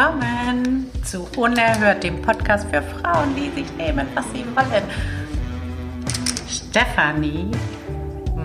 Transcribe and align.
willkommen 0.00 0.90
zu 1.04 1.28
Unerhört, 1.36 2.02
dem 2.02 2.22
Podcast 2.22 2.66
für 2.70 2.80
Frauen, 2.80 3.36
die 3.36 3.50
sich 3.50 3.70
nehmen, 3.76 4.06
was 4.14 4.24
sie 4.32 4.46
wollen. 4.56 4.82
Stefanie, 6.48 7.50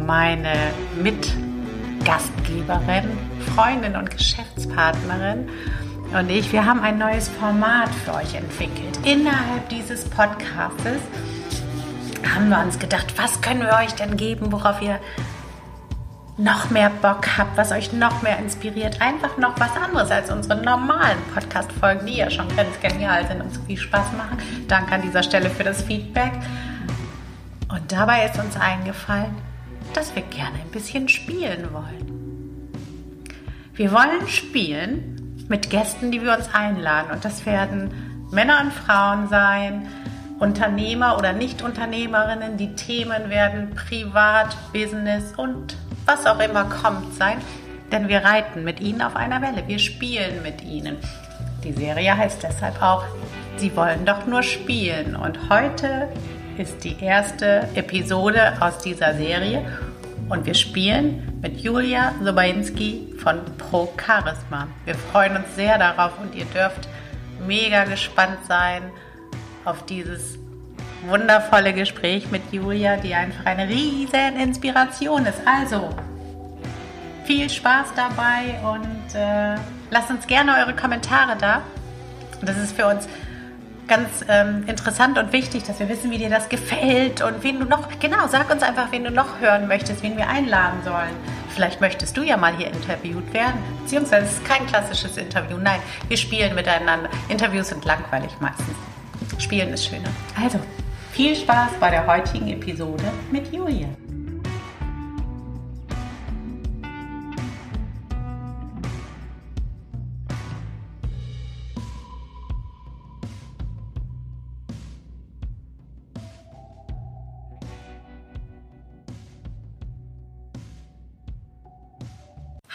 meine 0.05 0.73
Mitgastgeberin, 1.01 3.05
Freundin 3.55 3.95
und 3.95 4.11
Geschäftspartnerin 4.11 5.47
und 6.19 6.29
ich, 6.29 6.51
wir 6.51 6.65
haben 6.65 6.81
ein 6.81 6.97
neues 6.97 7.29
Format 7.29 7.89
für 8.03 8.15
euch 8.15 8.35
entwickelt. 8.35 8.99
Innerhalb 9.05 9.69
dieses 9.69 10.03
Podcastes 10.09 10.99
haben 12.35 12.49
wir 12.49 12.59
uns 12.59 12.77
gedacht, 12.79 13.17
was 13.17 13.39
können 13.39 13.61
wir 13.61 13.77
euch 13.81 13.93
denn 13.93 14.17
geben, 14.17 14.51
worauf 14.51 14.81
ihr 14.81 14.99
noch 16.37 16.69
mehr 16.69 16.89
Bock 16.89 17.37
habt, 17.37 17.55
was 17.55 17.71
euch 17.71 17.93
noch 17.93 18.21
mehr 18.21 18.37
inspiriert. 18.39 19.01
Einfach 19.01 19.37
noch 19.37 19.57
was 19.59 19.75
anderes 19.77 20.11
als 20.11 20.29
unsere 20.31 20.61
normalen 20.61 21.17
Podcast-Folgen, 21.33 22.05
die 22.05 22.17
ja 22.17 22.29
schon 22.29 22.53
ganz 22.55 22.79
genial 22.81 23.25
sind 23.27 23.41
und 23.41 23.53
so 23.53 23.61
viel 23.61 23.77
Spaß 23.77 24.11
machen. 24.17 24.37
Danke 24.67 24.95
an 24.95 25.01
dieser 25.01 25.23
Stelle 25.23 25.49
für 25.49 25.63
das 25.63 25.81
Feedback. 25.83 26.33
Und 27.69 27.91
dabei 27.91 28.25
ist 28.25 28.37
uns 28.37 28.57
eingefallen, 28.57 29.35
dass 29.93 30.13
wir 30.15 30.23
gerne 30.23 30.59
ein 30.59 30.71
bisschen 30.71 31.07
spielen 31.07 31.69
wollen. 31.71 32.69
Wir 33.73 33.91
wollen 33.91 34.27
spielen 34.27 35.45
mit 35.47 35.69
Gästen, 35.69 36.11
die 36.11 36.21
wir 36.21 36.35
uns 36.35 36.53
einladen. 36.53 37.11
Und 37.11 37.23
das 37.23 37.45
werden 37.45 38.27
Männer 38.31 38.61
und 38.61 38.73
Frauen 38.73 39.29
sein, 39.29 39.87
Unternehmer 40.39 41.17
oder 41.17 41.31
Nicht-Unternehmerinnen. 41.31 42.57
Die 42.57 42.75
Themen 42.75 43.29
werden 43.29 43.73
Privat, 43.73 44.57
Business 44.73 45.33
und 45.37 45.77
was 46.05 46.25
auch 46.25 46.39
immer 46.39 46.65
kommt 46.65 47.13
sein, 47.15 47.37
denn 47.91 48.07
wir 48.07 48.23
reiten 48.23 48.63
mit 48.63 48.79
ihnen 48.79 49.01
auf 49.01 49.15
einer 49.15 49.41
Welle, 49.41 49.67
wir 49.67 49.79
spielen 49.79 50.41
mit 50.43 50.63
ihnen. 50.63 50.97
Die 51.63 51.73
Serie 51.73 52.15
heißt 52.15 52.43
deshalb 52.43 52.81
auch, 52.81 53.03
Sie 53.57 53.75
wollen 53.75 54.05
doch 54.05 54.25
nur 54.25 54.43
spielen. 54.43 55.15
Und 55.15 55.49
heute 55.49 56.09
ist 56.57 56.83
die 56.83 57.01
erste 57.01 57.67
Episode 57.75 58.53
aus 58.59 58.79
dieser 58.79 59.13
Serie 59.15 59.65
und 60.29 60.45
wir 60.45 60.53
spielen 60.53 61.39
mit 61.41 61.59
Julia 61.59 62.13
Sobainski 62.21 63.13
von 63.17 63.39
Pro 63.57 63.93
Charisma. 63.97 64.67
Wir 64.83 64.95
freuen 64.95 65.37
uns 65.37 65.55
sehr 65.55 65.77
darauf 65.77 66.13
und 66.19 66.35
ihr 66.35 66.45
dürft 66.45 66.89
mega 67.47 67.85
gespannt 67.85 68.39
sein 68.47 68.83
auf 69.63 69.85
dieses 69.85 70.37
wundervolle 71.07 71.73
Gespräch 71.73 72.31
mit 72.31 72.41
Julia, 72.51 72.97
die 72.97 73.13
einfach 73.13 73.45
eine 73.45 73.67
riesen 73.67 74.37
Inspiration 74.39 75.25
ist. 75.25 75.39
Also, 75.45 75.89
viel 77.25 77.49
Spaß 77.49 77.87
dabei 77.95 78.59
und 78.63 79.15
äh, 79.15 79.55
lasst 79.89 80.09
uns 80.09 80.27
gerne 80.27 80.55
eure 80.59 80.75
Kommentare 80.75 81.35
da. 81.39 81.61
Das 82.41 82.57
ist 82.57 82.75
für 82.75 82.87
uns 82.87 83.07
ganz 83.87 84.25
ähm, 84.27 84.63
interessant 84.67 85.17
und 85.17 85.31
wichtig, 85.31 85.63
dass 85.63 85.79
wir 85.79 85.89
wissen, 85.89 86.11
wie 86.11 86.17
dir 86.17 86.29
das 86.29 86.49
gefällt 86.49 87.21
und 87.21 87.43
wen 87.43 87.59
du 87.59 87.65
noch, 87.65 87.87
genau, 87.99 88.27
sag 88.27 88.51
uns 88.51 88.63
einfach, 88.63 88.91
wen 88.91 89.03
du 89.03 89.11
noch 89.11 89.39
hören 89.39 89.67
möchtest, 89.67 90.03
wen 90.03 90.17
wir 90.17 90.27
einladen 90.27 90.79
sollen. 90.83 91.15
Vielleicht 91.49 91.81
möchtest 91.81 92.17
du 92.17 92.23
ja 92.23 92.35
mal 92.35 92.55
hier 92.55 92.67
interviewt 92.67 93.31
werden, 93.33 93.55
beziehungsweise 93.81 94.25
es 94.25 94.33
ist 94.33 94.45
kein 94.45 94.65
klassisches 94.67 95.17
Interview. 95.17 95.57
Nein, 95.57 95.79
wir 96.07 96.17
spielen 96.17 96.53
miteinander. 96.55 97.09
Interviews 97.29 97.69
sind 97.69 97.85
langweilig 97.85 98.31
meistens. 98.39 98.75
Spielen 99.37 99.69
ist 99.69 99.85
schöner. 99.85 100.09
Also, 100.41 100.59
viel 101.15 101.33
Spaß 101.33 101.71
bei 101.79 101.89
der 101.91 102.05
heutigen 102.05 102.49
Episode 102.49 103.05
mit 103.31 103.49
Julia. 103.53 103.87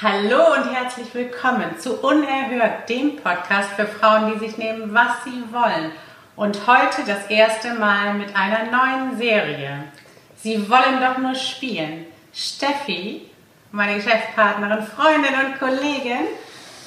Hallo 0.02 0.54
und 0.54 0.74
herzlich 0.74 1.12
willkommen 1.12 1.78
zu 1.78 2.00
Unerhört, 2.00 2.88
dem 2.88 3.16
Podcast 3.16 3.72
für 3.72 3.84
Frauen, 3.84 4.32
die 4.32 4.38
sich 4.38 4.56
nehmen, 4.56 4.94
was 4.94 5.24
sie 5.24 5.44
wollen 5.52 5.92
und 6.40 6.66
heute 6.66 7.02
das 7.06 7.26
erste 7.26 7.74
Mal 7.74 8.14
mit 8.14 8.34
einer 8.34 8.70
neuen 8.70 9.18
Serie. 9.18 9.84
Sie 10.42 10.70
wollen 10.70 10.98
doch 10.98 11.18
nur 11.18 11.34
spielen. 11.34 12.06
Steffi, 12.32 13.28
meine 13.72 13.96
Geschäftspartnerin, 13.96 14.86
Freundin 14.86 15.34
und 15.34 15.58
Kollegin 15.58 16.28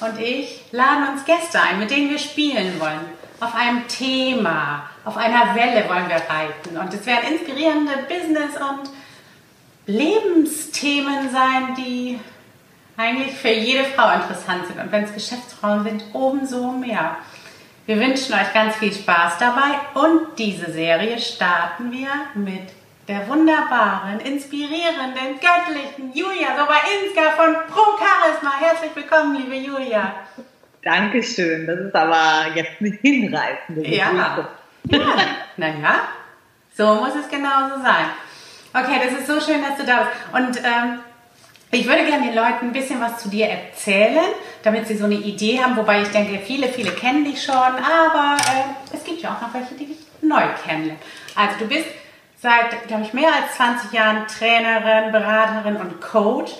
und 0.00 0.18
ich 0.18 0.64
laden 0.72 1.06
uns 1.06 1.24
Gäste 1.24 1.60
ein, 1.60 1.78
mit 1.78 1.88
denen 1.92 2.10
wir 2.10 2.18
spielen 2.18 2.80
wollen. 2.80 2.98
Auf 3.38 3.54
einem 3.54 3.86
Thema, 3.86 4.90
auf 5.04 5.16
einer 5.16 5.54
Welle 5.54 5.88
wollen 5.88 6.08
wir 6.08 6.16
reiten. 6.16 6.76
Und 6.76 6.92
es 6.92 7.06
werden 7.06 7.34
inspirierende 7.34 7.92
Business- 8.08 8.56
und 8.56 8.90
Lebensthemen 9.86 11.30
sein, 11.30 11.76
die 11.76 12.18
eigentlich 12.96 13.36
für 13.36 13.52
jede 13.52 13.84
Frau 13.84 14.14
interessant 14.14 14.66
sind. 14.66 14.80
Und 14.80 14.90
wenn 14.90 15.04
es 15.04 15.14
Geschäftsfrauen 15.14 15.84
sind, 15.84 16.04
umso 16.12 16.72
mehr. 16.72 17.18
Wir 17.86 18.00
wünschen 18.00 18.32
euch 18.32 18.50
ganz 18.54 18.76
viel 18.76 18.94
Spaß 18.94 19.36
dabei 19.38 19.78
und 19.92 20.38
diese 20.38 20.72
Serie 20.72 21.18
starten 21.18 21.92
wir 21.92 22.08
mit 22.34 22.72
der 23.06 23.28
wunderbaren, 23.28 24.20
inspirierenden, 24.20 25.38
göttlichen 25.38 26.10
Julia 26.14 26.56
Sobainska 26.56 27.32
von 27.36 27.54
Pro 27.68 27.98
Charisma. 27.98 28.58
Herzlich 28.58 28.90
willkommen, 28.94 29.36
liebe 29.36 29.56
Julia. 29.56 30.14
Dankeschön, 30.82 31.66
das 31.66 31.78
ist 31.80 31.94
aber 31.94 32.54
jetzt 32.54 32.80
eine 32.80 32.88
hinreißende 32.88 33.86
Ja, 33.86 34.10
ja. 34.14 34.48
naja, 35.58 35.94
so 36.74 36.94
muss 36.94 37.14
es 37.14 37.28
genauso 37.28 37.82
sein. 37.82 38.06
Okay, 38.72 38.98
das 39.04 39.20
ist 39.20 39.26
so 39.26 39.38
schön, 39.38 39.62
dass 39.62 39.76
du 39.76 39.84
da 39.84 40.04
bist. 40.04 40.32
Und 40.32 40.64
ähm, 40.64 41.00
ich 41.74 41.86
würde 41.86 42.04
gerne 42.04 42.26
den 42.26 42.34
Leuten 42.34 42.66
ein 42.66 42.72
bisschen 42.72 43.00
was 43.00 43.18
zu 43.18 43.28
dir 43.28 43.48
erzählen, 43.48 44.24
damit 44.62 44.86
sie 44.86 44.96
so 44.96 45.04
eine 45.04 45.14
Idee 45.14 45.62
haben. 45.62 45.76
Wobei 45.76 46.02
ich 46.02 46.08
denke, 46.08 46.38
viele, 46.44 46.68
viele 46.68 46.90
kennen 46.90 47.24
dich 47.24 47.42
schon, 47.42 47.54
aber 47.54 48.36
äh, 48.38 48.94
es 48.96 49.04
gibt 49.04 49.22
ja 49.22 49.34
auch 49.34 49.40
noch 49.40 49.54
welche, 49.54 49.74
die 49.74 49.86
dich 49.86 49.98
neu 50.20 50.42
kennenlernen. 50.64 51.02
Also 51.34 51.58
du 51.58 51.66
bist 51.66 51.86
seit, 52.40 52.86
glaube 52.86 53.04
ich, 53.04 53.12
mehr 53.12 53.28
als 53.28 53.56
20 53.56 53.92
Jahren 53.92 54.26
Trainerin, 54.26 55.12
Beraterin 55.12 55.76
und 55.76 56.00
Coach, 56.00 56.52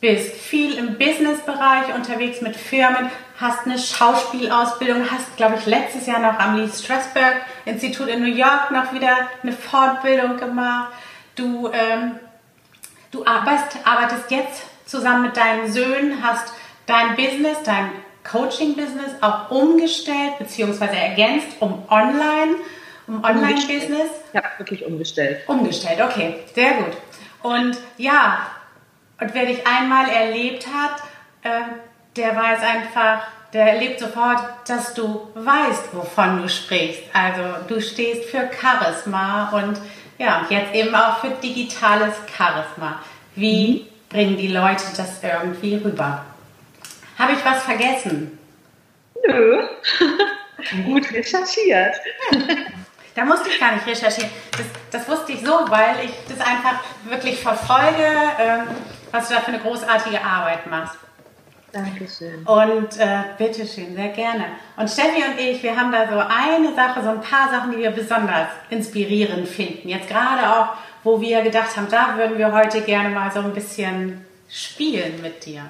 bist 0.00 0.36
viel 0.36 0.78
im 0.78 0.96
Businessbereich 0.96 1.94
unterwegs 1.94 2.40
mit 2.40 2.56
Firmen, 2.56 3.10
hast 3.40 3.66
eine 3.66 3.78
Schauspielausbildung, 3.78 5.10
hast, 5.10 5.36
glaube 5.36 5.56
ich, 5.58 5.66
letztes 5.66 6.06
Jahr 6.06 6.20
noch 6.20 6.38
am 6.38 6.56
Lee 6.56 6.68
Strasberg 6.68 7.36
Institut 7.64 8.08
in 8.08 8.20
New 8.20 8.32
York 8.32 8.70
noch 8.70 8.92
wieder 8.92 9.28
eine 9.42 9.52
Fortbildung 9.52 10.36
gemacht. 10.36 10.92
Du 11.34 11.68
ähm, 11.72 12.18
Du 13.10 13.24
arbeitest, 13.24 13.78
arbeitest 13.84 14.30
jetzt 14.30 14.62
zusammen 14.86 15.22
mit 15.22 15.36
deinen 15.36 15.70
Söhnen, 15.70 16.22
hast 16.22 16.52
dein 16.86 17.16
Business, 17.16 17.58
dein 17.64 17.90
Coaching-Business 18.24 19.12
auch 19.22 19.50
umgestellt 19.50 20.38
bzw. 20.38 20.84
ergänzt 20.94 21.48
um 21.60 21.82
Online, 21.88 22.56
um 23.06 23.24
Online-Business. 23.24 24.10
Habe 24.34 24.46
wirklich 24.58 24.84
umgestellt. 24.84 25.40
Umgestellt, 25.48 26.00
okay, 26.02 26.40
sehr 26.54 26.72
gut. 26.74 26.96
Und 27.42 27.78
ja, 27.96 28.46
und 29.20 29.34
wer 29.34 29.46
dich 29.46 29.66
einmal 29.66 30.08
erlebt 30.10 30.66
hat, 30.66 31.02
äh, 31.42 31.64
der 32.16 32.36
weiß 32.36 32.60
einfach, 32.60 33.22
der 33.52 33.72
erlebt 33.72 34.00
sofort, 34.00 34.42
dass 34.66 34.92
du 34.92 35.28
weißt, 35.34 35.94
wovon 35.94 36.42
du 36.42 36.48
sprichst. 36.48 37.02
Also 37.14 37.42
du 37.66 37.80
stehst 37.80 38.26
für 38.26 38.50
Charisma 38.60 39.50
und 39.50 39.80
ja, 40.18 40.40
und 40.40 40.50
jetzt 40.50 40.74
eben 40.74 40.94
auch 40.94 41.18
für 41.20 41.30
digitales 41.30 42.14
Charisma. 42.36 43.00
Wie 43.34 43.80
mhm. 43.80 44.08
bringen 44.08 44.36
die 44.36 44.48
Leute 44.48 44.84
das 44.96 45.22
irgendwie 45.22 45.76
rüber? 45.76 46.24
Habe 47.18 47.32
ich 47.32 47.44
was 47.44 47.62
vergessen? 47.62 48.38
Nö. 49.26 49.66
Gut 50.84 51.10
recherchiert. 51.12 51.96
Da 53.14 53.24
musste 53.24 53.48
ich 53.48 53.58
gar 53.58 53.72
nicht 53.72 53.84
recherchieren. 53.84 54.30
Das, 54.52 54.66
das, 54.92 55.08
wusste 55.08 55.32
ich 55.32 55.40
so, 55.40 55.50
weil 55.68 56.04
ich 56.04 56.12
das 56.28 56.38
einfach 56.38 56.78
wirklich 57.02 57.40
verfolge, 57.40 58.06
ähm, 58.38 58.68
was 59.10 59.26
du 59.26 59.34
da 59.34 59.40
für 59.40 59.48
eine 59.48 59.58
großartige 59.58 60.22
Arbeit 60.22 60.68
machst. 60.68 60.96
Dankeschön. 61.72 62.44
Und 62.44 62.98
äh, 62.98 63.24
bitteschön, 63.36 63.94
sehr 63.94 64.08
gerne. 64.08 64.46
Und 64.76 64.88
Steffi 64.88 65.22
und 65.22 65.38
ich, 65.38 65.62
wir 65.62 65.76
haben 65.76 65.92
da 65.92 66.08
so 66.08 66.18
eine 66.18 66.74
Sache, 66.74 67.02
so 67.02 67.10
ein 67.10 67.20
paar 67.20 67.50
Sachen, 67.50 67.72
die 67.72 67.78
wir 67.78 67.90
besonders 67.90 68.48
inspirierend 68.70 69.46
finden. 69.46 69.88
Jetzt 69.88 70.08
gerade 70.08 70.48
auch, 70.50 70.68
wo 71.04 71.20
wir 71.20 71.42
gedacht 71.42 71.76
haben, 71.76 71.88
da 71.90 72.16
würden 72.16 72.38
wir 72.38 72.52
heute 72.52 72.80
gerne 72.80 73.10
mal 73.10 73.30
so 73.30 73.40
ein 73.40 73.52
bisschen 73.52 74.24
spielen 74.48 75.20
mit 75.20 75.44
dir. 75.44 75.66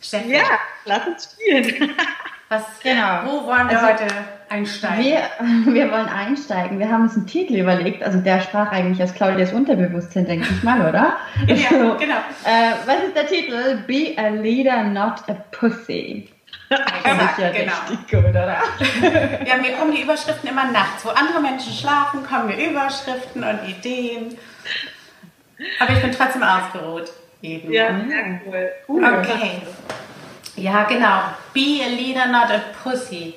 Steffi. 0.00 0.32
Ja, 0.32 0.58
lass 0.84 1.06
uns 1.06 1.32
spielen. 1.32 1.94
Was, 2.50 2.64
genau. 2.82 3.20
Wo 3.26 3.46
wollen 3.46 3.70
wir 3.70 3.80
also, 3.80 4.04
heute 4.04 4.12
einsteigen? 4.48 5.04
Wir, 5.04 5.20
wir 5.72 5.92
wollen 5.92 6.08
einsteigen. 6.08 6.80
Wir 6.80 6.90
haben 6.90 7.02
uns 7.02 7.14
einen 7.14 7.28
Titel 7.28 7.54
überlegt. 7.54 8.02
Also 8.02 8.18
der 8.18 8.40
sprach 8.40 8.72
eigentlich 8.72 9.00
aus 9.00 9.14
Claudias 9.14 9.52
Unterbewusstsein, 9.52 10.26
denke 10.26 10.48
ich 10.50 10.62
mal, 10.64 10.80
oder? 10.80 11.16
ja, 11.46 11.68
also, 11.70 11.96
genau. 11.96 12.16
Äh, 12.44 12.72
was 12.86 13.04
ist 13.04 13.14
der 13.14 13.28
Titel? 13.28 13.76
Be 13.86 14.14
a 14.16 14.30
leader, 14.30 14.82
not 14.82 15.22
a 15.28 15.34
pussy. 15.52 16.28
Exakt, 16.70 17.38
ja 17.38 17.50
genau. 17.50 17.72
richtig 17.88 18.10
gut, 18.10 18.30
oder? 18.30 18.56
Ja, 19.46 19.56
mir 19.56 19.72
kommen 19.78 19.94
die 19.94 20.02
Überschriften 20.02 20.50
immer 20.50 20.72
nachts. 20.72 21.04
Wo 21.04 21.10
andere 21.10 21.40
Menschen 21.40 21.72
schlafen, 21.72 22.26
kommen 22.26 22.48
mir 22.48 22.68
Überschriften 22.68 23.44
und 23.44 23.60
Ideen. 23.68 24.36
Aber 25.78 25.92
ich 25.92 26.02
bin 26.02 26.10
trotzdem 26.10 26.42
ausgeruht. 26.42 27.12
Eben. 27.42 27.72
Ja, 27.72 27.88
sehr 28.08 28.40
cool. 28.44 28.70
cool. 28.88 29.04
Okay. 29.04 29.62
Ja, 30.60 30.84
genau. 30.84 31.22
Be 31.54 31.80
a 31.82 31.88
leader, 31.88 32.26
not 32.26 32.50
a 32.50 32.60
pussy. 32.82 33.34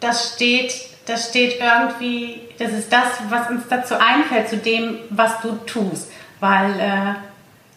Das 0.00 0.34
steht, 0.34 0.74
das 1.06 1.30
steht 1.30 1.60
irgendwie, 1.60 2.42
das 2.58 2.72
ist 2.72 2.92
das, 2.92 3.06
was 3.30 3.48
uns 3.48 3.64
dazu 3.68 3.94
einfällt, 3.98 4.48
zu 4.48 4.58
dem, 4.58 4.98
was 5.10 5.40
du 5.40 5.52
tust. 5.64 6.10
Weil, 6.40 6.78
äh, 6.78 7.14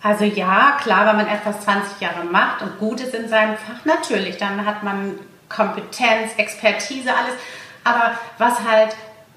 also 0.03 0.25
ja, 0.25 0.77
klar, 0.81 1.07
wenn 1.07 1.17
man 1.17 1.27
etwas 1.27 1.61
20 1.61 2.01
Jahre 2.01 2.25
macht 2.25 2.61
und 2.61 2.79
gut 2.79 2.99
ist 2.99 3.13
in 3.13 3.29
seinem 3.29 3.55
Fach, 3.55 3.85
natürlich, 3.85 4.37
dann 4.37 4.65
hat 4.65 4.83
man 4.83 5.17
Kompetenz, 5.47 6.33
Expertise, 6.37 7.09
alles. 7.15 7.35
Aber 7.83 8.17
was 8.37 8.63
halt 8.63 8.95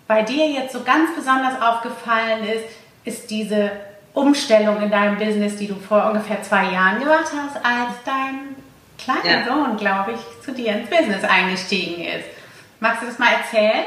bei 0.08 0.22
dir 0.22 0.48
jetzt 0.48 0.72
so 0.72 0.82
ganz 0.82 1.14
besonders 1.14 1.60
aufgefallen 1.62 2.42
ist, 2.44 2.64
ist 3.04 3.30
diese 3.30 3.70
Umstellung 4.18 4.82
in 4.82 4.90
deinem 4.90 5.16
Business, 5.16 5.56
die 5.56 5.68
du 5.68 5.76
vor 5.76 6.06
ungefähr 6.06 6.42
zwei 6.42 6.64
Jahren 6.72 6.98
gemacht 6.98 7.26
hast, 7.26 7.56
als 7.56 7.94
dein 8.04 8.56
kleiner 8.98 9.40
Ja. 9.40 9.46
Sohn, 9.46 9.76
glaube 9.76 10.12
ich, 10.12 10.44
zu 10.44 10.52
dir 10.52 10.72
ins 10.72 10.90
Business 10.90 11.24
eingestiegen 11.24 12.04
ist. 12.04 12.26
Magst 12.80 13.02
du 13.02 13.06
das 13.06 13.18
mal 13.18 13.32
erzählen? 13.32 13.84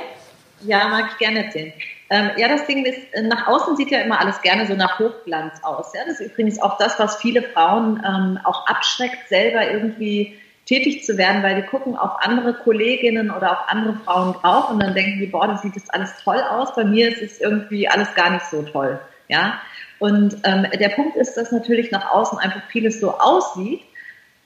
Ja, 0.61 0.87
mag 0.87 1.09
ich 1.11 1.17
gerne 1.17 1.45
erzählen. 1.45 1.73
Ähm, 2.09 2.31
ja, 2.37 2.47
das 2.49 2.65
Ding 2.65 2.85
ist, 2.85 2.99
äh, 3.13 3.21
nach 3.23 3.47
außen 3.47 3.77
sieht 3.77 3.89
ja 3.89 3.99
immer 4.01 4.19
alles 4.19 4.41
gerne 4.41 4.67
so 4.67 4.73
nach 4.73 4.99
Hochglanz 4.99 5.53
aus. 5.63 5.93
Ja? 5.93 6.01
Das 6.05 6.19
ist 6.19 6.31
übrigens 6.31 6.61
auch 6.61 6.77
das, 6.77 6.99
was 6.99 7.17
viele 7.17 7.41
Frauen 7.41 8.03
ähm, 8.05 8.39
auch 8.43 8.67
abschreckt, 8.67 9.29
selber 9.29 9.69
irgendwie 9.69 10.37
tätig 10.65 11.05
zu 11.05 11.17
werden, 11.17 11.41
weil 11.41 11.55
die 11.61 11.67
gucken 11.67 11.95
auf 11.95 12.21
andere 12.21 12.53
Kolleginnen 12.53 13.31
oder 13.31 13.51
auf 13.51 13.69
andere 13.69 13.95
Frauen 14.05 14.33
drauf 14.33 14.69
und 14.69 14.81
dann 14.81 14.93
denken 14.93 15.19
die, 15.19 15.25
boah, 15.27 15.47
das 15.47 15.61
sieht 15.61 15.75
jetzt 15.75 15.93
alles 15.93 16.13
toll 16.23 16.41
aus. 16.41 16.75
Bei 16.75 16.83
mir 16.83 17.09
ist 17.09 17.21
es 17.21 17.39
irgendwie 17.39 17.87
alles 17.87 18.13
gar 18.13 18.29
nicht 18.29 18.45
so 18.45 18.61
toll. 18.61 18.99
Ja? 19.27 19.59
Und 20.01 20.35
ähm, 20.45 20.65
der 20.79 20.89
Punkt 20.89 21.15
ist, 21.15 21.35
dass 21.35 21.51
natürlich 21.51 21.91
nach 21.91 22.09
außen 22.09 22.39
einfach 22.39 22.63
vieles 22.71 22.99
so 22.99 23.11
aussieht. 23.19 23.81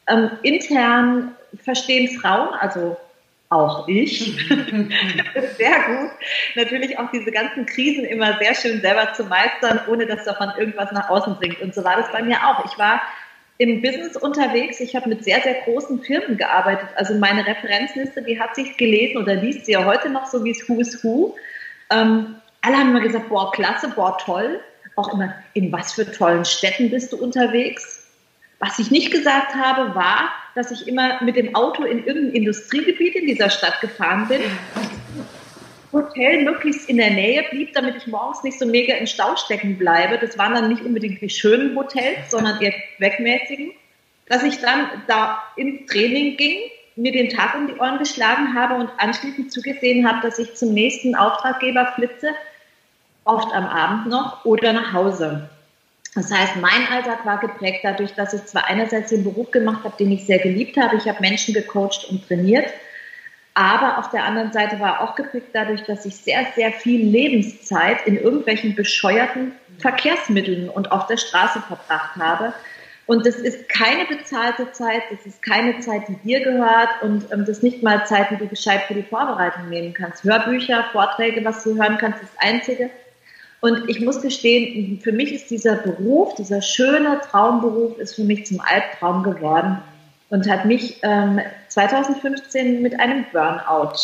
Ähm, 0.08 0.32
intern 0.44 1.34
verstehen 1.64 2.20
Frauen, 2.20 2.50
also 2.60 2.98
auch 3.48 3.88
ich, 3.88 4.36
sehr 5.58 5.76
gut, 5.88 6.12
natürlich 6.56 7.00
auch 7.00 7.10
diese 7.10 7.32
ganzen 7.32 7.66
Krisen 7.66 8.04
immer 8.04 8.38
sehr 8.38 8.54
schön 8.54 8.82
selber 8.82 9.14
zu 9.14 9.24
meistern, 9.24 9.80
ohne 9.88 10.06
dass 10.06 10.26
davon 10.26 10.52
irgendwas 10.58 10.92
nach 10.92 11.10
außen 11.10 11.38
bringt. 11.38 11.62
Und 11.62 11.74
so 11.74 11.86
war 11.86 11.96
das 11.96 12.12
bei 12.12 12.22
mir 12.22 12.36
auch. 12.46 12.66
Ich 12.66 12.78
war 12.78 13.02
im 13.58 13.82
Business 13.82 14.18
unterwegs. 14.18 14.82
Ich 14.82 14.94
habe 14.94 15.08
mit 15.08 15.24
sehr, 15.24 15.40
sehr 15.40 15.62
großen 15.62 16.02
Firmen 16.02 16.36
gearbeitet. 16.36 16.90
Also 16.96 17.14
meine 17.14 17.48
Referenzliste, 17.48 18.24
die 18.24 18.38
hat 18.38 18.56
sich 18.56 18.76
gelesen 18.76 19.22
oder 19.22 19.36
liest 19.36 19.68
sie 19.68 19.72
ja 19.72 19.86
heute 19.86 20.10
noch 20.10 20.26
so 20.26 20.44
wie 20.44 20.52
es 20.52 20.68
Who 20.68 20.82
is 20.82 21.02
Who. 21.02 21.34
Ähm, 21.92 22.36
alle 22.62 22.76
haben 22.76 22.90
immer 22.90 23.00
gesagt, 23.00 23.30
boah, 23.30 23.54
klasse, 23.54 23.88
boah, 23.96 24.18
toll. 24.18 24.60
Auch 24.96 25.14
immer, 25.14 25.34
in 25.54 25.72
was 25.72 25.94
für 25.94 26.10
tollen 26.10 26.46
Städten 26.46 26.90
bist 26.90 27.12
du 27.12 27.18
unterwegs? 27.18 28.06
Was 28.60 28.80
ich 28.80 28.92
nicht 28.92 29.12
gesagt 29.12 29.54
habe, 29.56 29.94
war, 29.96 30.32
dass 30.56 30.72
ich 30.72 30.88
immer 30.88 31.22
mit 31.22 31.36
dem 31.36 31.54
Auto 31.54 31.84
in 31.84 32.06
irgendein 32.06 32.36
Industriegebiet 32.36 33.16
in 33.16 33.28
dieser 33.28 33.50
Stadt 33.50 33.82
gefahren 33.82 34.28
bin. 34.28 34.42
Hotel 35.92 36.44
möglichst 36.44 36.90
in 36.90 36.98
der 36.98 37.12
Nähe 37.12 37.44
blieb, 37.50 37.74
damit 37.74 37.96
ich 37.96 38.08
morgens 38.08 38.44
nicht 38.44 38.60
so 38.60 38.66
mega 38.66 38.96
im 38.96 39.08
Stau 39.08 39.36
stecken 39.36 39.78
bleibe. 39.78 40.18
Das 40.18 40.38
waren 40.38 40.54
dann 40.54 40.70
nicht 40.70 40.82
unbedingt 40.82 41.22
die 41.22 41.30
schönen 41.30 41.76
Hotels, 41.76 42.32
sondern 42.32 42.62
eher 42.62 42.74
wegmäßigen. 43.00 43.72
Dass 44.28 44.44
ich 44.44 44.60
dann 44.60 44.90
da 45.08 45.44
ins 45.56 45.86
Training 45.92 46.38
ging, 46.38 46.60
mir 46.96 47.12
den 47.12 47.30
Tag 47.30 47.56
um 47.56 47.68
die 47.68 47.76
Ohren 47.76 48.00
geschlagen 48.00 48.56
habe 48.56 48.76
und 48.76 48.90
anschließend 48.98 49.52
zugesehen 49.52 50.10
habe, 50.10 50.22
dass 50.22 50.40
ich 50.40 50.56
zum 50.56 50.74
nächsten 50.74 51.16
Auftraggeber 51.16 51.94
flitze, 51.96 52.30
oft 53.26 53.54
am 53.54 53.66
Abend 53.66 54.08
noch 54.08 54.46
oder 54.46 54.72
nach 54.72 54.94
Hause. 54.94 55.50
Das 56.14 56.32
heißt, 56.32 56.56
mein 56.56 56.88
Alltag 56.90 57.26
war 57.26 57.40
geprägt 57.40 57.80
dadurch, 57.84 58.14
dass 58.14 58.34
ich 58.34 58.46
zwar 58.46 58.68
einerseits 58.68 59.10
den 59.10 59.26
Beruf 59.26 59.52
gemacht 59.52 59.84
habe, 59.84 59.98
den 60.00 60.14
ich 60.14 60.26
sehr 60.26 60.40
geliebt 60.40 60.78
habe, 60.78 60.96
ich 60.96 61.10
habe 61.10 61.20
Menschen 61.20 61.54
gecoacht 61.54 62.08
und 62.10 62.26
trainiert, 62.26 62.70
aber 63.54 63.98
auf 63.98 64.10
der 64.12 64.24
anderen 64.24 64.54
Seite 64.54 64.80
war 64.80 65.02
auch 65.02 65.16
geprägt 65.16 65.48
dadurch, 65.54 65.84
dass 65.84 66.06
ich 66.06 66.16
sehr, 66.16 66.46
sehr 66.56 66.72
viel 66.72 67.06
Lebenszeit 67.06 68.06
in 68.06 68.18
irgendwelchen 68.18 68.76
bescheuerten 68.76 69.54
Verkehrsmitteln 69.80 70.70
und 70.70 70.92
auf 70.92 71.08
der 71.08 71.18
Straße 71.18 71.62
verbracht 71.62 72.16
habe. 72.18 72.54
Und 73.08 73.26
das 73.26 73.36
ist 73.36 73.70
keine 73.70 74.06
bezahlte 74.06 74.72
Zeit, 74.72 75.04
das 75.12 75.26
ist 75.26 75.42
keine 75.44 75.80
Zeit, 75.80 76.08
die 76.08 76.16
dir 76.16 76.42
gehört 76.44 77.02
und 77.02 77.32
ähm, 77.32 77.42
das 77.42 77.58
ist 77.58 77.64
nicht 77.64 77.84
mal 77.84 78.06
Zeit, 78.06 78.32
die 78.32 78.38
du 78.38 78.48
gescheit 78.48 78.84
für 78.88 78.96
die 78.96 79.04
Vorbereitung 79.04 79.70
nehmen 79.70 79.94
kannst. 79.94 80.24
Hörbücher, 80.24 80.86
Vorträge, 80.92 81.46
was 81.46 81.64
du 81.64 81.76
hören 81.76 81.98
kannst, 82.00 82.24
das 82.24 82.30
Einzige. 82.40 82.90
Und 83.66 83.90
ich 83.90 84.00
muss 84.00 84.22
gestehen, 84.22 85.00
für 85.02 85.12
mich 85.12 85.34
ist 85.34 85.50
dieser 85.50 85.78
Beruf, 85.78 86.36
dieser 86.36 86.62
schöne 86.62 87.20
Traumberuf, 87.22 87.98
ist 87.98 88.14
für 88.14 88.24
mich 88.24 88.46
zum 88.46 88.62
Albtraum 88.62 89.24
geworden 89.24 89.80
und 90.30 90.48
hat 90.48 90.66
mich 90.66 91.00
ähm, 91.02 91.42
2015 91.70 92.84
mit 92.84 93.00
einem 93.00 93.26
Burnout 93.32 93.96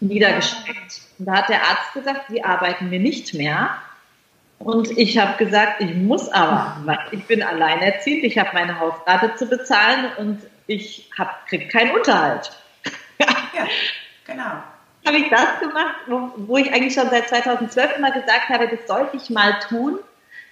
niedergestreckt. 0.00 1.00
Und 1.18 1.24
da 1.24 1.32
hat 1.36 1.48
der 1.48 1.62
Arzt 1.62 1.94
gesagt, 1.94 2.26
Sie 2.28 2.44
arbeiten 2.44 2.90
mir 2.90 3.00
nicht 3.00 3.32
mehr. 3.32 3.70
Und 4.58 4.90
ich 4.98 5.16
habe 5.16 5.42
gesagt, 5.42 5.80
ich 5.80 5.94
muss 5.94 6.28
aber, 6.28 6.76
weil 6.84 6.98
ich 7.12 7.24
bin 7.24 7.42
alleinerziehend, 7.42 8.22
ich 8.24 8.36
habe 8.36 8.50
meine 8.52 8.78
Hausrate 8.78 9.34
zu 9.36 9.46
bezahlen 9.46 10.10
und 10.18 10.40
ich 10.66 11.10
kriege 11.48 11.68
keinen 11.68 11.92
Unterhalt. 11.92 12.52
Ja, 13.18 13.66
genau. 14.26 14.73
Habe 15.06 15.16
ich 15.18 15.28
das 15.30 15.60
gemacht, 15.60 15.94
wo, 16.06 16.30
wo 16.36 16.56
ich 16.56 16.72
eigentlich 16.72 16.94
schon 16.94 17.10
seit 17.10 17.28
2012 17.28 17.98
immer 17.98 18.10
gesagt 18.10 18.48
habe, 18.48 18.68
das 18.68 18.86
sollte 18.86 19.16
ich 19.16 19.30
mal 19.30 19.54
tun. 19.68 19.98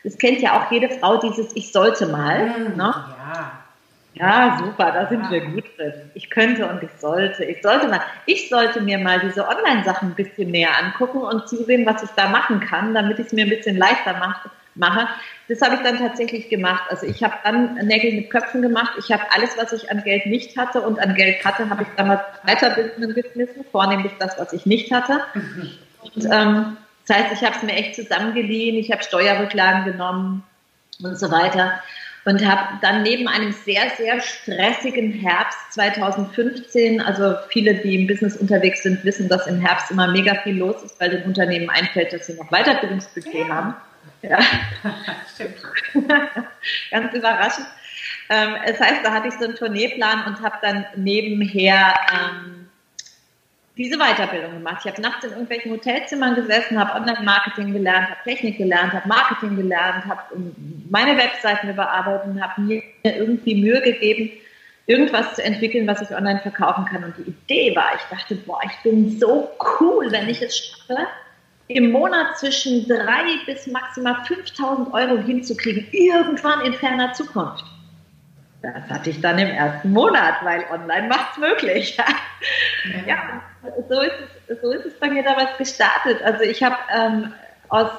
Das 0.04 0.18
kennt 0.18 0.40
ja 0.40 0.60
auch 0.60 0.70
jede 0.70 0.88
Frau, 0.90 1.16
dieses 1.18 1.54
Ich 1.54 1.72
sollte 1.72 2.06
mal. 2.06 2.46
Mhm, 2.46 2.76
Ne? 2.76 2.94
Ja. 2.94 3.58
Ja, 4.14 4.58
super, 4.58 4.90
da 4.92 5.08
sind 5.08 5.24
Ja. 5.24 5.30
wir 5.30 5.40
gut 5.52 5.64
drin. 5.78 6.10
Ich 6.14 6.28
könnte 6.28 6.66
und 6.66 6.82
ich 6.82 6.90
sollte. 7.00 7.44
Ich 7.44 7.62
sollte 7.62 7.88
mal, 7.88 8.00
ich 8.26 8.50
sollte 8.50 8.82
mir 8.82 8.98
mal 8.98 9.20
diese 9.20 9.48
Online-Sachen 9.48 10.10
ein 10.10 10.14
bisschen 10.14 10.50
näher 10.50 10.76
angucken 10.78 11.18
und 11.18 11.48
zusehen, 11.48 11.86
was 11.86 12.02
ich 12.02 12.10
da 12.10 12.28
machen 12.28 12.60
kann, 12.60 12.92
damit 12.92 13.18
ich 13.18 13.26
es 13.26 13.32
mir 13.32 13.44
ein 13.44 13.50
bisschen 13.50 13.78
leichter 13.78 14.14
mach, 14.18 14.44
mache. 14.74 15.08
Das 15.48 15.60
habe 15.60 15.76
ich 15.76 15.82
dann 15.82 15.98
tatsächlich 15.98 16.48
gemacht. 16.48 16.84
Also 16.88 17.06
ich 17.06 17.22
habe 17.22 17.34
dann 17.44 17.74
Nägel 17.86 18.12
mit 18.12 18.30
Köpfen 18.30 18.62
gemacht. 18.62 18.92
Ich 18.98 19.12
habe 19.12 19.22
alles, 19.30 19.56
was 19.56 19.72
ich 19.72 19.90
an 19.90 20.02
Geld 20.02 20.26
nicht 20.26 20.56
hatte 20.56 20.80
und 20.80 20.98
an 20.98 21.14
Geld 21.14 21.44
hatte, 21.44 21.68
habe 21.68 21.82
ich 21.82 21.88
damals 21.96 22.20
Weiterbildungen 22.44 23.14
geschmissen, 23.14 23.64
vornehmlich 23.70 24.12
das, 24.18 24.38
was 24.38 24.52
ich 24.52 24.66
nicht 24.66 24.92
hatte. 24.92 25.20
Und, 26.14 26.24
ähm, 26.24 26.76
das 27.06 27.16
heißt, 27.16 27.32
ich 27.32 27.44
habe 27.44 27.56
es 27.56 27.62
mir 27.62 27.74
echt 27.74 27.96
zusammengeliehen, 27.96 28.76
ich 28.76 28.92
habe 28.92 29.02
Steuerrücklagen 29.02 29.84
genommen 29.84 30.44
und 31.02 31.18
so 31.18 31.30
weiter 31.30 31.82
und 32.24 32.46
habe 32.46 32.78
dann 32.80 33.02
neben 33.02 33.26
einem 33.26 33.52
sehr, 33.52 33.90
sehr 33.96 34.20
stressigen 34.20 35.12
Herbst 35.12 35.58
2015, 35.72 37.00
also 37.00 37.34
viele, 37.48 37.74
die 37.74 38.00
im 38.00 38.06
Business 38.06 38.36
unterwegs 38.36 38.82
sind, 38.82 39.04
wissen, 39.04 39.28
dass 39.28 39.46
im 39.46 39.60
Herbst 39.60 39.90
immer 39.90 40.08
mega 40.08 40.36
viel 40.36 40.56
los 40.58 40.82
ist, 40.84 41.00
weil 41.00 41.10
den 41.10 41.24
Unternehmen 41.24 41.68
einfällt, 41.68 42.12
dass 42.12 42.26
sie 42.26 42.34
noch 42.34 42.50
Weiterbildungsbudget 42.50 43.48
haben. 43.48 43.74
Ja, 44.22 44.38
Stimmt. 45.34 45.56
ganz 46.90 47.14
überraschend. 47.14 47.66
Ähm, 48.28 48.54
das 48.66 48.80
heißt, 48.80 49.04
da 49.04 49.12
hatte 49.12 49.28
ich 49.28 49.34
so 49.34 49.44
einen 49.44 49.56
Tourneeplan 49.56 50.26
und 50.26 50.40
habe 50.40 50.56
dann 50.62 50.86
nebenher 50.96 51.94
ähm, 52.12 52.68
diese 53.76 53.98
Weiterbildung 53.98 54.52
gemacht. 54.52 54.82
Ich 54.84 54.90
habe 54.90 55.02
nachts 55.02 55.24
in 55.24 55.30
irgendwelchen 55.30 55.72
Hotelzimmern 55.72 56.34
gesessen, 56.34 56.78
habe 56.78 56.94
Online-Marketing 56.94 57.72
gelernt, 57.72 58.10
habe 58.10 58.20
Technik 58.24 58.58
gelernt, 58.58 58.92
habe 58.92 59.08
Marketing 59.08 59.56
gelernt, 59.56 60.04
habe 60.04 60.22
meine 60.90 61.16
Webseiten 61.16 61.70
überarbeitet 61.70 62.40
habe 62.40 62.60
mir 62.60 62.82
irgendwie 63.02 63.60
Mühe 63.60 63.80
gegeben, 63.80 64.30
irgendwas 64.86 65.34
zu 65.36 65.42
entwickeln, 65.44 65.86
was 65.86 66.02
ich 66.02 66.10
online 66.10 66.40
verkaufen 66.40 66.84
kann. 66.84 67.04
Und 67.04 67.16
die 67.16 67.30
Idee 67.30 67.74
war, 67.74 67.92
ich 67.96 68.16
dachte, 68.16 68.34
boah, 68.34 68.60
ich 68.64 68.82
bin 68.82 69.18
so 69.18 69.50
cool, 69.80 70.10
wenn 70.12 70.28
ich 70.28 70.42
es 70.42 70.56
schaffe, 70.56 71.06
im 71.68 71.90
Monat 71.90 72.38
zwischen 72.38 72.86
drei 72.88 73.24
bis 73.46 73.66
maximal 73.66 74.24
5000 74.24 74.92
Euro 74.92 75.18
hinzukriegen, 75.18 75.86
irgendwann 75.92 76.60
in 76.62 76.74
ferner 76.74 77.12
Zukunft. 77.12 77.64
Das 78.62 78.88
hatte 78.88 79.10
ich 79.10 79.20
dann 79.20 79.38
im 79.38 79.48
ersten 79.48 79.92
Monat, 79.92 80.34
weil 80.42 80.64
online 80.70 81.08
macht 81.08 81.32
es 81.32 81.38
möglich. 81.38 81.96
ja, 83.06 83.42
so 83.88 84.00
ist, 84.00 84.12
es, 84.46 84.60
so 84.60 84.70
ist 84.70 84.86
es 84.86 84.94
bei 85.00 85.10
mir 85.10 85.24
damals 85.24 85.56
gestartet. 85.58 86.22
Also 86.22 86.42
ich 86.44 86.62
habe 86.62 86.76
ähm, 86.94 87.32
aus, 87.68 87.90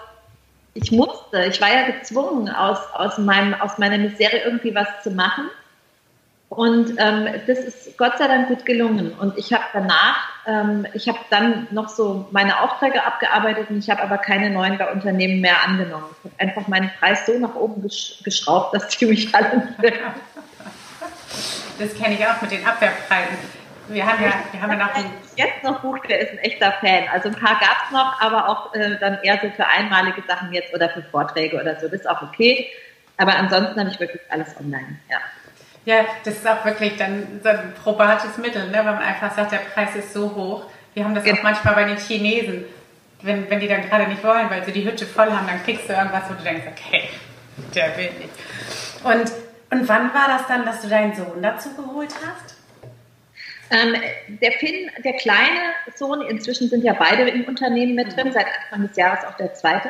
ich 0.74 0.92
musste, 0.92 1.46
ich 1.46 1.60
war 1.60 1.70
ja 1.70 1.92
gezwungen, 1.92 2.50
aus, 2.50 2.80
aus, 2.94 3.18
meinem, 3.18 3.54
aus 3.56 3.78
meiner 3.78 3.98
Misere 3.98 4.38
irgendwie 4.38 4.74
was 4.74 4.88
zu 5.04 5.12
machen. 5.12 5.50
Und 6.56 7.00
ähm, 7.00 7.28
das 7.48 7.58
ist 7.58 7.98
Gott 7.98 8.20
sei 8.20 8.28
Dank 8.28 8.48
gut 8.48 8.64
gelungen. 8.66 9.14
Und 9.14 9.38
ich 9.40 9.52
habe 9.54 9.64
danach, 9.74 10.30
ähm, 10.46 10.86
ich 10.94 11.08
habe 11.08 11.18
dann 11.32 11.68
noch 11.72 11.90
so 11.90 12.28
meine 12.30 12.62
Aufträge 12.62 13.04
abgearbeitet 13.04 13.72
und 13.72 13.80
ich 13.80 13.90
habe 13.90 14.04
aber 14.04 14.20
keine 14.20 14.52
neuen 14.52 14.78
bei 14.78 14.92
Unternehmen 14.92 15.42
mehr 15.42 15.64
angenommen. 15.66 16.06
Ich 16.24 16.32
habe 16.32 16.40
einfach 16.40 16.68
meinen 16.68 16.92
Preis 17.00 17.26
so 17.26 17.40
nach 17.40 17.56
oben 17.56 17.82
gesch 17.82 18.22
geschraubt, 18.24 18.76
dass 18.76 18.88
die 18.90 19.08
mich 19.08 19.34
alle 19.34 19.68
das 21.80 21.96
kenne 21.96 22.14
ich 22.14 22.28
auch 22.28 22.40
mit 22.40 22.52
den 22.52 22.64
Abwehrpreisen. 22.66 23.36
Wir 23.88 24.06
haben 24.06 24.24
ja, 24.24 24.32
wir 24.52 24.62
haben 24.62 24.72
ja 24.72 24.78
noch 24.78 24.94
einen 24.94 25.12
jetzt 25.36 25.64
noch 25.64 25.82
bucht, 25.82 26.08
der 26.08 26.20
ist 26.20 26.34
ein 26.34 26.38
echter 26.38 26.72
Fan. 26.74 27.06
Also 27.12 27.30
ein 27.30 27.36
paar 27.36 27.60
gab 27.60 27.86
es 27.86 27.92
noch, 27.92 28.22
aber 28.22 28.48
auch 28.48 28.76
äh, 28.76 28.98
dann 29.00 29.18
eher 29.24 29.40
so 29.42 29.50
für 29.50 29.66
einmalige 29.66 30.22
Sachen 30.28 30.54
jetzt 30.54 30.72
oder 30.74 30.90
für 30.90 31.02
Vorträge 31.02 31.60
oder 31.60 31.80
so. 31.80 31.88
Das 31.88 32.02
ist 32.02 32.08
auch 32.08 32.22
okay. 32.22 32.68
Aber 33.18 33.36
ansonsten 33.36 33.80
habe 33.80 33.90
ich 33.90 34.00
wirklich 34.00 34.22
alles 34.30 34.56
online. 34.60 35.00
Ja. 35.10 35.18
Ja, 35.86 36.06
das 36.24 36.36
ist 36.36 36.48
auch 36.48 36.64
wirklich 36.64 36.96
dann 36.96 37.42
so 37.44 37.50
ein 37.50 37.74
probates 37.82 38.38
Mittel, 38.38 38.68
ne? 38.68 38.78
wenn 38.78 38.86
man 38.86 39.00
einfach 39.00 39.36
sagt, 39.36 39.52
der 39.52 39.58
Preis 39.58 39.96
ist 39.96 40.14
so 40.14 40.34
hoch. 40.34 40.66
Wir 40.94 41.04
haben 41.04 41.14
das 41.14 41.24
genau. 41.24 41.40
auch 41.40 41.44
manchmal 41.44 41.76
bei 41.76 41.84
den 41.86 41.98
Chinesen. 41.98 42.66
Wenn, 43.22 43.50
wenn 43.50 43.60
die 43.60 43.68
dann 43.68 43.88
gerade 43.90 44.08
nicht 44.08 44.24
wollen, 44.24 44.50
weil 44.50 44.64
sie 44.66 44.72
die 44.72 44.86
Hütte 44.86 45.06
voll 45.06 45.32
haben, 45.32 45.48
dann 45.48 45.64
kriegst 45.64 45.88
du 45.88 45.94
irgendwas, 45.94 46.24
wo 46.30 46.34
du 46.34 46.44
denkst, 46.44 46.66
okay, 46.68 47.04
der 47.74 47.98
will 47.98 48.12
nicht. 48.20 48.34
Und, 49.04 49.32
und 49.72 49.90
wann 49.90 50.14
war 50.14 50.28
das 50.28 50.48
dann, 50.48 50.66
dass 50.66 50.82
du 50.82 50.88
deinen 50.88 51.16
Sohn 51.16 51.42
dazu 51.42 51.74
geholt 51.74 52.14
hast? 52.14 52.56
Ähm, 53.70 53.96
der 54.42 54.52
Finn, 54.54 54.92
der 55.04 55.14
kleine 55.14 55.74
Sohn, 55.96 56.22
inzwischen 56.22 56.70
sind 56.70 56.84
ja 56.84 56.94
beide 56.94 57.24
im 57.30 57.46
Unternehmen 57.46 57.96
mit 57.96 58.16
drin, 58.16 58.32
seit 58.32 58.46
Anfang 58.46 58.88
des 58.88 58.98
Jahres 58.98 59.26
auch 59.26 59.38
der 59.38 59.54
zweite. 59.54 59.90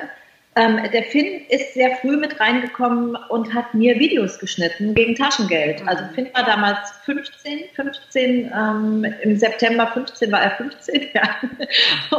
Ähm, 0.55 0.79
der 0.91 1.03
Finn 1.03 1.41
ist 1.49 1.73
sehr 1.73 1.95
früh 1.97 2.15
mit 2.15 2.39
reingekommen 2.39 3.15
und 3.29 3.53
hat 3.53 3.73
mir 3.73 3.97
Videos 3.99 4.37
geschnitten 4.37 4.93
gegen 4.93 5.15
Taschengeld. 5.15 5.81
Mhm. 5.81 5.89
Also 5.89 6.03
Finn 6.13 6.29
war 6.33 6.43
damals 6.45 6.91
15, 7.05 7.69
15, 7.75 8.51
ähm, 8.53 9.05
im 9.23 9.35
September 9.35 9.87
15 9.87 10.31
war 10.31 10.41
er 10.41 10.51
15, 10.51 11.07
ja. 11.13 11.23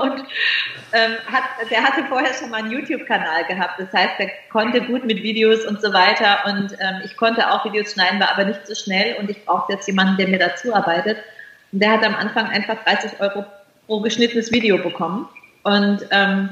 Und 0.00 0.24
ähm, 0.92 1.12
hat, 1.30 1.44
der 1.70 1.82
hatte 1.84 2.04
vorher 2.08 2.34
schon 2.34 2.50
mal 2.50 2.62
einen 2.62 2.72
YouTube-Kanal 2.72 3.44
gehabt. 3.44 3.78
Das 3.78 3.92
heißt, 3.92 4.14
er 4.18 4.30
konnte 4.50 4.80
gut 4.80 5.04
mit 5.04 5.22
Videos 5.22 5.64
und 5.64 5.80
so 5.80 5.92
weiter. 5.92 6.38
Und 6.46 6.72
ähm, 6.80 7.02
ich 7.04 7.16
konnte 7.16 7.48
auch 7.48 7.64
Videos 7.64 7.92
schneiden, 7.92 8.18
war 8.18 8.32
aber 8.32 8.46
nicht 8.46 8.66
so 8.66 8.74
schnell. 8.74 9.14
Und 9.20 9.30
ich 9.30 9.44
brauchte 9.44 9.74
jetzt 9.74 9.86
jemanden, 9.86 10.16
der 10.16 10.26
mir 10.26 10.40
dazu 10.40 10.74
arbeitet. 10.74 11.18
Und 11.70 11.80
der 11.80 11.92
hat 11.92 12.04
am 12.04 12.16
Anfang 12.16 12.46
einfach 12.46 12.82
30 12.82 13.20
Euro 13.20 13.44
pro 13.86 14.00
geschnittenes 14.00 14.50
Video 14.50 14.78
bekommen. 14.78 15.28
Und 15.62 16.00
ähm, 16.10 16.50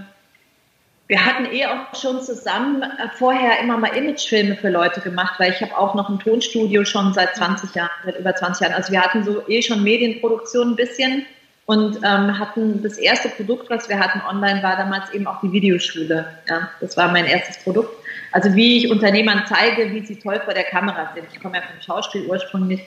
wir 1.13 1.27
hatten 1.27 1.45
eh 1.53 1.67
auch 1.67 1.95
schon 1.95 2.23
zusammen 2.23 2.83
äh, 2.83 3.09
vorher 3.19 3.61
immer 3.61 3.77
mal 3.77 3.95
Imagefilme 3.95 4.57
für 4.57 4.71
Leute 4.71 5.03
gemacht, 5.03 5.35
weil 5.39 5.53
ich 5.53 5.61
habe 5.61 5.77
auch 5.77 5.95
noch 5.95 6.09
ein 6.09 6.19
Tonstudio 6.19 6.87
schon 6.87 7.13
seit 7.13 7.37
20 7.37 7.75
Jahren, 7.75 7.91
seit 8.07 8.19
über 8.19 8.35
20 8.35 8.63
Jahren. 8.63 8.73
Also 8.73 8.93
wir 8.93 9.03
hatten 9.03 9.23
so 9.23 9.47
eh 9.47 9.61
schon 9.61 9.83
Medienproduktion 9.83 10.71
ein 10.71 10.77
bisschen 10.77 11.27
und 11.67 11.99
ähm, 11.99 12.39
hatten 12.39 12.83
das 12.83 12.97
erste 12.97 13.29
Produkt, 13.29 13.69
was 13.69 13.91
wir 13.91 13.99
hatten 13.99 14.23
online, 14.27 14.63
war 14.63 14.79
damals 14.79 15.13
eben 15.13 15.27
auch 15.27 15.39
die 15.43 15.53
Videoschule. 15.53 16.27
Ja, 16.49 16.71
das 16.81 16.97
war 16.97 17.13
mein 17.13 17.27
erstes 17.27 17.63
Produkt. 17.63 17.95
Also 18.33 18.55
wie 18.55 18.79
ich 18.79 18.91
Unternehmern 18.91 19.45
zeige, 19.47 19.93
wie 19.93 20.07
sie 20.07 20.19
toll 20.19 20.41
vor 20.43 20.55
der 20.55 20.65
Kamera 20.65 21.13
sind. 21.15 21.27
Ich 21.31 21.43
komme 21.43 21.59
ja 21.59 21.63
vom 21.63 21.79
Schauspiel 21.83 22.25
ursprünglich 22.25 22.81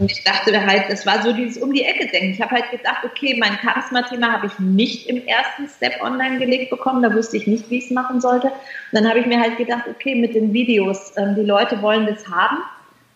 und 0.00 0.10
ich 0.10 0.24
dachte 0.24 0.66
halt, 0.66 0.84
das 0.88 1.04
war 1.04 1.22
so 1.22 1.32
dieses 1.32 1.58
um 1.58 1.74
die 1.74 1.84
Ecke 1.84 2.06
denken. 2.06 2.32
Ich 2.32 2.40
habe 2.40 2.52
halt 2.52 2.70
gedacht, 2.70 3.04
okay, 3.04 3.36
mein 3.38 3.58
Charisma-Thema 3.62 4.32
habe 4.32 4.46
ich 4.46 4.58
nicht 4.58 5.08
im 5.10 5.26
ersten 5.26 5.68
Step 5.68 6.02
online 6.02 6.38
gelegt 6.38 6.70
bekommen. 6.70 7.02
Da 7.02 7.14
wusste 7.14 7.36
ich 7.36 7.46
nicht, 7.46 7.68
wie 7.68 7.78
ich 7.78 7.84
es 7.84 7.90
machen 7.90 8.18
sollte. 8.18 8.46
Und 8.46 8.54
dann 8.92 9.06
habe 9.06 9.18
ich 9.18 9.26
mir 9.26 9.38
halt 9.38 9.58
gedacht, 9.58 9.84
okay, 9.90 10.14
mit 10.14 10.34
den 10.34 10.54
Videos, 10.54 11.12
ähm, 11.18 11.34
die 11.34 11.42
Leute 11.42 11.82
wollen 11.82 12.06
das 12.06 12.26
haben. 12.26 12.58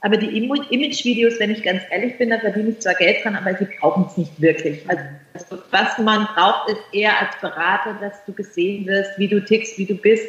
Aber 0.03 0.19
die 0.19 0.37
Image-Videos, 0.37 1.41
wenn 1.41 1.51
ich 1.51 1.63
ganz 1.63 1.81
ehrlich 1.91 2.19
bin, 2.19 2.29
da 2.29 2.39
verdiene 2.39 2.69
ich 2.69 2.81
zwar 2.81 2.93
Geld 2.93 3.25
dran, 3.25 3.35
aber 3.35 3.57
sie 3.57 3.67
brauchen 3.81 4.05
es 4.07 4.19
nicht 4.19 4.39
wirklich. 4.39 4.83
Also, 4.87 5.63
was 5.71 5.97
man 5.97 6.27
braucht, 6.35 6.69
ist 6.69 6.83
eher 6.93 7.19
als 7.19 7.35
Berater, 7.41 7.97
dass 7.99 8.23
du 8.27 8.35
gesehen 8.35 8.87
wirst, 8.87 9.19
wie 9.19 9.29
du 9.29 9.43
tickst, 9.43 9.79
wie 9.79 9.87
du 9.87 9.95
bist, 9.95 10.27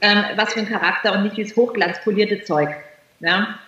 ähm, 0.00 0.24
was 0.34 0.54
für 0.54 0.58
ein 0.58 0.68
Charakter 0.68 1.12
und 1.12 1.22
nicht 1.22 1.36
dieses 1.36 1.56
hochglanzpolierte 1.56 2.42
Zeug. 2.42 2.70
Ja? 3.20 3.60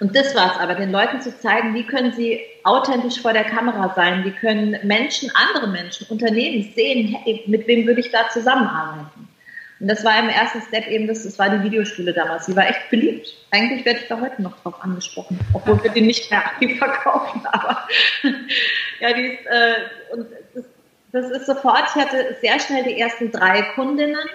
Und 0.00 0.16
das 0.16 0.34
war 0.34 0.52
es 0.52 0.58
aber, 0.58 0.74
den 0.74 0.90
Leuten 0.90 1.20
zu 1.20 1.38
zeigen, 1.38 1.74
wie 1.74 1.86
können 1.86 2.12
sie 2.12 2.40
authentisch 2.64 3.20
vor 3.20 3.34
der 3.34 3.44
Kamera 3.44 3.92
sein, 3.94 4.24
wie 4.24 4.32
können 4.32 4.78
Menschen, 4.82 5.30
andere 5.34 5.68
Menschen, 5.68 6.06
Unternehmen 6.08 6.72
sehen, 6.74 7.16
hey, 7.22 7.44
mit 7.46 7.66
wem 7.66 7.86
würde 7.86 8.00
ich 8.00 8.10
da 8.10 8.28
zusammenarbeiten. 8.30 9.28
Und 9.78 9.88
das 9.88 10.04
war 10.04 10.18
im 10.18 10.28
ersten 10.28 10.60
Step 10.62 10.86
eben, 10.88 11.06
das, 11.06 11.24
das 11.24 11.38
war 11.38 11.50
die 11.50 11.62
Videoschule 11.62 12.12
damals. 12.12 12.46
Die 12.46 12.56
war 12.56 12.68
echt 12.68 12.90
beliebt. 12.90 13.34
Eigentlich 13.50 13.84
werde 13.84 14.00
ich 14.00 14.08
da 14.08 14.20
heute 14.20 14.42
noch 14.42 14.58
drauf 14.60 14.74
angesprochen, 14.82 15.38
obwohl 15.54 15.82
wir 15.82 15.90
die 15.90 16.02
nicht 16.02 16.30
mehr 16.30 16.46
aktiv 16.46 16.78
verkaufen. 16.78 17.42
Aber 17.46 17.86
ja, 19.00 19.12
die 19.12 19.26
ist, 19.26 19.46
äh, 19.46 19.74
und 20.12 20.26
das, 20.54 20.64
das 21.12 21.30
ist 21.30 21.46
sofort, 21.46 21.84
ich 21.94 22.02
hatte 22.02 22.36
sehr 22.40 22.58
schnell 22.58 22.84
die 22.84 22.98
ersten 22.98 23.32
drei 23.32 23.62
Kundinnen. 23.74 24.28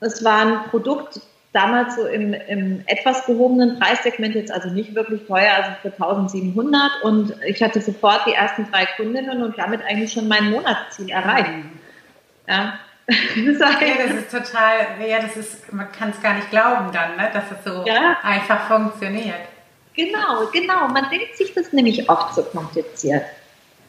Das 0.00 0.24
war 0.24 0.40
ein 0.44 0.70
Produkt, 0.70 1.20
damals 1.54 1.94
so 1.94 2.06
im, 2.06 2.34
im 2.34 2.82
etwas 2.86 3.24
gehobenen 3.26 3.78
Preissegment, 3.78 4.34
jetzt 4.34 4.52
also 4.52 4.68
nicht 4.68 4.94
wirklich 4.94 5.26
teuer, 5.26 5.52
also 5.54 5.70
für 5.82 5.92
1700 5.92 7.02
und 7.02 7.34
ich 7.46 7.62
hatte 7.62 7.80
sofort 7.80 8.26
die 8.26 8.32
ersten 8.32 8.70
drei 8.70 8.86
Kundinnen 8.96 9.42
und 9.42 9.56
damit 9.56 9.80
eigentlich 9.82 10.12
schon 10.12 10.28
mein 10.28 10.50
Monatsziel 10.50 11.10
erreicht. 11.10 11.50
Ja. 12.48 12.74
Das, 13.06 13.58
ja, 13.58 14.06
das 14.06 14.14
ist 14.14 14.30
total, 14.30 14.86
ja, 15.06 15.20
das 15.20 15.36
ist, 15.36 15.70
man 15.70 15.92
kann 15.92 16.08
es 16.08 16.22
gar 16.22 16.36
nicht 16.36 16.48
glauben 16.50 16.90
dann, 16.90 17.16
ne, 17.16 17.28
dass 17.34 17.44
es 17.50 17.62
so 17.62 17.84
ja. 17.86 18.16
einfach 18.22 18.66
funktioniert. 18.66 19.40
Genau, 19.94 20.46
genau. 20.50 20.88
Man 20.88 21.10
denkt 21.10 21.36
sich 21.36 21.52
das 21.52 21.70
nämlich 21.74 22.08
oft 22.08 22.34
so 22.34 22.42
kompliziert. 22.42 23.24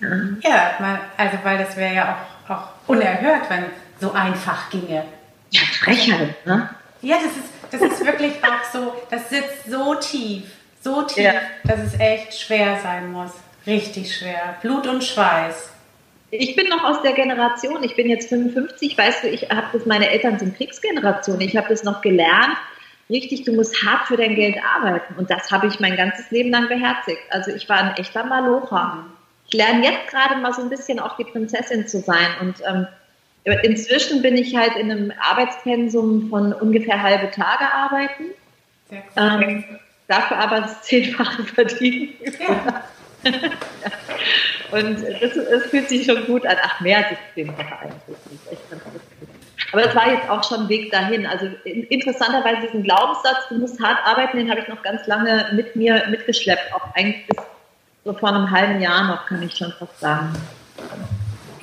Ja, 0.01 0.09
ja 0.41 0.99
also 1.15 1.37
weil 1.43 1.57
das 1.59 1.77
wäre 1.77 1.95
ja 1.95 2.17
auch, 2.47 2.51
auch 2.51 2.67
unerhört, 2.87 3.49
wenn 3.49 3.65
so 4.01 4.11
einfach 4.11 4.69
ginge. 4.69 5.05
Ja, 5.51 5.61
Frechheit, 5.79 6.45
ne? 6.45 6.69
Ja, 7.01 7.17
das 7.17 7.37
ist, 7.37 7.54
das 7.71 7.81
ist 7.81 8.05
wirklich 8.05 8.33
auch 8.43 8.71
so, 8.71 8.93
das 9.09 9.29
sitzt 9.29 9.69
so 9.69 9.95
tief, 9.95 10.43
so 10.81 11.01
tief, 11.03 11.23
ja. 11.23 11.33
dass 11.63 11.79
es 11.79 11.99
echt 11.99 12.39
schwer 12.39 12.79
sein 12.81 13.11
muss. 13.11 13.31
Richtig 13.65 14.15
schwer. 14.15 14.55
Blut 14.61 14.87
und 14.87 15.03
Schweiß. 15.03 15.71
Ich 16.31 16.55
bin 16.55 16.67
noch 16.67 16.83
aus 16.83 17.01
der 17.01 17.13
Generation, 17.13 17.83
ich 17.83 17.95
bin 17.95 18.09
jetzt 18.09 18.29
55, 18.29 18.97
weißt 18.97 19.23
du, 19.23 19.29
ich 19.29 19.49
habe 19.49 19.67
das, 19.73 19.85
meine 19.85 20.09
Eltern 20.09 20.37
sind 20.37 20.55
Kriegsgeneration, 20.57 21.39
ich 21.39 21.55
habe 21.55 21.69
das 21.69 21.83
noch 21.83 22.01
gelernt. 22.01 22.57
Richtig, 23.09 23.43
du 23.43 23.53
musst 23.53 23.75
hart 23.85 24.07
für 24.07 24.17
dein 24.17 24.35
Geld 24.35 24.57
arbeiten. 24.75 25.13
Und 25.17 25.29
das 25.29 25.51
habe 25.51 25.67
ich 25.67 25.79
mein 25.79 25.95
ganzes 25.95 26.31
Leben 26.31 26.49
lang 26.49 26.67
beherzigt. 26.67 27.21
Also 27.29 27.51
ich 27.51 27.69
war 27.69 27.77
ein 27.77 27.95
echter 27.97 28.23
Malocher. 28.23 29.05
Ich 29.47 29.53
lerne 29.53 29.83
jetzt 29.83 30.07
gerade 30.09 30.37
mal 30.37 30.53
so 30.53 30.63
ein 30.63 30.69
bisschen 30.69 30.99
auch 30.99 31.15
die 31.15 31.23
Prinzessin 31.23 31.87
zu 31.87 31.99
sein. 31.99 32.27
Und 32.41 32.55
ähm, 32.67 32.87
Inzwischen 33.63 34.23
bin 34.23 34.37
ich 34.37 34.55
halt 34.55 34.75
in 34.75 34.91
einem 34.91 35.13
Arbeitspensum 35.19 36.29
von 36.29 36.51
ungefähr 36.51 37.01
halbe 37.01 37.29
Tage 37.29 37.71
arbeiten. 37.71 38.23
Ähm, 39.15 39.63
dafür 40.07 40.37
aber 40.37 40.61
das 40.61 40.81
Zehnfache 40.81 41.43
verdienen. 41.55 42.13
Ja. 42.39 42.83
Und 44.71 45.03
es 45.03 45.65
fühlt 45.69 45.89
sich 45.89 46.05
schon 46.05 46.25
gut 46.25 46.45
an. 46.45 46.57
Ach, 46.61 46.81
mehr 46.81 46.97
als 46.97 47.09
das 47.09 47.19
Zehnfache 47.35 47.79
eigentlich. 47.79 48.17
Aber 49.71 49.81
das 49.81 49.95
war 49.95 50.11
jetzt 50.11 50.29
auch 50.29 50.43
schon 50.43 50.61
ein 50.61 50.69
Weg 50.69 50.91
dahin. 50.91 51.25
Also 51.25 51.47
interessanterweise 51.65 52.67
diesen 52.67 52.83
Glaubenssatz, 52.83 53.49
du 53.49 53.55
musst 53.55 53.81
hart 53.81 53.99
arbeiten, 54.05 54.37
den 54.37 54.49
habe 54.49 54.61
ich 54.61 54.67
noch 54.67 54.81
ganz 54.81 55.05
lange 55.05 55.49
mit 55.53 55.75
mir 55.75 56.03
mitgeschleppt. 56.09 56.73
Auch 56.73 56.95
eigentlich 56.95 57.27
bis 57.27 57.37
so 58.03 58.13
vor 58.13 58.29
einem 58.29 58.49
halben 58.49 58.81
Jahr 58.81 59.07
noch, 59.07 59.25
kann 59.25 59.41
ich 59.41 59.55
schon 59.55 59.71
fast 59.73 59.99
sagen. 59.99 60.33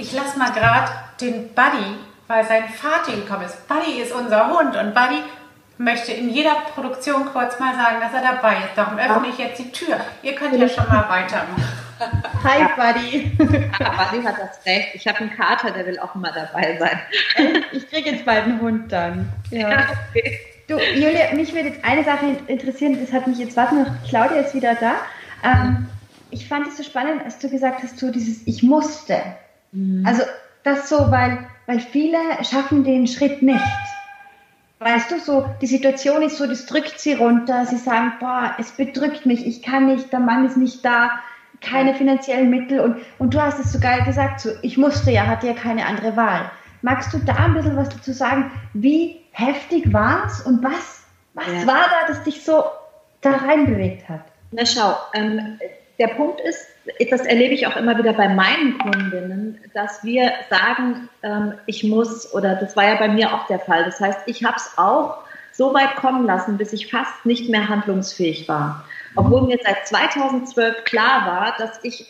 Ich 0.02 0.12
lasse 0.12 0.37
mal 0.37 0.50
gerade 0.50 0.90
den 1.21 1.54
Buddy, 1.54 1.97
weil 2.26 2.44
sein 2.44 2.64
Vater 2.68 3.12
gekommen 3.12 3.44
ist. 3.44 3.68
Buddy 3.68 4.02
ist 4.02 4.11
unser 4.11 4.49
Hund 4.49 4.75
und 4.75 4.94
Buddy 4.94 5.23
möchte 5.78 6.11
in 6.11 6.28
jeder 6.28 6.56
Produktion 6.75 7.25
kurz 7.26 7.61
mal 7.61 7.76
sagen, 7.76 8.00
dass 8.00 8.12
er 8.12 8.32
dabei 8.32 8.56
ist. 8.56 8.75
Darum 8.75 8.99
öffne 8.99 9.28
ich 9.28 9.38
jetzt 9.38 9.61
die 9.61 9.71
Tür. 9.71 10.00
Ihr 10.25 10.35
könnt 10.35 10.59
ja 10.59 10.68
schon 10.68 10.88
mal 10.88 11.09
weitermachen. 11.09 11.62
Hi, 12.42 12.66
Buddy. 12.75 13.30
Ja, 13.78 13.90
Buddy 13.90 14.25
hat 14.25 14.38
das 14.40 14.66
recht. 14.66 14.88
Ich 14.94 15.06
habe 15.06 15.18
einen 15.18 15.37
Kater, 15.37 15.71
der 15.71 15.87
will 15.87 16.00
auch 16.00 16.16
mal 16.16 16.32
dabei 16.35 16.76
sein. 16.80 17.61
Ich 17.71 17.88
kriege 17.88 18.11
jetzt 18.11 18.25
bald 18.25 18.42
einen 18.42 18.61
Hund 18.61 18.90
dann. 18.90 19.28
Ja. 19.52 19.71
ja 19.71 19.87
okay. 20.11 20.40
Du, 20.66 20.78
Julia, 20.78 21.32
mich 21.35 21.54
würde 21.54 21.68
jetzt 21.68 21.85
eine 21.85 22.02
Sache 22.02 22.26
interessieren. 22.49 22.99
Das 23.00 23.12
hat 23.12 23.28
mich 23.28 23.38
jetzt, 23.38 23.56
warte 23.56 23.76
noch, 23.76 23.87
Claudia 24.09 24.40
ist 24.40 24.52
wieder 24.52 24.75
da. 24.75 24.94
Ähm, 25.44 25.87
ich 26.30 26.49
fand 26.49 26.66
es 26.66 26.76
so 26.76 26.82
spannend, 26.82 27.25
als 27.25 27.38
du 27.38 27.49
gesagt 27.49 27.85
hast, 27.85 28.00
so 28.00 28.11
dieses 28.11 28.44
Ich 28.49 28.64
musste. 28.64 29.23
Mhm. 29.73 30.05
Also 30.07 30.23
das 30.62 30.88
so, 30.88 31.11
weil, 31.11 31.38
weil 31.67 31.81
viele 31.81 32.19
schaffen 32.43 32.85
den 32.85 33.07
Schritt 33.07 33.43
nicht. 33.43 33.61
Weißt 34.79 35.11
du, 35.11 35.21
so 35.21 35.49
die 35.61 35.67
Situation 35.67 36.23
ist 36.23 36.38
so, 36.38 36.47
das 36.47 36.67
drückt 36.67 36.99
sie 36.99 37.14
runter. 37.14 37.67
Sie 37.67 37.76
sagen, 37.76 38.14
boah, 38.19 38.55
es 38.59 38.73
bedrückt 38.73 39.26
mich, 39.26 39.47
ich 39.47 39.62
kann 39.62 39.87
nicht, 39.87 40.12
der 40.12 40.21
Mann 40.21 40.45
ist 40.45 40.57
nicht 40.57 40.85
da, 40.85 41.11
keine 41.61 41.95
finanziellen 41.95 42.50
Mittel. 42.50 42.81
Und, 42.81 42.97
und 43.19 43.35
du 43.35 43.41
hast 43.41 43.61
es 43.61 43.73
so 43.73 43.79
geil 43.79 44.02
gesagt, 44.05 44.41
so, 44.41 44.50
ich 44.62 44.76
musste 44.76 45.12
ja, 45.12 45.26
hatte 45.26 45.47
ja 45.47 45.55
keine 45.55 45.87
andere 45.87 46.17
Wahl. 46.17 46.50
Magst 46.83 47.14
du 47.14 47.19
da 47.19 47.35
ein 47.35 47.55
bisschen 47.55 47.76
was 47.76 47.91
dazu 47.91 48.12
sagen? 48.12 48.50
Wie 48.75 49.21
heftig 49.31 49.93
war 49.93 50.26
es 50.26 50.41
und 50.41 50.64
was, 50.64 51.05
was 51.35 51.47
ja. 51.47 51.67
war 51.67 51.85
da, 51.85 52.09
das 52.09 52.25
dich 52.25 52.45
so 52.45 52.64
da 53.21 53.31
reinbewegt 53.37 54.09
hat? 54.09 54.23
Na 54.50 54.67
schau, 54.67 54.97
ähm, 55.14 55.61
der 56.00 56.09
Punkt 56.09 56.41
ist, 56.41 56.67
das 57.11 57.21
erlebe 57.23 57.55
ich 57.55 57.67
auch 57.67 57.77
immer 57.77 57.97
wieder 57.99 58.12
bei 58.12 58.29
meinen 58.29 58.79
Kundinnen, 58.79 59.61
dass 59.75 60.03
wir 60.03 60.33
sagen, 60.51 61.09
ähm, 61.23 61.55
ich 61.67 61.85
muss, 61.85 62.33
oder 62.35 62.57
das 62.57 62.77
war 62.77 62.85
ja 62.85 62.97
bei 62.97 63.09
mir 63.09 63.33
auch 63.33 63.47
der 63.47 63.61
Fall. 63.61 63.85
Das 63.85 64.01
heißt, 64.01 64.21
ich 64.27 64.45
habe 64.45 64.57
es 64.57 64.73
auch 64.77 65.19
so 65.53 65.75
weit 65.75 65.97
kommen 65.97 66.27
lassen, 66.27 66.57
bis 66.57 66.73
ich 66.73 66.91
fast 66.91 67.25
nicht 67.25 67.49
mehr 67.49 67.69
handlungsfähig 67.69 68.49
war. 68.49 68.85
obwohl 69.15 69.43
mir 69.43 69.59
seit 69.62 69.87
2012 69.87 70.85
klar 70.85 71.27
war, 71.27 71.55
dass 71.59 71.79
ich 71.83 72.07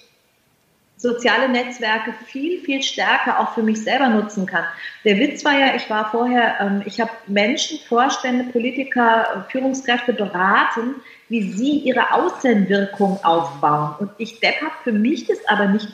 soziale 1.02 1.48
Netzwerke 1.48 2.14
viel, 2.26 2.60
viel 2.60 2.80
stärker 2.82 3.40
auch 3.40 3.54
für 3.54 3.62
mich 3.62 3.82
selber 3.82 4.08
nutzen 4.08 4.46
kann. 4.46 4.64
Der 5.04 5.18
Witz 5.18 5.44
war 5.44 5.58
ja, 5.58 5.74
ich 5.74 5.90
war 5.90 6.10
vorher, 6.10 6.54
ähm, 6.60 6.82
ich 6.86 7.00
habe 7.00 7.10
Menschen, 7.26 7.78
Vorstände, 7.88 8.44
Politiker, 8.52 9.44
Führungskräfte 9.50 10.12
beraten, 10.12 10.94
wie 11.28 11.42
sie 11.42 11.78
ihre 11.78 12.12
Außenwirkung 12.12 13.18
aufbauen. 13.24 13.96
Und 13.98 14.10
ich 14.18 14.38
Depp 14.38 14.60
habe 14.60 14.74
für 14.84 14.92
mich 14.92 15.26
das 15.26 15.38
aber 15.48 15.66
nicht 15.66 15.88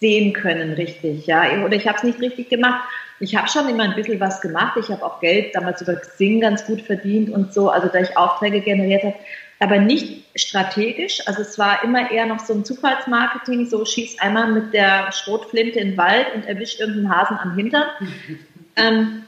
sehen 0.00 0.32
können 0.32 0.72
richtig, 0.74 1.26
ja, 1.26 1.64
oder 1.64 1.74
ich 1.74 1.86
habe 1.86 1.98
es 1.98 2.04
nicht 2.04 2.20
richtig 2.20 2.48
gemacht. 2.50 2.80
Ich 3.20 3.34
habe 3.36 3.48
schon 3.48 3.68
immer 3.68 3.82
ein 3.82 3.96
bisschen 3.96 4.20
was 4.20 4.40
gemacht. 4.40 4.76
Ich 4.80 4.90
habe 4.90 5.04
auch 5.04 5.20
Geld 5.20 5.52
damals 5.52 5.82
über 5.82 5.96
Xing 5.96 6.40
ganz 6.40 6.64
gut 6.66 6.82
verdient 6.82 7.30
und 7.30 7.52
so, 7.52 7.68
also 7.68 7.88
da 7.88 8.00
ich 8.00 8.16
Aufträge 8.16 8.60
generiert 8.60 9.02
habe 9.02 9.16
aber 9.60 9.78
nicht 9.78 10.24
strategisch. 10.36 11.26
Also 11.26 11.42
es 11.42 11.58
war 11.58 11.82
immer 11.82 12.10
eher 12.10 12.26
noch 12.26 12.40
so 12.40 12.54
ein 12.54 12.64
Zufallsmarketing, 12.64 13.66
so 13.66 13.84
schieß 13.84 14.20
einmal 14.20 14.52
mit 14.52 14.72
der 14.72 15.10
Schrotflinte 15.12 15.80
in 15.80 15.90
den 15.90 15.96
Wald 15.96 16.34
und 16.34 16.46
erwischt 16.46 16.80
irgendeinen 16.80 17.10
Hasen 17.10 17.38
am 17.38 17.56
Hintern. 17.56 17.88
ähm, 18.76 19.24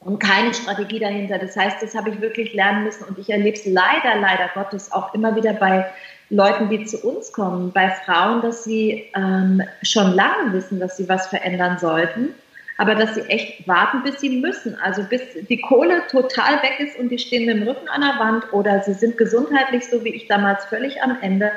und 0.00 0.18
keine 0.18 0.54
Strategie 0.54 0.98
dahinter. 0.98 1.38
Das 1.38 1.56
heißt, 1.56 1.82
das 1.82 1.94
habe 1.94 2.10
ich 2.10 2.20
wirklich 2.20 2.54
lernen 2.54 2.84
müssen 2.84 3.04
und 3.04 3.18
ich 3.18 3.28
erlebe 3.28 3.56
es 3.56 3.66
leider, 3.66 4.18
leider 4.18 4.48
Gottes 4.54 4.90
auch 4.92 5.12
immer 5.14 5.36
wieder 5.36 5.52
bei 5.52 5.86
Leuten, 6.30 6.70
die 6.70 6.84
zu 6.84 6.98
uns 6.98 7.32
kommen, 7.32 7.72
bei 7.72 7.90
Frauen, 7.90 8.40
dass 8.40 8.64
sie 8.64 9.10
ähm, 9.14 9.62
schon 9.82 10.14
lange 10.14 10.52
wissen, 10.52 10.80
dass 10.80 10.96
sie 10.96 11.08
was 11.08 11.26
verändern 11.26 11.78
sollten 11.78 12.34
aber 12.80 12.94
dass 12.94 13.14
sie 13.14 13.20
echt 13.28 13.68
warten, 13.68 14.02
bis 14.02 14.20
sie 14.20 14.30
müssen. 14.30 14.74
Also 14.76 15.02
bis 15.02 15.20
die 15.50 15.60
Kohle 15.60 16.02
total 16.10 16.62
weg 16.62 16.80
ist 16.80 16.98
und 16.98 17.10
die 17.10 17.18
stehen 17.18 17.44
mit 17.44 17.58
dem 17.58 17.68
Rücken 17.68 17.86
an 17.88 18.00
der 18.00 18.18
Wand 18.18 18.50
oder 18.54 18.82
sie 18.82 18.94
sind 18.94 19.18
gesundheitlich, 19.18 19.86
so 19.86 20.02
wie 20.02 20.14
ich 20.14 20.28
damals, 20.28 20.64
völlig 20.64 21.02
am 21.02 21.18
Ende. 21.20 21.52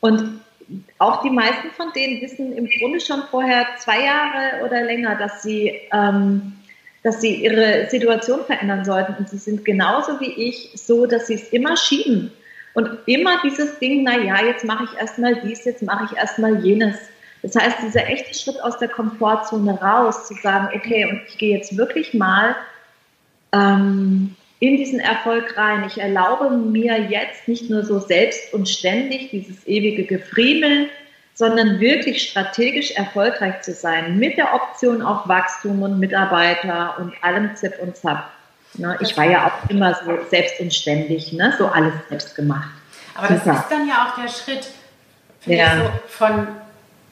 Und 0.00 0.40
auch 0.98 1.22
die 1.22 1.30
meisten 1.30 1.70
von 1.76 1.92
denen 1.92 2.20
wissen 2.20 2.52
im 2.52 2.66
Grunde 2.66 2.98
schon 2.98 3.22
vorher 3.30 3.64
zwei 3.78 4.04
Jahre 4.04 4.64
oder 4.64 4.82
länger, 4.82 5.14
dass 5.14 5.40
sie, 5.44 5.82
ähm, 5.92 6.54
dass 7.04 7.20
sie 7.20 7.44
ihre 7.44 7.88
Situation 7.88 8.44
verändern 8.44 8.84
sollten. 8.84 9.14
Und 9.20 9.28
sie 9.28 9.38
sind 9.38 9.64
genauso 9.64 10.18
wie 10.18 10.32
ich 10.32 10.72
so, 10.74 11.06
dass 11.06 11.28
sie 11.28 11.34
es 11.34 11.50
immer 11.50 11.76
schieben. 11.76 12.32
Und 12.74 12.90
immer 13.06 13.40
dieses 13.44 13.78
Ding, 13.78 14.02
na 14.02 14.18
ja, 14.18 14.44
jetzt 14.44 14.64
mache 14.64 14.82
ich 14.82 15.00
erstmal 15.00 15.36
dies, 15.36 15.64
jetzt 15.64 15.84
mache 15.84 16.06
ich 16.10 16.18
erstmal 16.18 16.56
jenes. 16.64 16.96
Das 17.42 17.54
heißt, 17.56 17.78
dieser 17.82 18.06
echte 18.06 18.34
Schritt 18.38 18.62
aus 18.62 18.78
der 18.78 18.88
Komfortzone 18.88 19.80
raus, 19.80 20.28
zu 20.28 20.34
sagen, 20.34 20.68
okay, 20.74 21.06
und 21.06 21.22
ich 21.28 21.38
gehe 21.38 21.56
jetzt 21.56 21.76
wirklich 21.76 22.12
mal 22.12 22.54
ähm, 23.52 24.36
in 24.58 24.76
diesen 24.76 25.00
Erfolg 25.00 25.56
rein. 25.56 25.84
Ich 25.86 25.98
erlaube 25.98 26.50
mir 26.50 27.00
jetzt 27.08 27.48
nicht 27.48 27.70
nur 27.70 27.82
so 27.84 27.98
selbst 27.98 28.52
und 28.52 28.68
ständig 28.68 29.30
dieses 29.30 29.66
ewige 29.66 30.04
Gefriemel, 30.04 30.88
sondern 31.34 31.80
wirklich 31.80 32.28
strategisch 32.28 32.90
erfolgreich 32.90 33.62
zu 33.62 33.72
sein, 33.72 34.18
mit 34.18 34.36
der 34.36 34.54
Option 34.54 35.00
auf 35.00 35.26
Wachstum 35.26 35.82
und 35.82 35.98
Mitarbeiter 35.98 36.98
und 36.98 37.14
allem 37.22 37.56
Zip 37.56 37.78
und 37.80 37.96
Zap. 37.96 38.30
Ne, 38.74 38.96
ich 39.00 39.16
war 39.16 39.24
ja 39.24 39.46
auch 39.46 39.70
immer 39.70 39.94
so 39.94 40.18
selbst 40.28 40.60
und 40.60 40.72
ständig, 40.72 41.32
ne, 41.32 41.54
so 41.58 41.66
alles 41.66 41.94
selbst 42.08 42.36
gemacht. 42.36 42.68
Aber 43.14 43.28
das 43.28 43.42
Super. 43.42 43.56
ist 43.56 43.70
dann 43.70 43.88
ja 43.88 44.06
auch 44.06 44.22
der 44.22 44.28
Schritt 44.28 44.70
ja. 45.46 45.76
so 45.76 45.90
von 46.08 46.46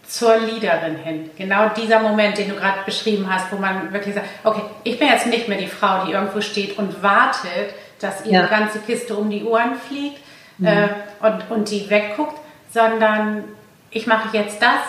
zur 0.09 0.39
Leaderin 0.39 0.97
hin. 0.97 1.31
Genau 1.37 1.69
dieser 1.69 2.01
Moment, 2.01 2.39
den 2.39 2.49
du 2.49 2.57
gerade 2.57 2.79
beschrieben 2.87 3.27
hast, 3.31 3.53
wo 3.53 3.57
man 3.57 3.93
wirklich 3.93 4.15
sagt, 4.15 4.27
okay, 4.43 4.63
ich 4.83 4.99
bin 4.99 5.07
jetzt 5.07 5.27
nicht 5.27 5.49
mehr 5.49 5.59
die 5.59 5.67
Frau, 5.67 6.07
die 6.07 6.13
irgendwo 6.13 6.41
steht 6.41 6.79
und 6.79 7.03
wartet, 7.03 7.75
dass 8.01 8.25
ihre 8.25 8.45
ja. 8.45 8.47
ganze 8.47 8.79
Kiste 8.79 9.15
um 9.15 9.29
die 9.29 9.45
Ohren 9.45 9.75
fliegt 9.75 10.19
mhm. 10.57 10.67
äh, 10.67 10.89
und, 11.21 11.51
und 11.51 11.71
die 11.71 11.91
wegguckt, 11.91 12.39
sondern 12.73 13.45
ich 13.91 14.07
mache 14.07 14.35
jetzt 14.35 14.63
das, 14.63 14.81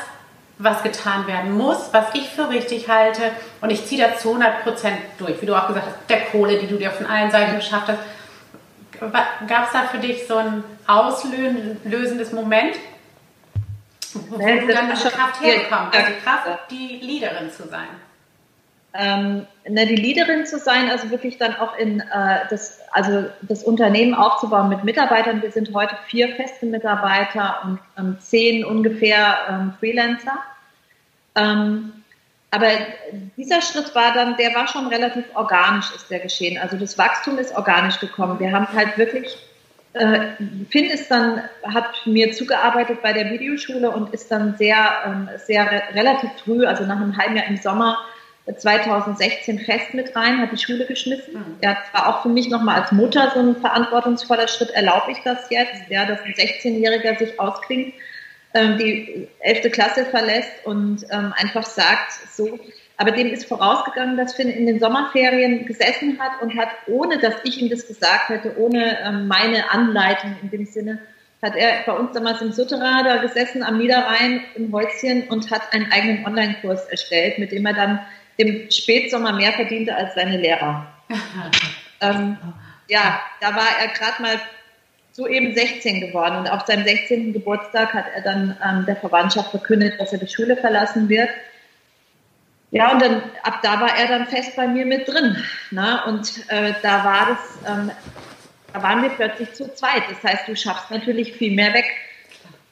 was 0.57 0.83
getan 0.83 1.27
werden 1.27 1.57
muss, 1.57 1.89
was 1.91 2.05
ich 2.13 2.29
für 2.29 2.49
richtig 2.49 2.87
halte 2.87 3.23
und 3.59 3.71
ich 3.71 3.85
ziehe 3.85 4.05
das 4.05 4.21
zu 4.21 4.29
100 4.29 4.63
Prozent 4.63 4.97
durch. 5.17 5.41
Wie 5.41 5.45
du 5.45 5.55
auch 5.55 5.67
gesagt 5.67 5.85
hast, 5.87 6.09
der 6.09 6.21
Kohle, 6.25 6.57
die 6.59 6.67
du 6.67 6.77
dir 6.77 6.91
von 6.91 7.05
allen 7.05 7.31
Seiten 7.31 7.55
geschafft 7.55 7.87
hast. 7.89 7.99
Gab 9.47 9.65
es 9.65 9.71
da 9.71 9.83
für 9.83 9.97
dich 9.97 10.27
so 10.27 10.35
ein 10.35 10.63
auslösendes 10.85 12.33
Moment? 12.33 12.75
Wo 14.13 14.37
ne, 14.37 14.61
du 14.61 14.67
dann 14.67 14.89
die 14.89 15.09
Kraft 15.09 15.41
herkommt, 15.41 15.95
also 15.95 16.07
die 16.13 16.19
Kraft, 16.21 16.71
die 16.71 16.99
Leaderin 17.01 17.51
zu 17.51 17.67
sein. 17.67 17.87
Ähm, 18.93 19.45
na, 19.67 19.85
die 19.85 19.95
Leaderin 19.95 20.47
zu 20.47 20.57
sein, 20.57 20.89
also 20.89 21.11
wirklich 21.11 21.37
dann 21.37 21.55
auch 21.55 21.77
in 21.77 21.99
äh, 21.99 22.39
das, 22.49 22.79
also 22.91 23.25
das 23.43 23.63
Unternehmen 23.63 24.15
aufzubauen 24.15 24.67
mit 24.69 24.83
Mitarbeitern. 24.83 25.43
Wir 25.43 25.51
sind 25.51 25.73
heute 25.75 25.95
vier 26.07 26.35
feste 26.35 26.65
Mitarbeiter 26.65 27.59
und 27.63 27.79
ähm, 27.97 28.17
zehn 28.19 28.65
ungefähr 28.65 29.37
ähm, 29.47 29.73
Freelancer. 29.79 30.39
Ähm, 31.35 31.93
aber 32.51 32.69
dieser 33.37 33.61
Schritt 33.61 33.93
war 33.93 34.13
dann, 34.13 34.35
der 34.37 34.55
war 34.55 34.67
schon 34.67 34.87
relativ 34.87 35.25
organisch, 35.35 35.93
ist 35.95 36.09
der 36.09 36.19
geschehen. 36.19 36.57
Also 36.57 36.77
das 36.77 36.97
Wachstum 36.97 37.37
ist 37.37 37.55
organisch 37.55 37.99
gekommen. 37.99 38.39
Wir 38.39 38.51
haben 38.51 38.67
halt 38.73 38.97
wirklich 38.97 39.37
Finn 40.69 40.85
ist 40.85 41.09
dann, 41.09 41.41
hat 41.63 42.05
mir 42.05 42.31
zugearbeitet 42.31 43.01
bei 43.01 43.11
der 43.11 43.31
Videoschule 43.31 43.89
und 43.89 44.13
ist 44.13 44.29
dann 44.31 44.55
sehr, 44.57 44.87
ähm, 45.05 45.29
sehr 45.45 45.65
re 45.65 45.81
relativ 45.93 46.29
früh, 46.43 46.65
also 46.65 46.85
nach 46.85 46.97
einem 46.97 47.17
halben 47.17 47.35
Jahr 47.35 47.47
im 47.47 47.57
Sommer 47.57 47.97
2016 48.57 49.59
fest 49.59 49.93
mit 49.93 50.15
rein, 50.15 50.39
hat 50.39 50.51
die 50.51 50.57
Schule 50.57 50.85
geschmissen. 50.85 51.33
Mhm. 51.33 51.55
Ja, 51.61 51.75
das 51.75 51.93
war 51.93 52.07
auch 52.09 52.21
für 52.23 52.29
mich 52.29 52.49
nochmal 52.49 52.81
als 52.81 52.91
Mutter 52.91 53.31
so 53.33 53.39
ein 53.39 53.55
verantwortungsvoller 53.55 54.47
Schritt. 54.47 54.71
Erlaube 54.71 55.11
ich 55.11 55.19
das 55.23 55.49
jetzt? 55.49 55.89
Ja, 55.89 56.05
dass 56.05 56.21
ein 56.21 56.33
16-Jähriger 56.33 57.17
sich 57.17 57.39
ausklingt, 57.39 57.93
ähm, 58.53 58.77
die 58.77 59.27
11. 59.39 59.71
Klasse 59.71 60.05
verlässt 60.05 60.65
und 60.65 61.05
ähm, 61.11 61.33
einfach 61.37 61.65
sagt, 61.65 62.11
so, 62.31 62.59
aber 62.99 63.11
dem 63.11 63.27
ist 63.27 63.45
vorausgegangen, 63.45 64.17
dass 64.17 64.35
Finn 64.35 64.49
in 64.49 64.65
den 64.65 64.81
Sommerferien 64.81 65.65
gesessen 65.65 66.19
hat 66.19 66.41
und 66.41 66.57
hat, 66.57 66.67
ohne 66.85 67.17
dass 67.17 67.33
ich 67.45 67.61
ihm 67.61 67.69
das 67.69 67.87
gesagt 67.87 68.27
hätte, 68.27 68.57
ohne 68.57 68.99
ähm, 69.01 69.25
meine 69.25 69.71
Anleitung 69.71 70.35
in 70.41 70.49
dem 70.49 70.65
Sinne, 70.65 70.99
hat 71.41 71.55
er 71.55 71.83
bei 71.85 71.93
uns 71.93 72.11
damals 72.11 72.41
im 72.41 72.51
Sutterer 72.51 73.01
da 73.05 73.15
gesessen 73.21 73.63
am 73.63 73.77
Niederrhein 73.77 74.41
im 74.55 74.73
Häuschen 74.73 75.29
und 75.29 75.49
hat 75.49 75.71
einen 75.71 75.89
eigenen 75.93 76.25
Online-Kurs 76.25 76.87
erstellt, 76.87 77.39
mit 77.39 77.53
dem 77.53 77.65
er 77.65 77.73
dann 77.73 77.99
im 78.35 78.69
Spätsommer 78.69 79.31
mehr 79.31 79.53
verdiente 79.53 79.95
als 79.95 80.15
seine 80.15 80.35
Lehrer. 80.35 80.85
ähm, 82.01 82.37
ja, 82.89 83.21
da 83.39 83.55
war 83.55 83.79
er 83.79 83.87
gerade 83.93 84.21
mal 84.21 84.41
so 85.13 85.25
eben 85.25 85.55
16 85.55 86.01
geworden 86.01 86.35
und 86.35 86.51
auf 86.51 86.65
seinem 86.65 86.83
16. 86.83 87.31
Geburtstag 87.31 87.93
hat 87.93 88.07
er 88.13 88.23
dann 88.23 88.57
ähm, 88.61 88.85
der 88.85 88.97
Verwandtschaft 88.97 89.51
verkündet, 89.51 89.97
dass 90.01 90.11
er 90.11 90.19
die 90.19 90.27
Schule 90.27 90.57
verlassen 90.57 91.07
wird 91.07 91.29
ja, 92.71 92.91
und 92.91 93.01
dann 93.01 93.23
ab 93.43 93.59
da 93.63 93.81
war 93.81 93.97
er 93.97 94.07
dann 94.07 94.27
fest 94.27 94.55
bei 94.55 94.67
mir 94.67 94.85
mit 94.85 95.07
drin. 95.07 95.43
Ne? 95.71 96.01
Und 96.05 96.49
äh, 96.49 96.73
da 96.83 97.03
war 97.03 97.27
das, 97.29 97.71
ähm, 97.71 97.91
da 98.73 98.83
waren 98.83 99.01
wir 99.01 99.09
plötzlich 99.09 99.53
zu 99.53 99.73
zweit. 99.73 100.03
Das 100.09 100.23
heißt, 100.23 100.47
du 100.47 100.55
schaffst 100.55 100.91
natürlich 100.91 101.33
viel 101.33 101.55
mehr 101.55 101.73
weg. 101.73 101.85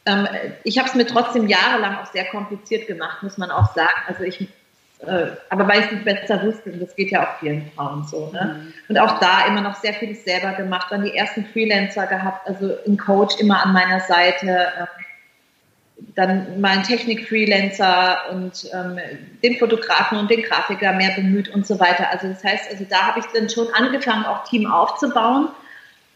Ähm, 0.06 0.28
ich 0.64 0.78
habe 0.78 0.88
es 0.88 0.94
mir 0.94 1.08
trotzdem 1.08 1.48
jahrelang 1.48 1.98
auch 1.98 2.12
sehr 2.12 2.26
kompliziert 2.26 2.88
gemacht, 2.88 3.24
muss 3.24 3.38
man 3.40 3.50
auch 3.50 3.74
sagen. 3.74 3.90
Also 4.08 4.24
ich, 4.24 4.42
äh, 5.00 5.28
aber 5.50 5.68
weil 5.68 5.80
ich 5.80 5.86
es 5.86 5.92
nicht 5.92 6.06
besser 6.06 6.44
wusste, 6.44 6.72
und 6.72 6.80
das 6.80 6.96
geht 6.96 7.10
ja 7.10 7.24
auch 7.24 7.40
vielen 7.40 7.72
Frauen 7.72 8.04
so. 8.06 8.30
Ne? 8.32 8.62
Mhm. 8.62 8.74
Und 8.90 9.00
auch 9.00 9.20
da 9.20 9.48
immer 9.48 9.62
noch 9.62 9.76
sehr 9.76 9.96
vieles 9.96 10.24
selber 10.24 10.54
gemacht, 10.54 10.88
dann 10.92 11.04
die 11.04 11.16
ersten 11.16 11.44
Freelancer 11.46 12.06
gehabt, 12.06 12.48
also 12.48 12.78
ein 12.86 12.98
Coach 12.98 13.40
immer 13.40 13.66
an 13.66 13.74
meiner 13.74 14.02
Seite. 14.02 14.48
Äh, 14.48 14.86
dann 16.16 16.62
mal 16.62 16.72
einen 16.72 16.84
Technik-Freelancer 16.84 18.30
und 18.32 18.70
ähm, 18.74 19.00
den 19.44 19.58
Fotografen 19.58 20.18
und 20.18 20.30
den 20.30 20.44
Grafiker 20.44 20.94
mehr 20.94 21.12
bemüht 21.16 21.50
und 21.50 21.66
so 21.66 21.80
weiter. 21.80 22.10
Also 22.12 22.28
das 22.28 22.44
heißt, 22.44 22.72
also 22.72 22.86
da 22.90 23.08
habe 23.08 23.20
ich 23.20 23.26
dann 23.34 23.50
schon 23.50 23.68
angefangen, 23.74 24.26
auch 24.26 24.44
Team 24.44 24.66
aufzubauen. 24.66 25.50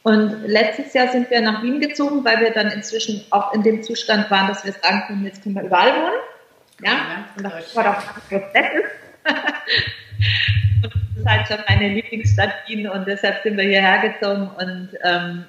Und 0.03 0.43
letztes 0.47 0.93
Jahr 0.93 1.09
sind 1.09 1.29
wir 1.29 1.41
nach 1.41 1.61
Wien 1.61 1.79
gezogen, 1.79 2.25
weil 2.25 2.39
wir 2.39 2.51
dann 2.51 2.71
inzwischen 2.71 3.23
auch 3.29 3.53
in 3.53 3.61
dem 3.61 3.83
Zustand 3.83 4.31
waren, 4.31 4.47
dass 4.47 4.65
wir 4.65 4.73
sagen 4.73 5.03
können, 5.07 5.25
jetzt 5.25 5.43
können 5.43 5.55
wir 5.55 5.63
überall 5.63 5.93
wohnen. 5.93 6.19
Ja, 6.83 7.25
und 7.37 7.43
das 7.43 7.75
war 7.75 7.83
doch 7.83 8.31
nett 8.31 8.73
ist. 8.73 8.91
und 10.83 10.95
das 10.95 11.17
ist 11.17 11.29
halt 11.29 11.47
schon 11.47 11.57
meine 11.69 11.93
Lieblingsstadt 11.93 12.53
Wien 12.67 12.87
und 12.87 13.07
deshalb 13.07 13.43
sind 13.43 13.57
wir 13.57 13.65
hierher 13.65 14.09
gezogen 14.09 14.49
und 14.57 14.89
ähm, 15.03 15.45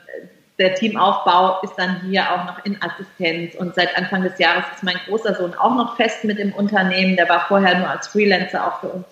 der 0.63 0.75
Teamaufbau 0.75 1.61
ist 1.63 1.75
dann 1.77 2.01
hier 2.03 2.23
auch 2.31 2.45
noch 2.45 2.65
in 2.65 2.81
Assistenz 2.81 3.55
und 3.57 3.75
seit 3.75 3.97
Anfang 3.97 4.23
des 4.23 4.39
Jahres 4.39 4.65
ist 4.75 4.83
mein 4.83 4.97
großer 5.07 5.35
Sohn 5.35 5.55
auch 5.55 5.75
noch 5.75 5.97
fest 5.97 6.25
mit 6.25 6.39
im 6.39 6.53
Unternehmen. 6.53 7.17
Der 7.17 7.29
war 7.29 7.47
vorher 7.49 7.79
nur 7.79 7.89
als 7.89 8.07
Freelancer 8.09 8.67
auch 8.67 8.81
für 8.81 8.89
uns 8.89 9.07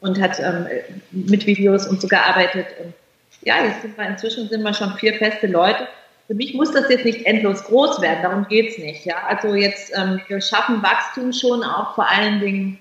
und 0.00 0.20
hat 0.20 0.38
ähm, 0.40 0.66
mit 1.10 1.46
Videos 1.46 1.86
und 1.86 2.00
so 2.00 2.08
gearbeitet. 2.08 2.66
Und 2.82 2.94
ja, 3.42 3.64
jetzt 3.64 3.82
sind 3.82 3.96
wir 3.96 4.06
inzwischen 4.06 4.48
sind 4.48 4.62
wir 4.62 4.74
schon 4.74 4.92
vier 4.94 5.14
feste 5.14 5.46
Leute. 5.46 5.88
Für 6.26 6.34
mich 6.34 6.54
muss 6.54 6.70
das 6.70 6.88
jetzt 6.90 7.04
nicht 7.04 7.26
endlos 7.26 7.64
groß 7.64 8.00
werden, 8.00 8.22
darum 8.22 8.46
geht's 8.46 8.78
nicht. 8.78 9.04
Ja, 9.04 9.16
also 9.26 9.54
jetzt 9.54 9.92
ähm, 9.96 10.20
wir 10.28 10.40
schaffen 10.40 10.82
Wachstum 10.82 11.32
schon 11.32 11.64
auch 11.64 11.94
vor 11.94 12.08
allen 12.08 12.40
Dingen 12.40 12.78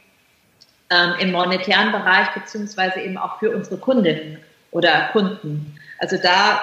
ähm, 0.89 1.13
im 1.19 1.31
monetären 1.31 1.91
Bereich 1.91 2.29
beziehungsweise 2.33 2.99
eben 2.99 3.17
auch 3.17 3.39
für 3.39 3.51
unsere 3.51 3.77
Kundinnen 3.77 4.39
oder 4.71 5.09
Kunden. 5.13 5.75
Also 5.99 6.17
da 6.17 6.61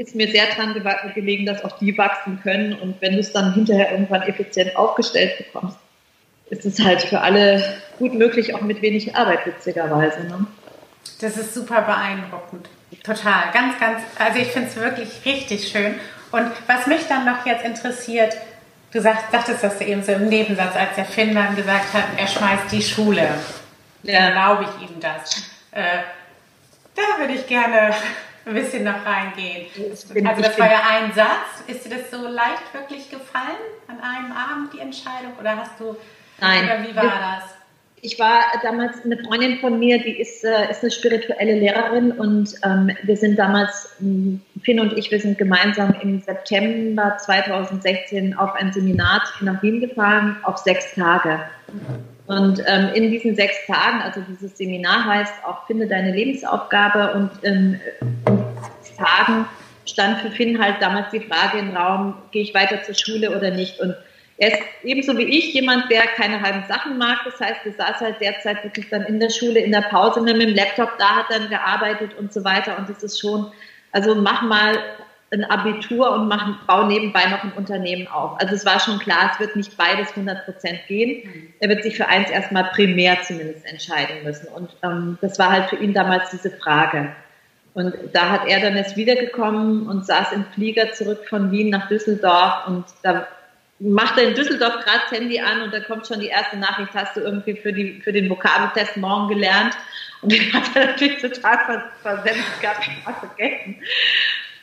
ist 0.00 0.14
mir 0.14 0.30
sehr 0.30 0.46
dran 0.46 0.74
gelegen, 1.14 1.44
dass 1.44 1.62
auch 1.62 1.78
die 1.78 1.96
wachsen 1.98 2.40
können. 2.42 2.72
Und 2.72 3.02
wenn 3.02 3.12
du 3.12 3.18
es 3.18 3.32
dann 3.32 3.52
hinterher 3.52 3.92
irgendwann 3.92 4.22
effizient 4.22 4.74
aufgestellt 4.74 5.36
bekommst, 5.36 5.76
ist 6.48 6.64
es 6.64 6.82
halt 6.82 7.02
für 7.02 7.20
alle 7.20 7.62
gut 7.98 8.14
möglich, 8.14 8.54
auch 8.54 8.62
mit 8.62 8.80
wenig 8.80 9.14
Arbeit, 9.14 9.44
witzigerweise. 9.44 10.20
Ne? 10.20 10.46
Das 11.20 11.36
ist 11.36 11.52
super 11.52 11.82
beeindruckend. 11.82 12.70
Total. 13.04 13.52
Ganz, 13.52 13.78
ganz, 13.78 14.00
also 14.18 14.38
ich 14.38 14.48
finde 14.48 14.68
es 14.68 14.76
wirklich 14.76 15.08
richtig 15.26 15.68
schön. 15.68 15.94
Und 16.32 16.50
was 16.66 16.86
mich 16.86 17.06
dann 17.06 17.26
noch 17.26 17.44
jetzt 17.44 17.66
interessiert, 17.66 18.34
du 18.92 19.02
sagst, 19.02 19.30
sagtest 19.30 19.62
das 19.62 19.82
eben 19.82 20.02
so 20.02 20.12
im 20.12 20.30
Nebensatz, 20.30 20.76
als 20.76 20.94
der 20.96 21.04
Finn 21.04 21.34
dann 21.34 21.56
gesagt 21.56 21.92
hat, 21.92 22.04
er 22.16 22.26
schmeißt 22.26 22.72
die 22.72 22.82
Schule. 22.82 23.28
Ja. 24.02 24.14
Dann 24.14 24.32
erlaube 24.32 24.64
ich 24.64 24.88
ihm 24.88 24.98
das. 24.98 25.42
Äh, 25.72 25.98
da 26.96 27.20
würde 27.20 27.34
ich 27.34 27.46
gerne 27.46 27.94
ein 28.46 28.54
bisschen 28.54 28.84
noch 28.84 29.04
reingehen. 29.04 29.66
Also 30.26 30.42
das 30.42 30.58
war 30.58 30.70
ja 30.70 30.80
ein 30.90 31.12
Satz. 31.12 31.64
Ist 31.66 31.84
dir 31.84 31.90
das 31.90 32.10
so 32.10 32.26
leicht 32.26 32.72
wirklich 32.72 33.10
gefallen 33.10 33.44
an 33.88 33.98
einem 34.00 34.32
Abend, 34.32 34.72
die 34.72 34.80
Entscheidung? 34.80 35.32
Oder 35.38 35.56
hast 35.56 35.78
du, 35.78 35.96
Nein. 36.40 36.64
oder 36.64 36.82
wie 36.88 36.96
war 36.96 37.04
das? 37.04 37.54
Ich 38.02 38.18
war 38.18 38.40
damals 38.62 39.04
eine 39.04 39.18
Freundin 39.18 39.58
von 39.58 39.78
mir, 39.78 40.02
die 40.02 40.18
ist, 40.18 40.42
äh, 40.42 40.70
ist 40.70 40.80
eine 40.82 40.90
spirituelle 40.90 41.58
Lehrerin 41.58 42.12
und 42.12 42.54
ähm, 42.64 42.90
wir 43.02 43.16
sind 43.16 43.38
damals, 43.38 43.94
ähm, 44.00 44.40
Finn 44.62 44.80
und 44.80 44.96
ich, 44.96 45.10
wir 45.10 45.20
sind 45.20 45.36
gemeinsam 45.36 45.94
im 46.00 46.20
September 46.20 47.18
2016 47.18 48.34
auf 48.34 48.54
ein 48.54 48.72
Seminar 48.72 49.22
nach 49.42 49.62
Wien 49.62 49.80
gefahren, 49.80 50.38
auf 50.44 50.56
sechs 50.56 50.94
Tage. 50.94 51.40
Und 52.30 52.62
ähm, 52.68 52.90
in 52.94 53.10
diesen 53.10 53.34
sechs 53.34 53.56
Tagen, 53.66 54.02
also 54.02 54.20
dieses 54.20 54.56
Seminar 54.56 55.04
heißt 55.04 55.44
auch 55.44 55.66
Finde 55.66 55.88
deine 55.88 56.12
Lebensaufgabe 56.12 57.12
und 57.14 57.30
ähm, 57.42 57.80
in 58.24 58.38
sechs 58.84 58.96
Tagen 58.96 59.46
stand 59.84 60.18
für 60.20 60.30
Finn 60.30 60.62
halt 60.62 60.76
damals 60.80 61.10
die 61.10 61.18
Frage 61.18 61.58
im 61.58 61.76
Raum, 61.76 62.14
gehe 62.30 62.42
ich 62.42 62.54
weiter 62.54 62.84
zur 62.84 62.94
Schule 62.94 63.36
oder 63.36 63.50
nicht? 63.50 63.80
Und 63.80 63.96
er 64.36 64.52
ist 64.52 64.62
ebenso 64.84 65.18
wie 65.18 65.24
ich 65.24 65.54
jemand, 65.54 65.90
der 65.90 66.02
keine 66.02 66.40
halben 66.40 66.62
Sachen 66.68 66.98
mag. 66.98 67.18
Das 67.24 67.40
heißt, 67.40 67.62
er 67.64 67.72
saß 67.72 68.00
halt 68.00 68.20
derzeit 68.20 68.62
wirklich 68.62 68.88
dann 68.90 69.02
in 69.06 69.18
der 69.18 69.30
Schule, 69.30 69.58
in 69.58 69.72
der 69.72 69.82
Pause 69.82 70.20
mit 70.20 70.40
dem 70.40 70.54
Laptop, 70.54 70.98
da 71.00 71.16
hat 71.16 71.26
dann 71.30 71.48
gearbeitet 71.48 72.14
und 72.16 72.32
so 72.32 72.44
weiter. 72.44 72.78
Und 72.78 72.88
das 72.88 73.02
ist 73.02 73.18
schon, 73.18 73.50
also 73.90 74.14
mach 74.14 74.42
mal 74.42 74.78
ein 75.32 75.44
Abitur 75.44 76.10
und 76.12 76.28
mach, 76.28 76.66
bau 76.66 76.86
nebenbei 76.86 77.26
noch 77.26 77.44
ein 77.44 77.52
Unternehmen 77.52 78.08
auf. 78.08 78.40
Also 78.40 78.54
es 78.54 78.66
war 78.66 78.80
schon 78.80 78.98
klar, 78.98 79.30
es 79.32 79.38
wird 79.38 79.54
nicht 79.54 79.76
beides 79.76 80.10
100 80.10 80.44
Prozent 80.44 80.80
gehen. 80.88 81.52
Er 81.60 81.68
wird 81.68 81.84
sich 81.84 81.96
für 81.96 82.08
eins 82.08 82.30
erstmal 82.30 82.64
primär 82.64 83.22
zumindest 83.22 83.64
entscheiden 83.64 84.24
müssen. 84.24 84.48
Und 84.48 84.70
ähm, 84.82 85.18
das 85.20 85.38
war 85.38 85.50
halt 85.50 85.70
für 85.70 85.76
ihn 85.76 85.94
damals 85.94 86.30
diese 86.30 86.50
Frage. 86.50 87.14
Und 87.74 87.94
da 88.12 88.30
hat 88.30 88.48
er 88.48 88.60
dann 88.60 88.76
jetzt 88.76 88.96
wiedergekommen 88.96 89.86
und 89.86 90.04
saß 90.04 90.32
im 90.32 90.44
Flieger 90.54 90.92
zurück 90.92 91.28
von 91.28 91.52
Wien 91.52 91.70
nach 91.70 91.88
Düsseldorf 91.88 92.66
und 92.66 92.84
da 93.02 93.28
macht 93.78 94.18
er 94.18 94.28
in 94.28 94.34
Düsseldorf 94.34 94.84
gerade 94.84 95.00
das 95.08 95.18
Handy 95.18 95.40
an 95.40 95.62
und 95.62 95.72
da 95.72 95.80
kommt 95.80 96.06
schon 96.06 96.20
die 96.20 96.26
erste 96.26 96.56
Nachricht, 96.58 96.92
hast 96.94 97.16
du 97.16 97.20
irgendwie 97.20 97.54
für, 97.54 97.72
die, 97.72 98.00
für 98.02 98.12
den 98.12 98.28
Vokabeltest 98.28 98.96
morgen 98.96 99.28
gelernt? 99.28 99.74
Und 100.22 100.32
den 100.32 100.52
hat 100.52 100.64
er 100.74 100.86
natürlich 100.86 101.22
total 101.22 101.84
versendet 102.02 102.44
gehabt, 102.60 102.84
vergessen. 103.04 103.76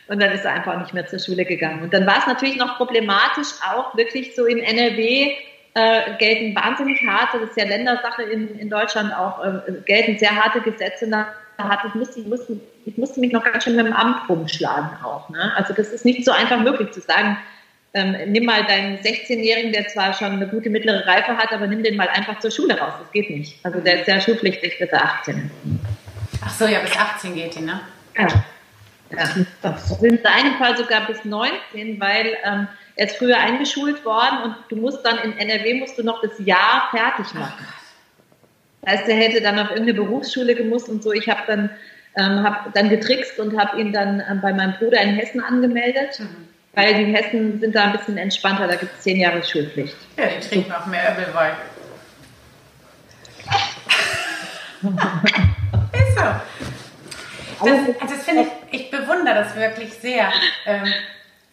Und 0.07 0.21
dann 0.21 0.31
ist 0.31 0.45
er 0.45 0.53
einfach 0.53 0.79
nicht 0.79 0.93
mehr 0.93 1.07
zur 1.07 1.19
Schule 1.19 1.45
gegangen. 1.45 1.83
Und 1.83 1.93
dann 1.93 2.05
war 2.05 2.19
es 2.19 2.27
natürlich 2.27 2.57
noch 2.57 2.77
problematisch, 2.77 3.49
auch 3.69 3.95
wirklich 3.95 4.35
so 4.35 4.45
in 4.45 4.59
NRW 4.59 5.35
äh, 5.73 6.17
gelten 6.17 6.55
wahnsinnig 6.55 7.01
harte, 7.05 7.39
das 7.39 7.49
ist 7.51 7.57
ja 7.57 7.65
Ländersache 7.65 8.23
in, 8.23 8.57
in 8.57 8.69
Deutschland 8.69 9.13
auch, 9.13 9.43
äh, 9.43 9.73
gelten 9.85 10.17
sehr 10.17 10.35
harte 10.35 10.61
Gesetze. 10.61 11.07
Da 11.07 11.27
hat, 11.59 11.79
ich, 11.87 11.93
musste, 11.93 12.19
ich, 12.19 12.25
musste, 12.25 12.59
ich 12.85 12.97
musste 12.97 13.19
mich 13.19 13.31
noch 13.31 13.43
ganz 13.43 13.63
schön 13.63 13.75
mit 13.75 13.85
dem 13.85 13.93
Amt 13.93 14.27
rumschlagen 14.27 14.89
auch. 15.03 15.29
Ne? 15.29 15.51
Also 15.55 15.73
das 15.73 15.89
ist 15.89 16.03
nicht 16.03 16.25
so 16.25 16.31
einfach 16.31 16.59
möglich 16.59 16.91
zu 16.91 17.01
sagen, 17.01 17.37
ähm, 17.93 18.15
nimm 18.27 18.45
mal 18.45 18.65
deinen 18.65 18.97
16-Jährigen, 18.97 19.71
der 19.71 19.87
zwar 19.87 20.13
schon 20.13 20.31
eine 20.31 20.47
gute 20.47 20.69
mittlere 20.69 21.05
Reife 21.05 21.37
hat, 21.37 21.51
aber 21.51 21.67
nimm 21.67 21.83
den 21.83 21.95
mal 21.95 22.07
einfach 22.07 22.39
zur 22.39 22.51
Schule 22.51 22.77
raus. 22.79 22.93
Das 22.99 23.11
geht 23.11 23.29
nicht. 23.29 23.63
Also 23.63 23.79
der 23.79 24.01
ist 24.01 24.07
ja 24.07 24.19
schulpflichtig 24.19 24.79
bis 24.79 24.89
er 24.89 25.03
18 25.03 25.37
ist. 25.37 26.41
Ach 26.43 26.49
so, 26.49 26.65
ja, 26.65 26.79
bis 26.79 26.95
18 26.95 27.35
geht 27.35 27.55
die, 27.55 27.61
ne? 27.61 27.79
Ja. 28.17 28.27
Ja. 29.11 29.17
Das 29.61 29.89
sind 29.89 30.03
in 30.03 30.19
seinem 30.23 30.55
Fall 30.57 30.77
sogar 30.77 31.07
bis 31.07 31.23
19, 31.23 31.99
weil 31.99 32.37
ähm, 32.43 32.67
er 32.95 33.05
ist 33.07 33.17
früher 33.17 33.37
eingeschult 33.37 34.03
worden 34.05 34.43
und 34.43 34.55
du 34.69 34.75
musst 34.75 35.05
dann 35.05 35.17
in 35.19 35.37
NRW 35.37 35.75
musst 35.75 35.97
du 35.97 36.03
noch 36.03 36.21
das 36.21 36.33
Jahr 36.39 36.89
fertig 36.91 37.33
machen. 37.33 37.65
Das 38.81 38.99
heißt, 38.99 39.09
er 39.09 39.15
hätte 39.15 39.41
dann 39.41 39.59
auf 39.59 39.69
irgendeine 39.69 39.95
Berufsschule 39.95 40.55
gemusst 40.55 40.89
und 40.89 41.03
so. 41.03 41.11
Ich 41.11 41.27
habe 41.29 41.41
dann, 41.47 41.69
ähm, 42.15 42.43
hab 42.43 42.73
dann 42.73 42.89
getrickst 42.89 43.39
und 43.39 43.57
habe 43.59 43.79
ihn 43.79 43.91
dann 43.93 44.23
ähm, 44.29 44.41
bei 44.41 44.53
meinem 44.53 44.73
Bruder 44.73 45.01
in 45.01 45.15
Hessen 45.15 45.41
angemeldet. 45.41 46.19
Mhm 46.19 46.47
weil 46.77 46.93
die 46.93 47.11
Hessen 47.11 47.59
sind 47.59 47.75
da 47.75 47.85
ein 47.85 47.93
bisschen 47.93 48.17
entspannter, 48.19 48.67
da 48.67 48.75
gibt 48.75 48.93
es 48.93 49.01
zehn 49.01 49.17
Jahre 49.17 49.41
Schulpflicht. 49.43 49.95
Ja, 50.15 50.25
die 50.27 50.47
trinken 50.47 50.71
auch 50.71 50.85
mehr 50.85 51.11
Öbelwein. 51.11 51.53
Ist 55.93 56.15
so. 56.15 56.23
Das, 57.63 58.09
das 58.09 58.23
finde 58.23 58.43
ich, 58.43 58.49
ich 58.81 58.91
bewundere 58.91 59.35
das 59.35 59.55
wirklich 59.55 59.93
sehr. 59.93 60.31
Ähm, 60.65 60.93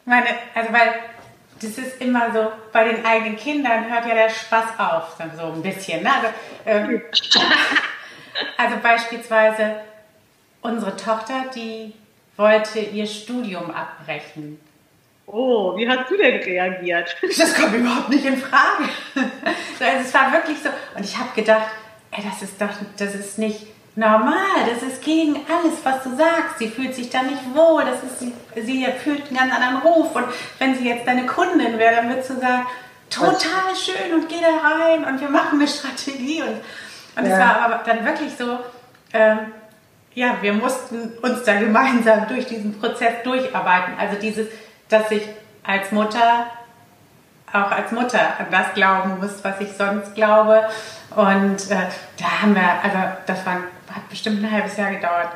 meine, 0.04 0.26
also 0.54 0.72
weil 0.72 0.94
das 1.60 1.78
ist 1.78 2.00
immer 2.00 2.32
so, 2.32 2.52
bei 2.72 2.84
den 2.84 3.04
eigenen 3.04 3.36
Kindern 3.36 3.90
hört 3.90 4.06
ja 4.06 4.14
der 4.14 4.28
Spaß 4.28 4.78
auf, 4.78 5.16
so 5.36 5.46
ein 5.46 5.62
bisschen. 5.62 6.02
Ne? 6.02 6.10
Also, 6.12 6.28
ähm, 6.66 7.02
also 8.56 8.76
beispielsweise 8.82 9.76
unsere 10.60 10.96
Tochter, 10.96 11.46
die 11.54 11.94
wollte 12.36 12.80
ihr 12.80 13.06
Studium 13.06 13.70
abbrechen. 13.70 14.60
Oh, 15.26 15.76
wie 15.76 15.88
hast 15.88 16.10
du 16.10 16.16
denn 16.16 16.40
reagiert? 16.42 17.16
Das 17.38 17.54
kommt 17.54 17.74
überhaupt 17.74 18.10
nicht 18.10 18.24
in 18.24 18.36
Frage. 18.36 18.88
Also 19.14 20.00
es 20.02 20.12
war 20.12 20.32
wirklich 20.32 20.58
so. 20.58 20.68
Und 20.94 21.04
ich 21.04 21.16
habe 21.16 21.30
gedacht, 21.34 21.68
ey, 22.10 22.22
das 22.22 22.42
ist 22.42 22.60
doch, 22.60 22.68
das 22.96 23.14
ist 23.14 23.38
nicht 23.38 23.66
normal. 23.96 24.66
Das 24.72 24.83
ist 24.83 25.02
gegen 25.02 25.37
alles, 25.48 25.74
was 25.85 26.02
du 26.02 26.16
sagst. 26.16 26.59
Sie 26.59 26.68
fühlt 26.68 26.94
sich 26.94 27.11
da 27.11 27.22
nicht 27.22 27.54
wohl. 27.54 27.85
Das 27.85 28.02
ist, 28.02 28.20
sie, 28.20 28.33
sie 28.61 28.87
fühlt 29.02 29.26
einen 29.28 29.37
ganz 29.37 29.54
anderen 29.54 29.76
Ruf. 29.78 30.14
Und 30.14 30.26
wenn 30.59 30.74
sie 30.74 30.88
jetzt 30.88 31.07
deine 31.07 31.26
Kundin 31.26 31.78
wäre, 31.78 31.96
dann 31.96 32.09
würdest 32.09 32.30
du 32.30 32.40
sagen, 32.40 32.66
total 33.11 33.74
schön 33.76 34.14
und 34.14 34.28
geh 34.28 34.40
da 34.40 34.68
rein 34.68 35.04
und 35.04 35.20
wir 35.20 35.28
machen 35.28 35.61
eine 35.61 35.68
Strategie. 35.68 36.42
Und, 36.42 36.61
und 37.16 37.28
ja. 37.28 37.33
es 37.33 37.38
war 37.38 37.61
aber 37.62 37.83
dann 37.85 38.04
wirklich 38.04 38.33
so, 38.37 38.59
ähm, 39.12 39.38
ja, 40.14 40.37
wir 40.40 40.52
mussten 40.52 41.12
uns 41.22 41.42
da 41.44 41.59
gemeinsam 41.59 42.26
durch 42.28 42.46
diesen 42.46 42.78
Prozess 42.78 43.22
durcharbeiten. 43.22 43.94
Also 43.98 44.16
dieses, 44.20 44.48
dass 44.88 45.11
ich 45.11 45.22
als 45.62 45.92
Mutter 45.92 46.46
auch 47.54 47.70
als 47.70 47.92
Mutter 47.92 48.20
an 48.38 48.46
das 48.50 48.74
glauben 48.74 49.18
muss, 49.20 49.42
was 49.42 49.60
ich 49.60 49.72
sonst 49.72 50.14
glaube. 50.14 50.62
Und 51.14 51.70
äh, 51.70 51.86
da 52.18 52.42
haben 52.42 52.54
wir, 52.54 52.68
also 52.82 52.98
das 53.26 53.46
war, 53.46 53.54
hat 53.54 54.08
bestimmt 54.10 54.42
ein 54.42 54.50
halbes 54.50 54.76
Jahr 54.76 54.90
gedauert. 54.90 55.28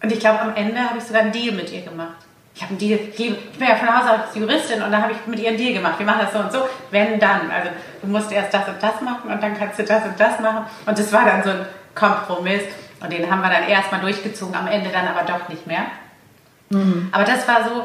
Und 0.00 0.12
ich 0.12 0.20
glaube, 0.20 0.40
am 0.40 0.54
Ende 0.54 0.80
habe 0.80 0.98
ich 0.98 1.04
sogar 1.04 1.22
einen 1.22 1.32
Deal 1.32 1.54
mit 1.54 1.72
ihr 1.72 1.82
gemacht. 1.82 2.16
Ich 2.54 2.62
habe 2.62 2.70
einen 2.70 2.78
Deal, 2.78 2.98
ich 2.98 3.16
bin 3.16 3.68
ja 3.68 3.74
von 3.74 3.88
Hause 3.88 4.12
aus 4.12 4.34
Juristin 4.34 4.82
und 4.82 4.92
da 4.92 5.02
habe 5.02 5.12
ich 5.12 5.26
mit 5.26 5.40
ihr 5.40 5.48
einen 5.48 5.58
Deal 5.58 5.74
gemacht. 5.74 5.98
Wir 5.98 6.06
machen 6.06 6.20
das 6.22 6.32
so 6.32 6.38
und 6.38 6.52
so, 6.52 6.68
wenn 6.90 7.18
dann. 7.18 7.50
Also 7.50 7.70
du 8.02 8.08
musst 8.08 8.30
erst 8.30 8.54
das 8.54 8.68
und 8.68 8.80
das 8.80 9.00
machen 9.00 9.30
und 9.30 9.42
dann 9.42 9.58
kannst 9.58 9.78
du 9.78 9.84
das 9.84 10.04
und 10.04 10.18
das 10.18 10.38
machen. 10.40 10.66
Und 10.86 10.98
das 10.98 11.12
war 11.12 11.24
dann 11.24 11.42
so 11.42 11.50
ein 11.50 11.66
Kompromiss. 11.94 12.62
Und 13.00 13.12
den 13.12 13.30
haben 13.30 13.42
wir 13.42 13.50
dann 13.50 13.68
erstmal 13.68 14.00
durchgezogen, 14.00 14.54
am 14.54 14.66
Ende 14.66 14.90
dann 14.90 15.06
aber 15.06 15.22
doch 15.22 15.48
nicht 15.48 15.66
mehr. 15.66 15.82
Mhm. 16.70 17.08
Aber 17.12 17.24
das 17.24 17.46
war 17.46 17.64
so, 17.64 17.84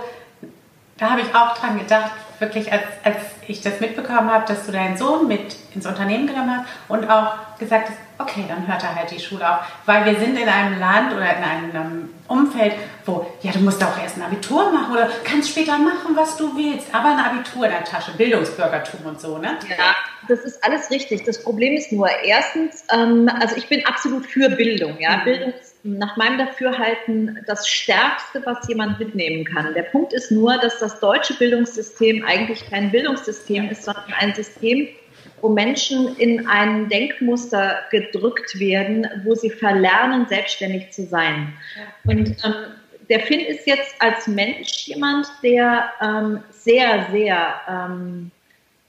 da 0.97 1.11
habe 1.11 1.21
ich 1.21 1.35
auch 1.35 1.55
dran 1.57 1.77
gedacht, 1.77 2.11
wirklich 2.39 2.71
als, 2.71 2.83
als 3.03 3.17
ich 3.47 3.61
das 3.61 3.79
mitbekommen 3.79 4.31
habe, 4.31 4.45
dass 4.47 4.65
du 4.65 4.71
deinen 4.71 4.97
Sohn 4.97 5.27
mit 5.27 5.55
ins 5.73 5.85
Unternehmen 5.85 6.27
genommen 6.27 6.57
hast 6.57 6.67
und 6.87 7.09
auch 7.09 7.57
gesagt 7.57 7.89
hast, 7.89 7.97
okay, 8.17 8.45
dann 8.47 8.67
hört 8.67 8.83
er 8.83 8.95
halt 8.95 9.11
die 9.11 9.19
Schule 9.19 9.49
auf. 9.49 9.65
Weil 9.85 10.05
wir 10.05 10.19
sind 10.19 10.37
in 10.37 10.47
einem 10.47 10.79
Land 10.79 11.13
oder 11.13 11.35
in 11.35 11.43
einem 11.43 12.09
Umfeld, 12.27 12.73
wo, 13.05 13.25
ja, 13.41 13.51
du 13.51 13.59
musst 13.59 13.83
auch 13.83 13.97
erst 14.01 14.17
ein 14.17 14.23
Abitur 14.23 14.71
machen 14.71 14.93
oder 14.93 15.09
kannst 15.23 15.49
später 15.49 15.77
machen, 15.77 16.15
was 16.15 16.37
du 16.37 16.55
willst, 16.55 16.93
aber 16.93 17.09
ein 17.09 17.19
Abitur 17.19 17.65
in 17.65 17.71
der 17.71 17.83
Tasche, 17.83 18.11
Bildungsbürgertum 18.17 19.05
und 19.05 19.19
so, 19.19 19.37
ne? 19.37 19.57
Ja, 19.69 19.95
das 20.27 20.39
ist 20.39 20.63
alles 20.63 20.89
richtig. 20.89 21.23
Das 21.25 21.43
Problem 21.43 21.73
ist 21.73 21.91
nur, 21.91 22.09
erstens, 22.23 22.85
ähm, 22.93 23.29
also 23.39 23.55
ich 23.55 23.67
bin 23.67 23.85
absolut 23.85 24.25
für 24.25 24.49
Bildung, 24.49 24.97
ja. 24.99 25.17
Mhm. 25.17 25.23
Bildung 25.23 25.53
ist 25.53 25.72
nach 25.83 26.15
meinem 26.15 26.37
Dafürhalten 26.37 27.43
das 27.45 27.67
Stärkste, 27.67 28.41
was 28.45 28.67
jemand 28.67 28.99
mitnehmen 28.99 29.43
kann. 29.43 29.73
Der 29.73 29.83
Punkt 29.83 30.13
ist 30.13 30.31
nur, 30.31 30.57
dass 30.57 30.79
das 30.79 30.99
deutsche 30.99 31.33
Bildungssystem 31.33 32.23
eigentlich 32.25 32.69
kein 32.69 32.89
Bildungssystem 32.91 33.69
ist, 33.69 33.83
sondern 33.83 34.13
ein 34.17 34.33
System, 34.33 34.87
wo 35.41 35.49
Menschen 35.49 36.15
in 36.17 36.47
ein 36.47 36.87
Denkmuster 36.87 37.79
gedrückt 37.91 38.57
werden, 38.59 39.05
wo 39.25 39.35
sie 39.35 39.49
verlernen, 39.49 40.25
selbstständig 40.27 40.91
zu 40.91 41.05
sein. 41.05 41.53
Und 42.05 42.29
ähm, 42.45 42.53
der 43.09 43.19
Finn 43.19 43.41
ist 43.41 43.67
jetzt 43.67 44.01
als 44.01 44.27
Mensch 44.27 44.87
jemand, 44.87 45.27
der 45.43 45.91
ähm, 46.01 46.39
sehr, 46.49 47.07
sehr 47.11 47.55
ähm, 47.67 48.31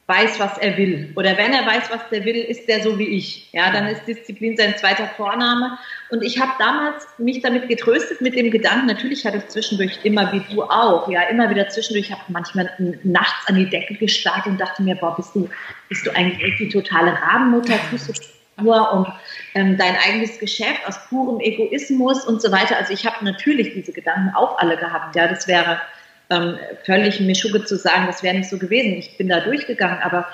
weiß, 0.07 0.39
was 0.39 0.59
er 0.59 0.77
will. 0.77 1.13
Oder 1.17 1.37
wenn 1.39 1.53
er 1.53 1.67
weiß, 1.67 1.91
was 1.91 2.01
er 2.11 2.25
will, 2.25 2.37
ist 2.37 2.69
der 2.69 2.83
so 2.83 2.99
wie 2.99 3.09
ich. 3.09 3.49
Ja, 3.53 3.73
dann 3.73 3.87
ist 3.87 4.07
Disziplin 4.07 4.57
sein 4.57 4.77
zweiter 4.77 5.09
Vorname. 5.17 5.79
Und 6.11 6.23
ich 6.23 6.39
habe 6.39 6.53
damals 6.59 7.07
mich 7.17 7.41
damit 7.41 7.69
getröstet 7.69 8.21
mit 8.21 8.37
dem 8.37 8.51
Gedanken, 8.51 8.87
natürlich 8.87 9.25
hatte 9.25 9.39
ich 9.39 9.49
zwischendurch 9.49 9.99
immer, 10.03 10.31
wie 10.33 10.43
du 10.55 10.63
auch, 10.63 11.09
ja, 11.09 11.23
immer 11.23 11.49
wieder 11.49 11.69
zwischendurch, 11.71 12.11
ich 12.11 12.17
manchmal 12.29 12.71
nachts 13.03 13.49
an 13.49 13.55
die 13.55 13.69
Decke 13.69 13.95
gestarrt 13.95 14.47
und 14.47 14.61
dachte 14.61 14.83
mir, 14.83 14.95
boah, 14.97 15.17
bist 15.17 15.35
du, 15.35 15.49
bist 15.89 16.07
du 16.07 16.15
eigentlich 16.15 16.57
die 16.59 16.69
totale 16.69 17.13
Rabenmutter, 17.13 17.79
tust 17.91 18.09
du 18.09 18.63
nur 18.63 18.93
um 18.93 19.07
ähm, 19.55 19.77
dein 19.77 19.97
eigenes 19.97 20.39
Geschäft 20.39 20.87
aus 20.87 20.97
purem 21.09 21.41
Egoismus 21.41 22.25
und 22.25 22.41
so 22.41 22.53
weiter. 22.53 22.77
Also 22.77 22.93
ich 22.93 23.07
habe 23.07 23.25
natürlich 23.25 23.75
diese 23.75 23.93
Gedanken 23.93 24.35
auch 24.37 24.59
alle 24.59 24.77
gehabt. 24.77 25.17
Ja, 25.17 25.27
das 25.27 25.49
wäre 25.49 25.81
ähm, 26.31 26.59
völlig 26.85 27.21
Mischugge 27.21 27.65
zu 27.65 27.77
sagen, 27.77 28.07
das 28.07 28.23
wäre 28.23 28.37
nicht 28.37 28.51
so 28.51 28.59
gewesen. 28.59 28.95
Ich 28.95 29.17
bin 29.17 29.29
da 29.29 29.41
durchgegangen, 29.41 29.99
aber 30.03 30.27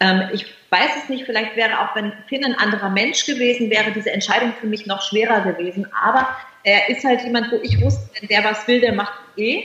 ähm, 0.00 0.22
ich 0.32 0.46
weiß 0.70 0.90
es 1.02 1.08
nicht, 1.08 1.24
vielleicht 1.24 1.56
wäre 1.56 1.80
auch, 1.80 1.94
wenn 1.94 2.12
Finn 2.28 2.44
ein 2.44 2.54
anderer 2.54 2.90
Mensch 2.90 3.24
gewesen 3.26 3.70
wäre, 3.70 3.92
diese 3.92 4.10
Entscheidung 4.10 4.52
für 4.60 4.66
mich 4.66 4.86
noch 4.86 5.02
schwerer 5.02 5.40
gewesen. 5.42 5.86
Aber 5.92 6.28
er 6.64 6.88
ist 6.88 7.04
halt 7.04 7.22
jemand, 7.22 7.52
wo 7.52 7.56
ich 7.62 7.80
wusste, 7.80 8.08
wenn 8.18 8.28
der 8.28 8.44
was 8.44 8.66
will, 8.66 8.80
der 8.80 8.94
macht 8.94 9.14
eh. 9.36 9.64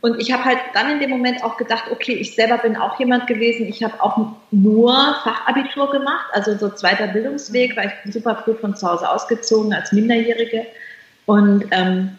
Und 0.00 0.20
ich 0.20 0.32
habe 0.32 0.44
halt 0.44 0.58
dann 0.74 0.90
in 0.90 1.00
dem 1.00 1.10
Moment 1.10 1.42
auch 1.42 1.56
gedacht, 1.56 1.84
okay, 1.90 2.12
ich 2.12 2.34
selber 2.34 2.58
bin 2.58 2.76
auch 2.76 2.98
jemand 2.98 3.26
gewesen, 3.26 3.66
ich 3.66 3.82
habe 3.82 4.00
auch 4.02 4.36
nur 4.50 4.92
Fachabitur 5.24 5.90
gemacht, 5.90 6.26
also 6.32 6.56
so 6.56 6.68
zweiter 6.70 7.08
Bildungsweg, 7.08 7.76
weil 7.76 7.88
ich 7.88 8.02
bin 8.02 8.12
super 8.12 8.40
früh 8.44 8.54
von 8.54 8.76
zu 8.76 8.88
Hause 8.88 9.10
ausgezogen 9.10 9.72
als 9.72 9.92
Minderjährige. 9.92 10.66
Und 11.24 11.64
ähm, 11.72 12.18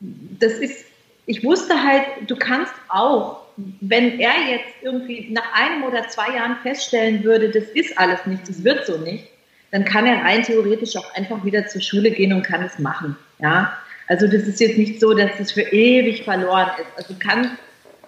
das 0.00 0.54
ist 0.54 0.84
ich 1.26 1.44
wusste 1.44 1.82
halt, 1.82 2.04
du 2.26 2.36
kannst 2.36 2.72
auch, 2.88 3.42
wenn 3.80 4.18
er 4.18 4.32
jetzt 4.50 4.74
irgendwie 4.82 5.28
nach 5.30 5.52
einem 5.52 5.84
oder 5.84 6.08
zwei 6.08 6.34
Jahren 6.34 6.56
feststellen 6.62 7.22
würde, 7.22 7.50
das 7.50 7.64
ist 7.64 7.96
alles 7.98 8.24
nicht, 8.26 8.48
das 8.48 8.64
wird 8.64 8.86
so 8.86 8.98
nicht, 8.98 9.28
dann 9.70 9.84
kann 9.84 10.06
er 10.06 10.24
rein 10.24 10.42
theoretisch 10.42 10.96
auch 10.96 11.14
einfach 11.14 11.44
wieder 11.44 11.66
zur 11.66 11.80
Schule 11.80 12.10
gehen 12.10 12.32
und 12.32 12.42
kann 12.42 12.62
es 12.62 12.78
machen. 12.78 13.16
Ja, 13.38 13.72
also 14.08 14.26
das 14.26 14.42
ist 14.42 14.60
jetzt 14.60 14.78
nicht 14.78 15.00
so, 15.00 15.14
dass 15.14 15.38
es 15.38 15.52
für 15.52 15.62
ewig 15.62 16.24
verloren 16.24 16.70
ist. 16.78 16.90
Also 16.96 17.14
kann 17.18 17.56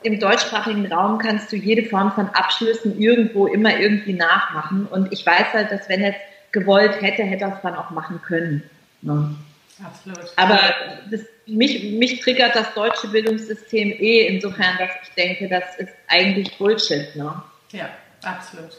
im 0.02 0.20
deutschsprachigen 0.20 0.92
Raum 0.92 1.18
kannst 1.18 1.50
du 1.50 1.56
jede 1.56 1.88
Form 1.88 2.12
von 2.12 2.28
Abschlüssen 2.28 3.00
irgendwo 3.00 3.46
immer 3.46 3.78
irgendwie 3.78 4.12
nachmachen. 4.12 4.86
Und 4.86 5.12
ich 5.12 5.24
weiß 5.24 5.54
halt, 5.54 5.72
dass 5.72 5.88
wenn 5.88 6.02
er 6.02 6.10
es 6.10 6.16
gewollt 6.52 7.00
hätte, 7.00 7.22
hätte 7.22 7.44
er 7.44 7.54
es 7.54 7.62
dann 7.62 7.74
auch 7.74 7.90
machen 7.90 8.20
können. 8.22 8.62
Ne? 9.00 9.34
Absolut. 9.82 10.32
Aber 10.36 10.58
das, 11.10 11.22
mich, 11.46 11.92
mich 11.94 12.20
triggert 12.20 12.54
das 12.54 12.72
deutsche 12.74 13.08
Bildungssystem 13.08 13.90
eh 13.90 14.28
insofern, 14.28 14.76
dass 14.78 14.90
ich 15.02 15.14
denke, 15.14 15.48
das 15.48 15.76
ist 15.78 15.92
eigentlich 16.08 16.56
Bullshit. 16.58 17.14
Ne? 17.16 17.42
Ja, 17.72 17.88
absolut. 18.22 18.70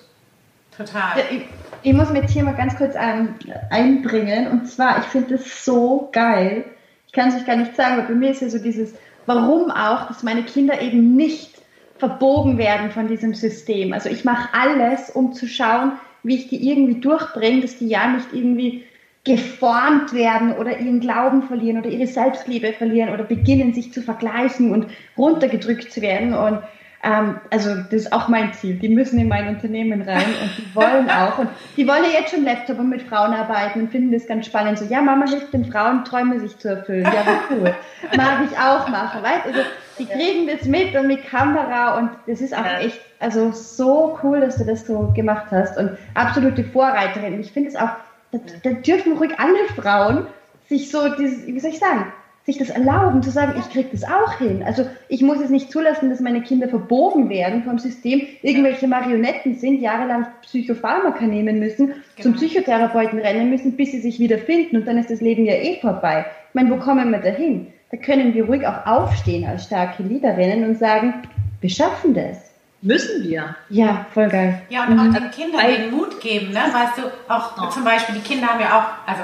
Total. 0.75 1.23
Ich, 1.31 1.41
ich, 1.83 1.93
muss 1.93 2.09
mir 2.09 2.21
jetzt 2.21 2.31
hier 2.31 2.43
mal 2.43 2.55
ganz 2.55 2.75
kurz 2.75 2.95
ein, 2.95 3.35
einbringen. 3.69 4.47
Und 4.47 4.67
zwar, 4.67 4.99
ich 4.99 5.05
finde 5.05 5.37
das 5.37 5.65
so 5.65 6.09
geil. 6.11 6.65
Ich 7.07 7.13
kann 7.13 7.29
es 7.29 7.35
euch 7.35 7.45
gar 7.45 7.55
nicht 7.55 7.75
sagen, 7.75 7.99
aber 7.99 8.09
bei 8.09 8.13
mir 8.13 8.31
ist 8.31 8.41
ja 8.41 8.49
so 8.49 8.59
dieses, 8.59 8.93
warum 9.25 9.71
auch, 9.71 10.07
dass 10.07 10.23
meine 10.23 10.43
Kinder 10.43 10.81
eben 10.81 11.15
nicht 11.15 11.61
verbogen 11.97 12.57
werden 12.57 12.91
von 12.91 13.07
diesem 13.07 13.33
System. 13.33 13.93
Also 13.93 14.09
ich 14.09 14.25
mache 14.25 14.49
alles, 14.53 15.09
um 15.09 15.33
zu 15.33 15.47
schauen, 15.47 15.93
wie 16.23 16.35
ich 16.35 16.47
die 16.49 16.69
irgendwie 16.69 16.99
durchbringe, 16.99 17.61
dass 17.61 17.77
die 17.77 17.87
ja 17.87 18.07
nicht 18.07 18.27
irgendwie 18.33 18.83
geformt 19.25 20.13
werden 20.13 20.53
oder 20.53 20.79
ihren 20.79 20.99
Glauben 20.99 21.43
verlieren 21.43 21.79
oder 21.79 21.89
ihre 21.89 22.07
Selbstliebe 22.07 22.73
verlieren 22.73 23.09
oder 23.09 23.23
beginnen, 23.23 23.73
sich 23.73 23.91
zu 23.91 24.01
vergleichen 24.01 24.71
und 24.71 24.87
runtergedrückt 25.17 25.91
zu 25.91 26.01
werden. 26.01 26.35
Und 26.35 26.59
ähm, 27.03 27.39
also 27.49 27.75
das 27.75 28.01
ist 28.01 28.13
auch 28.13 28.27
mein 28.27 28.53
Ziel. 28.53 28.75
Die 28.75 28.87
müssen 28.87 29.19
in 29.19 29.27
mein 29.27 29.47
Unternehmen 29.47 30.03
rein 30.03 30.25
und 30.41 30.57
die 30.57 30.75
wollen 30.75 31.09
auch. 31.09 31.39
Und 31.39 31.49
die 31.75 31.87
wollen 31.87 32.03
ja 32.03 32.19
jetzt 32.19 32.35
schon 32.35 32.45
Laptop 32.45 32.77
und 32.77 32.89
mit 32.89 33.01
Frauen 33.01 33.33
arbeiten 33.33 33.81
und 33.81 33.91
finden 33.91 34.11
das 34.11 34.27
ganz 34.27 34.45
spannend. 34.45 34.77
So, 34.77 34.85
ja, 34.85 35.01
Mama 35.01 35.27
hilft 35.27 35.53
den 35.53 35.65
Frauen, 35.65 36.05
Träume 36.05 36.39
sich 36.39 36.57
zu 36.59 36.69
erfüllen. 36.69 37.05
Ja, 37.05 37.25
wie 37.25 37.55
cool. 37.55 37.75
Mag 38.15 38.41
ich 38.49 38.57
auch 38.59 38.87
machen. 38.89 39.23
Weißt 39.23 39.45
also 39.47 39.59
die 39.97 40.05
kriegen 40.05 40.47
das 40.47 40.67
mit 40.67 40.95
und 40.95 41.07
mit 41.07 41.25
Kamera 41.25 41.97
und 41.97 42.11
das 42.27 42.41
ist 42.41 42.55
auch 42.55 42.65
echt, 42.79 42.99
also 43.19 43.51
so 43.53 44.19
cool, 44.21 44.41
dass 44.41 44.57
du 44.57 44.65
das 44.65 44.85
so 44.85 45.11
gemacht 45.15 45.47
hast 45.51 45.77
und 45.77 45.97
absolute 46.13 46.63
Vorreiterin. 46.63 47.39
Ich 47.39 47.51
finde 47.51 47.69
es 47.69 47.75
auch 47.75 47.89
da, 48.39 48.71
da 48.71 48.75
dürfen 48.81 49.13
ruhig 49.13 49.31
alle 49.37 49.65
Frauen 49.75 50.27
sich 50.67 50.89
so, 50.89 51.09
dieses, 51.15 51.45
wie 51.45 51.59
soll 51.59 51.71
ich 51.71 51.79
sagen, 51.79 52.11
sich 52.45 52.59
das 52.59 52.69
erlauben, 52.69 53.23
zu 53.23 53.31
sagen, 53.31 53.59
ich 53.59 53.69
kriege 53.71 53.89
das 53.91 54.03
auch 54.03 54.37
hin. 54.37 54.61
Also 54.63 54.85
ich 55.09 55.23
muss 55.23 55.39
es 55.39 55.49
nicht 55.49 55.71
zulassen, 55.71 56.11
dass 56.11 56.19
meine 56.19 56.41
Kinder 56.41 56.67
verbogen 56.67 57.29
werden 57.29 57.63
vom 57.63 57.79
System, 57.79 58.21
irgendwelche 58.43 58.87
Marionetten 58.87 59.55
sind, 59.55 59.81
jahrelang 59.81 60.27
Psychopharmaka 60.43 61.25
nehmen 61.25 61.59
müssen, 61.59 61.87
genau. 61.87 62.01
zum 62.21 62.33
Psychotherapeuten 62.35 63.17
rennen 63.17 63.49
müssen, 63.49 63.75
bis 63.75 63.91
sie 63.91 63.99
sich 63.99 64.19
wieder 64.19 64.37
finden 64.37 64.77
und 64.77 64.87
dann 64.87 64.99
ist 64.99 65.09
das 65.09 65.21
Leben 65.21 65.45
ja 65.45 65.55
eh 65.55 65.79
vorbei. 65.81 66.25
Ich 66.49 66.55
meine, 66.55 66.69
wo 66.69 66.77
kommen 66.77 67.09
wir 67.09 67.19
dahin? 67.19 67.67
Da 67.89 67.97
können 67.97 68.35
wir 68.35 68.45
ruhig 68.45 68.65
auch 68.67 68.85
aufstehen 68.85 69.45
als 69.45 69.65
starke 69.65 70.03
Leaderinnen 70.03 70.69
und 70.69 70.77
sagen, 70.77 71.23
wir 71.61 71.69
schaffen 71.69 72.13
das. 72.13 72.54
Müssen 72.81 73.23
wir. 73.23 73.55
Ja, 73.69 74.05
voll 74.13 74.27
geil. 74.29 74.61
Ja, 74.69 74.85
und 74.85 74.93
mhm. 74.93 74.99
auch 74.99 75.13
den 75.13 75.31
Kindern 75.31 75.65
den 75.65 75.91
Mut 75.91 76.19
geben, 76.21 76.51
ne? 76.51 76.61
Weißt 76.71 76.97
du, 76.97 77.33
auch 77.33 77.53
oh. 77.59 77.69
zum 77.71 77.83
Beispiel, 77.83 78.15
die 78.15 78.21
Kinder 78.21 78.47
haben 78.47 78.59
ja 78.59 78.77
auch, 78.77 79.09
also 79.09 79.23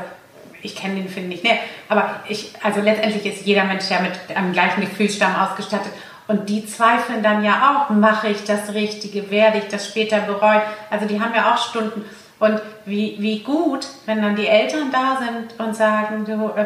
ich 0.64 0.76
kenne 0.76 0.96
den 0.96 1.10
Film 1.10 1.30
nicht, 1.30 1.44
ne? 1.44 1.52
Aber 1.90 2.22
ich, 2.28 2.54
also 2.64 2.82
letztendlich 2.82 3.26
ist 3.26 3.46
jeder 3.46 3.66
Mensch 3.66 3.90
ja 3.90 4.00
mit 4.00 4.14
einem 4.36 4.54
gleichen 4.54 4.82
Gefühlsstamm 4.82 5.36
ausgestattet. 5.36 5.92
Und 6.28 6.50
die 6.50 6.66
zweifeln 6.66 7.24
dann 7.24 7.44
ja 7.44 7.86
auch, 7.90 7.94
mache 7.94 8.30
ich 8.30 8.44
das 8.46 8.74
Richtige, 8.74 9.30
werde 9.30 9.58
ich 9.58 9.68
das 9.68 9.88
später 9.88 10.22
bereuen? 10.22 10.62
Also 10.90 11.06
die 11.06 11.20
haben 11.20 11.36
ja 11.36 11.54
auch 11.54 11.58
Stunden. 11.58 12.06
Und 12.40 12.62
wie, 12.86 13.18
wie 13.20 13.44
gut, 13.44 13.86
wenn 14.06 14.22
dann 14.22 14.36
die 14.36 14.48
Eltern 14.48 14.92
da 14.92 15.20
sind 15.20 15.60
und 15.60 15.76
sagen, 15.76 16.26
du, 16.26 16.48
äh, 16.60 16.66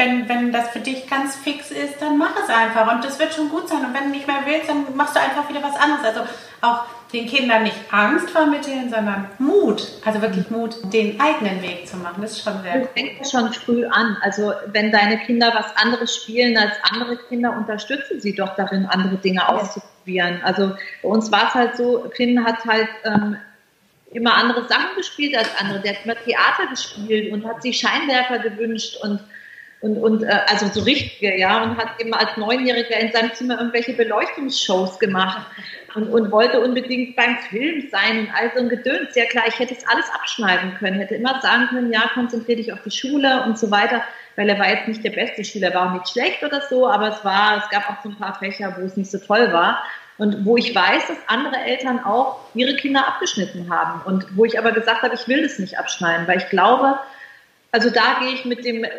wenn, 0.00 0.28
wenn 0.30 0.50
das 0.50 0.70
für 0.70 0.80
dich 0.80 1.06
ganz 1.06 1.36
fix 1.36 1.70
ist, 1.70 2.00
dann 2.00 2.16
mach 2.16 2.34
es 2.42 2.48
einfach 2.48 2.90
und 2.94 3.04
das 3.04 3.18
wird 3.18 3.34
schon 3.34 3.50
gut 3.50 3.68
sein. 3.68 3.84
Und 3.84 3.92
wenn 3.92 4.04
du 4.04 4.10
nicht 4.10 4.26
mehr 4.26 4.40
willst, 4.46 4.70
dann 4.70 4.96
machst 4.96 5.14
du 5.14 5.20
einfach 5.20 5.46
wieder 5.48 5.62
was 5.62 5.76
anderes. 5.76 6.04
Also 6.04 6.20
auch 6.62 6.84
den 7.12 7.26
Kindern 7.26 7.64
nicht 7.64 7.76
Angst 7.90 8.30
vermitteln, 8.30 8.88
sondern 8.88 9.28
Mut. 9.38 9.86
Also 10.04 10.22
wirklich 10.22 10.48
Mut, 10.48 10.76
den 10.90 11.20
eigenen 11.20 11.60
Weg 11.60 11.86
zu 11.86 11.98
machen. 11.98 12.22
Das 12.22 12.32
ist 12.32 12.44
schon 12.44 12.62
sehr 12.62 12.76
cool. 12.76 12.88
Das 12.94 13.30
fängt 13.30 13.30
schon 13.30 13.52
früh 13.52 13.84
an. 13.84 14.16
Also 14.22 14.54
wenn 14.72 14.90
deine 14.90 15.18
Kinder 15.18 15.52
was 15.54 15.76
anderes 15.76 16.16
spielen 16.16 16.56
als 16.56 16.72
andere 16.90 17.18
Kinder, 17.18 17.54
unterstützen 17.54 18.22
sie 18.22 18.34
doch 18.34 18.56
darin, 18.56 18.86
andere 18.86 19.16
Dinge 19.16 19.46
auszuprobieren. 19.50 20.40
Also 20.42 20.72
bei 21.02 21.08
uns 21.10 21.30
war 21.30 21.48
es 21.48 21.54
halt 21.54 21.76
so, 21.76 22.10
Finn 22.16 22.42
hat 22.42 22.64
halt 22.64 22.88
ähm, 23.04 23.36
immer 24.12 24.34
andere 24.34 24.66
Sachen 24.66 24.96
gespielt 24.96 25.36
als 25.36 25.50
andere. 25.58 25.80
Der 25.80 25.92
hat 25.92 26.04
immer 26.06 26.14
Theater 26.14 26.68
gespielt 26.70 27.34
und 27.34 27.44
hat 27.44 27.60
sich 27.60 27.78
Scheinwerfer 27.78 28.38
gewünscht 28.38 28.96
und 29.02 29.20
und, 29.80 29.96
und 29.96 30.22
äh, 30.22 30.40
also 30.46 30.66
so 30.66 30.82
richtige, 30.82 31.38
ja, 31.38 31.62
und 31.62 31.76
hat 31.78 32.00
eben 32.00 32.12
als 32.12 32.36
Neunjähriger 32.36 32.98
in 32.98 33.12
seinem 33.12 33.32
Zimmer 33.32 33.58
irgendwelche 33.58 33.94
Beleuchtungsshows 33.94 34.98
gemacht 34.98 35.46
und, 35.94 36.08
und 36.08 36.30
wollte 36.30 36.60
unbedingt 36.60 37.16
beim 37.16 37.38
Film 37.48 37.88
sein 37.90 38.20
und 38.20 38.28
all 38.34 38.50
so 38.54 38.60
ein 38.60 38.68
Gedöns. 38.68 39.14
Ja 39.14 39.24
klar, 39.24 39.44
ich 39.48 39.58
hätte 39.58 39.74
es 39.74 39.86
alles 39.88 40.04
abschneiden 40.12 40.74
können, 40.78 40.98
hätte 40.98 41.14
immer 41.14 41.40
sagen 41.40 41.68
können, 41.68 41.92
ja, 41.92 42.10
konzentriere 42.12 42.58
dich 42.58 42.72
auf 42.72 42.82
die 42.82 42.90
Schule 42.90 43.44
und 43.44 43.58
so 43.58 43.70
weiter, 43.70 44.02
weil 44.36 44.48
er 44.50 44.58
war 44.58 44.68
jetzt 44.68 44.86
nicht 44.86 45.02
der 45.02 45.10
beste 45.10 45.44
Schüler, 45.44 45.68
er 45.68 45.74
war 45.74 45.88
auch 45.88 45.94
nicht 45.94 46.10
schlecht 46.10 46.42
oder 46.42 46.60
so, 46.68 46.86
aber 46.86 47.08
es 47.08 47.24
war, 47.24 47.62
es 47.64 47.70
gab 47.70 47.88
auch 47.88 48.02
so 48.02 48.10
ein 48.10 48.16
paar 48.16 48.38
Fächer, 48.38 48.76
wo 48.78 48.84
es 48.84 48.96
nicht 48.96 49.10
so 49.10 49.18
toll 49.18 49.52
war. 49.52 49.82
Und 50.18 50.44
wo 50.44 50.58
ich 50.58 50.74
weiß, 50.74 51.06
dass 51.08 51.16
andere 51.28 51.56
Eltern 51.56 52.04
auch 52.04 52.40
ihre 52.52 52.76
Kinder 52.76 53.08
abgeschnitten 53.08 53.74
haben. 53.74 54.02
Und 54.04 54.36
wo 54.36 54.44
ich 54.44 54.58
aber 54.58 54.72
gesagt 54.72 55.00
habe, 55.00 55.14
ich 55.14 55.26
will 55.28 55.42
das 55.42 55.58
nicht 55.58 55.78
abschneiden, 55.78 56.28
weil 56.28 56.36
ich 56.36 56.50
glaube, 56.50 56.98
also 57.72 57.90
da 57.90 58.18
gehe 58.20 58.34
ich 58.34 58.44
mit 58.44 58.64
dem 58.64 58.84
äh, 58.84 58.90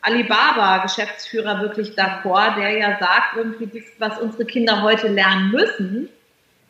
Alibaba-Geschäftsführer 0.00 1.60
wirklich 1.60 1.90
d'accord, 1.98 2.56
der 2.56 2.70
ja 2.78 2.98
sagt, 2.98 3.36
irgendwie, 3.36 3.66
das, 3.66 3.84
was 3.98 4.18
unsere 4.20 4.44
Kinder 4.44 4.82
heute 4.82 5.08
lernen 5.08 5.50
müssen, 5.50 6.08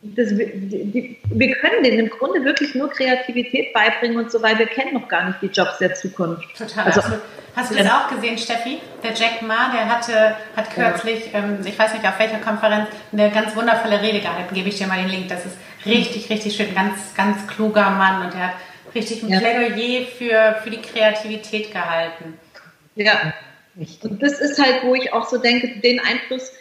das, 0.03 0.29
die, 0.29 1.19
wir 1.25 1.55
können 1.57 1.83
denen 1.83 1.99
im 2.01 2.11
Grunde 2.11 2.45
wirklich 2.45 2.75
nur 2.75 2.91
Kreativität 2.91 3.73
beibringen 3.73 4.19
und 4.19 4.31
so 4.31 4.43
weiter. 4.43 4.59
Wir 4.61 4.67
kennen 4.67 4.95
noch 4.95 5.09
gar 5.09 5.27
nicht 5.29 5.41
die 5.41 5.47
Jobs 5.47 5.79
der 5.79 5.95
Zukunft. 5.95 6.45
Total. 6.59 6.85
Also, 6.85 7.01
Hast 7.57 7.71
du 7.71 7.77
das 7.77 7.89
auch 7.89 8.09
gesehen, 8.09 8.37
Steffi? 8.37 8.81
Der 9.03 9.13
Jack 9.15 9.41
Ma, 9.43 9.71
der 9.73 9.89
hatte, 9.89 10.37
hat 10.57 10.71
kürzlich, 10.75 11.33
ja. 11.33 11.39
ähm, 11.39 11.61
ich 11.65 11.79
weiß 11.79 11.95
nicht 11.95 12.07
auf 12.07 12.19
welcher 12.19 12.39
Konferenz, 12.39 12.89
eine 13.13 13.31
ganz 13.31 13.55
wundervolle 13.55 14.03
Rede 14.03 14.21
gehalten. 14.21 14.55
Gebe 14.55 14.69
ich 14.69 14.77
dir 14.77 14.89
mal 14.89 14.99
den 14.99 15.09
Link. 15.09 15.29
Das 15.29 15.47
ist 15.47 15.57
richtig, 15.87 16.29
richtig 16.29 16.57
schön. 16.57 16.75
Ganz, 16.75 17.15
ganz 17.15 17.47
kluger 17.47 17.91
Mann 17.91 18.25
und 18.25 18.35
der 18.35 18.49
hat 18.49 18.55
richtig 18.95 19.23
ein 19.23 19.31
ja. 19.31 19.39
Plädoyer 19.39 20.07
für, 20.07 20.61
für 20.63 20.71
die 20.71 20.81
Kreativität 20.81 21.73
gehalten. 21.73 22.39
Ja, 22.95 23.35
und 24.03 24.23
das 24.23 24.41
ist 24.41 24.63
halt, 24.63 24.85
wo 24.85 24.95
ich 24.95 25.13
auch 25.13 25.29
so 25.29 25.39
denke, 25.39 25.81
den 25.81 26.01
Einfluss, 26.01 26.53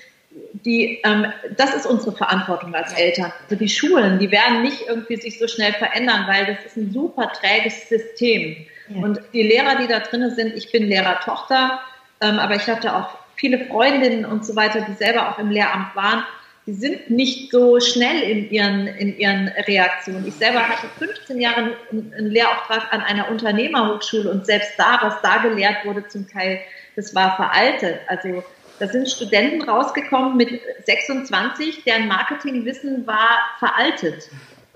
die, 0.54 1.00
ähm, 1.04 1.32
das 1.58 1.76
ist 1.76 1.86
unsere 1.86 2.16
Verantwortung 2.16 2.74
als 2.74 2.94
Eltern. 2.94 3.32
Also 3.44 3.56
die 3.56 3.70
Schulen, 3.70 4.18
die 4.18 4.32
werden 4.32 4.64
nicht 4.64 4.88
irgendwie 4.88 5.18
sich 5.18 5.38
so 5.38 5.48
schnell 5.48 5.74
verändern, 5.74 6.26
weil 6.28 6.48
das 6.48 6.66
ist 6.66 6.78
ein 6.78 6.92
super 6.92 7.32
träges 7.34 7.88
System. 7.88 8.66
Ja. 8.90 9.04
Und 9.04 9.22
die 9.34 9.44
Lehrer, 9.44 9.76
die 9.76 9.88
da 9.88 10.00
drinnen 10.00 10.34
sind, 10.36 10.56
ich 10.56 10.72
bin 10.72 10.88
Lehrertochter, 10.88 11.82
ähm, 12.22 12.40
aber 12.40 12.56
ich 12.56 12.68
hatte 12.68 12.96
auch 12.96 13.18
viele 13.36 13.66
Freundinnen 13.66 14.26
und 14.26 14.46
so 14.46 14.56
weiter, 14.56 14.82
die 14.82 14.94
selber 14.94 15.30
auch 15.30 15.38
im 15.38 15.52
Lehramt 15.52 15.96
waren 15.96 16.24
die 16.66 16.74
sind 16.74 17.10
nicht 17.10 17.52
so 17.52 17.80
schnell 17.80 18.22
in 18.22 18.50
ihren, 18.50 18.88
in 18.88 19.18
ihren 19.18 19.50
Reaktionen. 19.68 20.26
Ich 20.26 20.36
selber 20.36 20.68
hatte 20.68 20.88
15 20.98 21.42
Jahre 21.42 21.76
einen 21.92 22.28
Lehrauftrag 22.32 22.92
an 22.94 23.02
einer 23.02 23.30
Unternehmerhochschule 23.30 24.32
und 24.32 24.46
selbst 24.46 24.72
da, 24.78 25.00
was 25.02 25.22
da 25.22 25.38
gelehrt 25.38 25.86
wurde, 25.86 26.08
zum 26.08 26.28
Teil, 26.28 26.62
das 26.96 27.14
war 27.14 27.36
veraltet. 27.36 28.00
Also 28.08 28.44
da 28.80 28.88
sind 28.88 29.10
Studenten 29.10 29.62
rausgekommen 29.62 30.38
mit 30.38 30.62
26, 30.86 31.84
deren 31.84 32.08
Marketingwissen 32.08 33.06
war 33.06 33.40
veraltet. 33.60 34.30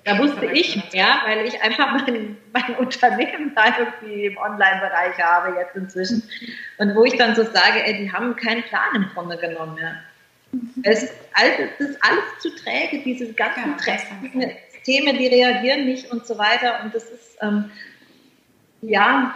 Da 0.03 0.17
wusste 0.19 0.45
ich 0.45 0.75
mehr, 0.93 1.21
weil 1.25 1.45
ich 1.45 1.61
einfach 1.61 1.91
mein, 1.91 2.37
mein 2.53 2.75
Unternehmen 2.77 3.53
da 3.55 3.65
irgendwie 3.77 4.27
im 4.27 4.37
Online-Bereich 4.37 5.17
habe 5.19 5.57
jetzt 5.59 5.75
inzwischen. 5.75 6.23
Und 6.77 6.95
wo 6.95 7.03
ich 7.03 7.17
dann 7.17 7.35
so 7.35 7.43
sage, 7.43 7.83
ey, 7.83 7.97
die 7.97 8.11
haben 8.11 8.35
keinen 8.35 8.63
Plan 8.63 8.95
im 8.95 9.09
Grunde 9.13 9.37
genommen 9.37 9.75
mehr. 9.75 9.97
Es 10.83 11.03
ist 11.03 11.13
alles, 11.33 11.69
das 11.77 11.89
ist 11.89 12.03
alles 12.03 12.23
zu 12.39 12.55
träge, 12.55 13.03
diese 13.03 13.33
ganzen 13.33 13.75
ja, 13.85 14.47
Systeme, 14.71 15.17
die 15.17 15.27
reagieren 15.27 15.85
nicht 15.85 16.11
und 16.11 16.25
so 16.25 16.37
weiter. 16.37 16.83
Und 16.83 16.95
das 16.95 17.03
ist, 17.05 17.37
ähm, 17.41 17.69
ja, 18.81 19.35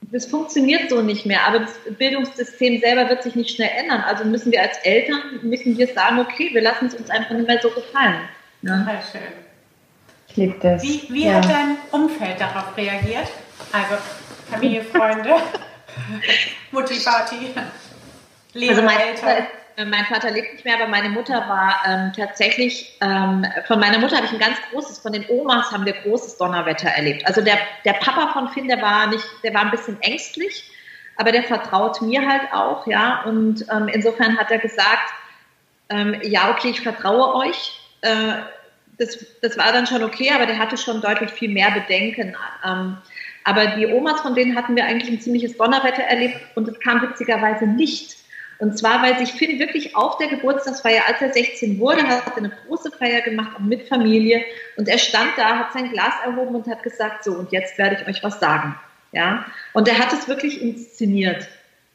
das 0.00 0.26
funktioniert 0.26 0.90
so 0.90 1.02
nicht 1.02 1.26
mehr. 1.26 1.46
Aber 1.46 1.60
das 1.60 1.78
Bildungssystem 1.96 2.80
selber 2.80 3.08
wird 3.08 3.22
sich 3.22 3.34
nicht 3.34 3.54
schnell 3.54 3.70
ändern. 3.76 4.02
Also 4.02 4.24
müssen 4.24 4.52
wir 4.52 4.62
als 4.62 4.78
Eltern, 4.78 5.20
müssen 5.42 5.76
wir 5.76 5.86
sagen, 5.88 6.18
okay, 6.18 6.50
wir 6.52 6.62
lassen 6.62 6.86
es 6.86 6.94
uns 6.94 7.10
einfach 7.10 7.30
nicht 7.30 7.46
mehr 7.46 7.60
so 7.60 7.70
gefallen. 7.70 8.28
Ja. 8.62 8.84
Sehr 8.84 9.20
schön. 9.20 9.32
Ich 10.28 10.36
liebe 10.36 10.58
das. 10.60 10.82
Wie, 10.82 11.02
wie 11.10 11.26
ja. 11.26 11.34
hat 11.34 11.44
dein 11.44 11.76
Umfeld 11.90 12.40
darauf 12.40 12.76
reagiert? 12.76 13.28
Also 13.72 13.96
Familie, 14.50 14.82
Freunde, 14.82 15.30
Mutti, 16.72 16.94
Vati, 16.94 17.50
Lehrer, 18.54 18.82
also 18.82 19.26
Eltern. 19.26 19.46
Mein 19.86 20.06
Vater 20.06 20.32
lebt 20.32 20.54
nicht 20.54 20.64
mehr, 20.64 20.74
aber 20.74 20.88
meine 20.88 21.08
Mutter 21.08 21.48
war 21.48 21.80
ähm, 21.86 22.12
tatsächlich, 22.12 22.96
ähm, 23.00 23.46
von 23.68 23.78
meiner 23.78 23.98
Mutter 23.98 24.16
habe 24.16 24.26
ich 24.26 24.32
ein 24.32 24.40
ganz 24.40 24.56
großes, 24.72 24.98
von 24.98 25.12
den 25.12 25.24
Omas 25.28 25.70
haben 25.70 25.86
wir 25.86 25.92
großes 25.92 26.36
Donnerwetter 26.36 26.88
erlebt. 26.88 27.24
Also 27.26 27.42
der, 27.42 27.58
der 27.84 27.92
Papa 27.92 28.32
von 28.32 28.48
Finn, 28.48 28.66
der 28.66 28.82
war 28.82 29.06
nicht, 29.06 29.24
der 29.44 29.54
war 29.54 29.60
ein 29.60 29.70
bisschen 29.70 30.00
ängstlich, 30.02 30.68
aber 31.16 31.30
der 31.30 31.44
vertraut 31.44 32.02
mir 32.02 32.28
halt 32.28 32.52
auch, 32.52 32.88
ja. 32.88 33.22
Und 33.22 33.66
ähm, 33.70 33.86
insofern 33.86 34.36
hat 34.36 34.50
er 34.50 34.58
gesagt, 34.58 35.12
ähm, 35.90 36.16
ja, 36.22 36.50
okay, 36.50 36.70
ich 36.70 36.80
vertraue 36.80 37.36
euch. 37.36 37.80
Äh, 38.00 38.34
das, 38.98 39.24
das 39.42 39.56
war 39.56 39.72
dann 39.72 39.86
schon 39.86 40.02
okay, 40.02 40.32
aber 40.34 40.46
der 40.46 40.58
hatte 40.58 40.76
schon 40.76 41.00
deutlich 41.00 41.30
viel 41.30 41.50
mehr 41.50 41.70
Bedenken. 41.70 42.36
Ähm, 42.64 42.96
aber 43.44 43.66
die 43.66 43.86
Omas, 43.86 44.20
von 44.22 44.34
denen 44.34 44.56
hatten 44.56 44.74
wir 44.74 44.84
eigentlich 44.84 45.10
ein 45.10 45.20
ziemliches 45.20 45.56
Donnerwetter 45.56 46.02
erlebt 46.02 46.36
und 46.56 46.66
es 46.68 46.80
kam 46.80 47.00
witzigerweise 47.00 47.66
nicht. 47.66 48.17
Und 48.58 48.76
zwar, 48.76 49.02
weil 49.02 49.18
sich 49.18 49.32
Finn 49.32 49.58
wirklich 49.60 49.94
auf 49.94 50.18
der 50.18 50.28
Geburtstagsfeier, 50.28 51.02
als 51.06 51.20
er 51.20 51.32
16 51.32 51.78
wurde, 51.78 52.02
hat 52.06 52.36
eine 52.36 52.50
große 52.66 52.90
Feier 52.90 53.20
gemacht, 53.20 53.52
auch 53.54 53.60
mit 53.60 53.88
Familie. 53.88 54.42
Und 54.76 54.88
er 54.88 54.98
stand 54.98 55.30
da, 55.36 55.58
hat 55.58 55.72
sein 55.72 55.90
Glas 55.90 56.14
erhoben 56.24 56.56
und 56.56 56.66
hat 56.66 56.82
gesagt, 56.82 57.22
so, 57.22 57.32
und 57.32 57.52
jetzt 57.52 57.78
werde 57.78 57.98
ich 58.00 58.08
euch 58.08 58.22
was 58.24 58.40
sagen. 58.40 58.74
Ja. 59.12 59.44
Und 59.74 59.86
er 59.86 59.98
hat 59.98 60.12
es 60.12 60.26
wirklich 60.26 60.60
inszeniert. 60.60 61.48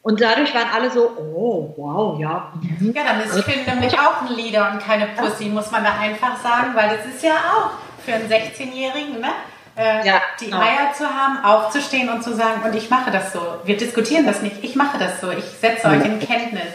Und 0.04 0.22
dadurch 0.22 0.54
waren 0.54 0.70
alle 0.74 0.90
so, 0.90 1.10
oh, 1.18 1.74
wow, 1.78 2.20
ja. 2.20 2.54
Ja, 2.80 3.04
dann 3.04 3.22
ist 3.22 3.40
Finn 3.44 3.66
nämlich 3.66 3.98
auch 3.98 4.22
ein 4.22 4.36
Leader 4.36 4.72
und 4.72 4.80
keine 4.80 5.08
Pussy, 5.18 5.46
muss 5.46 5.72
man 5.72 5.84
da 5.84 5.98
einfach 6.00 6.42
sagen, 6.42 6.76
weil 6.76 6.98
das 6.98 7.06
ist 7.06 7.24
ja 7.24 7.32
auch 7.32 7.72
für 8.06 8.14
einen 8.14 8.30
16-Jährigen, 8.30 9.22
ne? 9.22 9.30
Äh, 9.76 10.06
ja, 10.06 10.22
die 10.40 10.46
genau. 10.46 10.60
Eier 10.60 10.94
zu 10.94 11.06
haben, 11.06 11.44
aufzustehen 11.44 12.10
und 12.10 12.24
zu 12.24 12.36
sagen, 12.36 12.62
und 12.64 12.76
ich 12.76 12.90
mache 12.90 13.10
das 13.12 13.34
so. 13.34 13.42
Wir 13.64 13.76
diskutieren 13.76 14.26
das 14.26 14.42
nicht, 14.42 14.64
ich 14.64 14.76
mache 14.76 15.00
das 15.00 15.20
so, 15.20 15.32
ich 15.32 15.46
setze 15.46 15.88
euch 15.88 16.06
in 16.06 16.20
Kenntnis. 16.20 16.74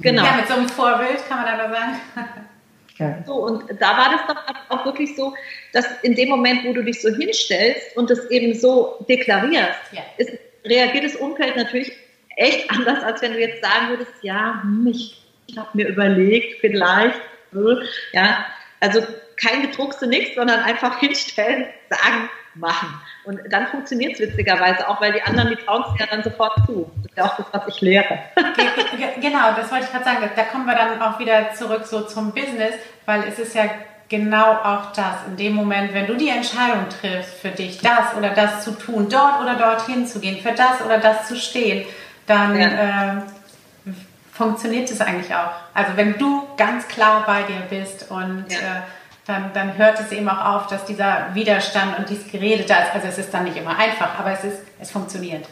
Genau. 0.00 0.24
Ja, 0.24 0.36
mit 0.36 0.46
so 0.46 0.54
einem 0.54 0.68
Vorbild 0.68 1.26
kann 1.28 1.42
man 1.42 1.58
da 1.58 1.70
sagen. 1.70 3.24
So, 3.26 3.34
und 3.34 3.64
da 3.78 3.96
war 3.96 4.10
das 4.10 4.20
doch 4.26 4.54
auch 4.70 4.84
wirklich 4.86 5.16
so, 5.16 5.34
dass 5.72 5.86
in 6.02 6.14
dem 6.14 6.30
Moment, 6.30 6.64
wo 6.64 6.72
du 6.72 6.82
dich 6.82 7.02
so 7.02 7.10
hinstellst 7.10 7.96
und 7.96 8.08
das 8.08 8.24
eben 8.30 8.58
so 8.58 9.04
deklarierst, 9.08 9.92
ja. 9.92 10.02
ist, 10.16 10.30
reagiert 10.64 11.04
das 11.04 11.16
Umfeld 11.16 11.56
natürlich 11.56 11.92
echt 12.36 12.70
anders, 12.70 13.02
als 13.02 13.22
wenn 13.22 13.32
du 13.32 13.40
jetzt 13.40 13.62
sagen 13.62 13.90
würdest, 13.90 14.12
ja, 14.22 14.60
hm, 14.62 14.86
ich, 14.86 15.22
ich 15.46 15.58
habe 15.58 15.68
mir 15.74 15.88
überlegt, 15.88 16.60
vielleicht, 16.60 17.20
ja, 18.12 18.46
also 18.80 19.02
kein 19.36 19.62
gedruckste 19.62 20.06
nichts, 20.06 20.34
sondern 20.34 20.60
einfach 20.60 20.98
hinstellen, 20.98 21.66
sagen, 21.90 22.28
machen. 22.54 23.00
Und 23.24 23.40
dann 23.50 23.66
funktioniert 23.66 24.14
es 24.14 24.20
witzigerweise 24.20 24.88
auch, 24.88 25.00
weil 25.00 25.12
die 25.12 25.22
anderen, 25.22 25.50
die 25.50 25.56
trauen 25.56 25.84
es 25.92 26.00
ja 26.00 26.06
dann 26.06 26.22
sofort 26.22 26.54
zu. 26.66 26.90
Das 26.96 27.10
ist 27.10 27.16
ja 27.16 27.24
auch 27.24 27.36
das, 27.36 27.46
was 27.52 27.74
ich 27.74 27.80
lehre. 27.80 28.18
genau, 29.20 29.52
das 29.54 29.70
wollte 29.70 29.84
ich 29.84 29.92
gerade 29.92 30.04
sagen. 30.04 30.30
Da 30.34 30.42
kommen 30.44 30.66
wir 30.66 30.74
dann 30.74 31.00
auch 31.02 31.18
wieder 31.18 31.52
zurück 31.54 31.84
so 31.84 32.02
zum 32.02 32.32
Business, 32.32 32.74
weil 33.04 33.24
es 33.24 33.38
ist 33.38 33.54
ja 33.54 33.64
genau 34.08 34.52
auch 34.52 34.92
das. 34.92 35.26
In 35.28 35.36
dem 35.36 35.52
Moment, 35.54 35.92
wenn 35.92 36.06
du 36.06 36.14
die 36.14 36.28
Entscheidung 36.28 36.86
triffst, 37.00 37.34
für 37.34 37.50
dich 37.50 37.78
das 37.78 38.14
oder 38.16 38.30
das 38.30 38.64
zu 38.64 38.72
tun, 38.72 39.08
dort 39.10 39.40
oder 39.42 39.54
dorthin 39.54 40.06
zu 40.06 40.20
gehen, 40.20 40.40
für 40.40 40.52
das 40.52 40.80
oder 40.84 40.98
das 40.98 41.28
zu 41.28 41.36
stehen, 41.36 41.84
dann 42.26 42.58
ja. 42.58 43.18
äh, 43.18 43.22
funktioniert 44.32 44.90
es 44.90 45.00
eigentlich 45.00 45.34
auch. 45.34 45.52
Also 45.74 45.96
wenn 45.96 46.18
du 46.18 46.46
ganz 46.56 46.86
klar 46.88 47.24
bei 47.26 47.42
dir 47.42 47.60
bist 47.68 48.10
und 48.10 48.46
ja. 48.48 48.58
äh, 48.58 48.82
dann, 49.26 49.52
dann 49.52 49.76
hört 49.76 49.98
es 49.98 50.12
eben 50.12 50.28
auch 50.28 50.44
auf, 50.54 50.66
dass 50.68 50.84
dieser 50.84 51.34
Widerstand 51.34 51.98
und 51.98 52.08
dieses 52.08 52.30
Gerede 52.30 52.64
da 52.64 52.84
ist. 52.84 52.94
Also 52.94 53.08
es 53.08 53.18
ist 53.18 53.34
dann 53.34 53.44
nicht 53.44 53.56
immer 53.56 53.76
einfach, 53.76 54.18
aber 54.18 54.32
es 54.32 54.44
ist, 54.44 54.62
es 54.80 54.90
funktioniert. 54.90 55.46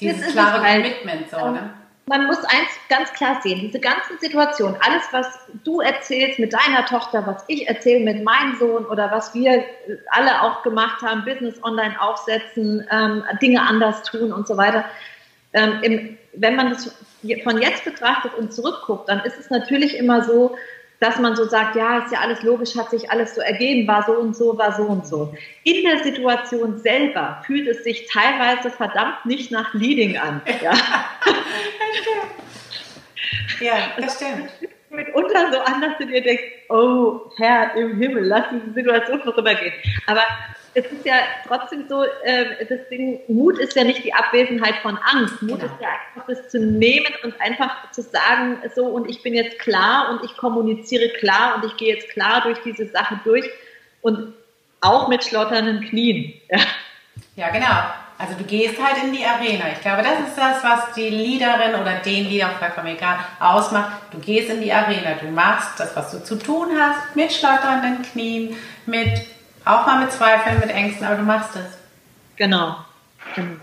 Dieses 0.00 0.32
klare 0.32 0.58
Commitment 0.58 1.30
so, 1.30 1.50
ne? 1.50 1.70
Man 2.06 2.26
muss 2.26 2.36
eins 2.44 2.68
ganz 2.90 3.10
klar 3.14 3.40
sehen, 3.42 3.60
diese 3.60 3.80
ganzen 3.80 4.18
Situationen, 4.20 4.76
alles, 4.82 5.02
was 5.10 5.26
du 5.64 5.80
erzählst 5.80 6.38
mit 6.38 6.52
deiner 6.52 6.84
Tochter, 6.84 7.26
was 7.26 7.42
ich 7.48 7.66
erzähle 7.66 8.04
mit 8.04 8.22
meinem 8.22 8.58
Sohn 8.58 8.84
oder 8.84 9.10
was 9.10 9.32
wir 9.32 9.64
alle 10.10 10.42
auch 10.42 10.62
gemacht 10.62 11.00
haben, 11.00 11.24
Business 11.24 11.54
online 11.64 11.98
aufsetzen, 11.98 12.86
ähm, 12.90 13.24
Dinge 13.40 13.62
anders 13.62 14.02
tun 14.02 14.34
und 14.34 14.46
so 14.46 14.58
weiter. 14.58 14.84
Ähm, 15.54 15.78
im, 15.82 16.18
wenn 16.34 16.56
man 16.56 16.70
das 16.70 16.94
von 17.42 17.62
jetzt 17.62 17.86
betrachtet 17.86 18.34
und 18.34 18.52
zurückguckt, 18.52 19.08
dann 19.08 19.20
ist 19.20 19.38
es 19.38 19.48
natürlich 19.48 19.96
immer 19.96 20.24
so, 20.24 20.56
dass 21.04 21.18
man 21.18 21.36
so 21.36 21.44
sagt, 21.44 21.76
ja, 21.76 21.98
ist 21.98 22.12
ja 22.12 22.20
alles 22.20 22.42
logisch, 22.42 22.74
hat 22.76 22.88
sich 22.88 23.10
alles 23.10 23.34
so 23.34 23.42
ergeben, 23.42 23.86
war 23.86 24.04
so 24.04 24.12
und 24.12 24.34
so, 24.34 24.56
war 24.56 24.72
so 24.74 24.84
und 24.84 25.06
so. 25.06 25.34
In 25.62 25.84
der 25.84 26.02
Situation 26.02 26.78
selber 26.78 27.42
fühlt 27.46 27.68
es 27.68 27.84
sich 27.84 28.08
teilweise 28.10 28.70
verdammt 28.70 29.26
nicht 29.26 29.50
nach 29.50 29.74
Leading 29.74 30.16
an. 30.16 30.40
Ja, 30.62 30.72
ja 33.60 33.74
das 33.98 34.16
stimmt. 34.16 34.48
Mitunter 34.88 35.52
so 35.52 35.58
an, 35.60 35.82
dass 35.82 35.98
du 35.98 36.06
dir 36.06 36.22
denkst, 36.22 36.42
oh 36.70 37.30
Herr 37.36 37.74
im 37.76 37.98
Himmel, 37.98 38.24
lass 38.24 38.46
diese 38.50 38.72
Situation 38.72 39.20
vorübergehen. 39.20 39.74
Aber 40.06 40.22
es 40.74 40.84
ist 40.86 41.04
ja 41.04 41.14
trotzdem 41.46 41.86
so, 41.88 42.02
äh, 42.02 42.66
das 42.68 42.88
Ding, 42.90 43.20
Mut 43.28 43.58
ist 43.58 43.76
ja 43.76 43.84
nicht 43.84 44.04
die 44.04 44.12
Abwesenheit 44.12 44.74
von 44.82 44.98
Angst. 44.98 45.40
Mut 45.40 45.60
genau. 45.60 45.72
ist 45.72 45.80
ja 45.80 45.88
einfach 45.88 46.26
das 46.26 46.48
zu 46.50 46.58
nehmen 46.58 47.12
und 47.22 47.40
einfach 47.40 47.90
zu 47.92 48.02
sagen, 48.02 48.58
so 48.74 48.86
und 48.86 49.08
ich 49.08 49.22
bin 49.22 49.34
jetzt 49.34 49.58
klar 49.60 50.10
und 50.10 50.24
ich 50.24 50.36
kommuniziere 50.36 51.10
klar 51.10 51.56
und 51.56 51.64
ich 51.64 51.76
gehe 51.76 51.94
jetzt 51.94 52.08
klar 52.10 52.42
durch 52.42 52.58
diese 52.64 52.86
Sache 52.86 53.20
durch 53.24 53.48
und 54.02 54.34
auch 54.80 55.08
mit 55.08 55.24
schlotternden 55.24 55.80
Knien. 55.88 56.34
Ja, 57.36 57.46
ja 57.46 57.50
genau. 57.50 57.94
Also 58.16 58.34
du 58.38 58.44
gehst 58.44 58.80
halt 58.82 59.02
in 59.04 59.12
die 59.12 59.24
Arena. 59.24 59.64
Ich 59.72 59.80
glaube, 59.80 60.02
das 60.02 60.28
ist 60.28 60.36
das, 60.36 60.62
was 60.62 60.94
die 60.94 61.10
Leaderin 61.10 61.80
oder 61.80 61.94
den 61.96 62.28
Leader, 62.28 62.50
vollkommen 62.58 62.94
egal, 62.94 63.18
ausmacht. 63.40 63.90
Du 64.12 64.18
gehst 64.18 64.50
in 64.50 64.60
die 64.60 64.72
Arena. 64.72 65.14
Du 65.20 65.26
machst 65.26 65.78
das, 65.80 65.96
was 65.96 66.12
du 66.12 66.22
zu 66.22 66.36
tun 66.36 66.68
hast, 66.78 67.16
mit 67.16 67.32
schlotternden 67.32 68.02
Knien, 68.02 68.56
mit 68.86 69.33
auch 69.64 69.86
mal 69.86 70.00
mit 70.00 70.12
Zweifeln, 70.12 70.60
mit 70.60 70.70
Ängsten, 70.70 71.06
aber 71.06 71.16
du 71.16 71.22
machst 71.22 71.56
es. 71.56 71.78
Genau. 72.36 72.76
genau. 73.34 73.56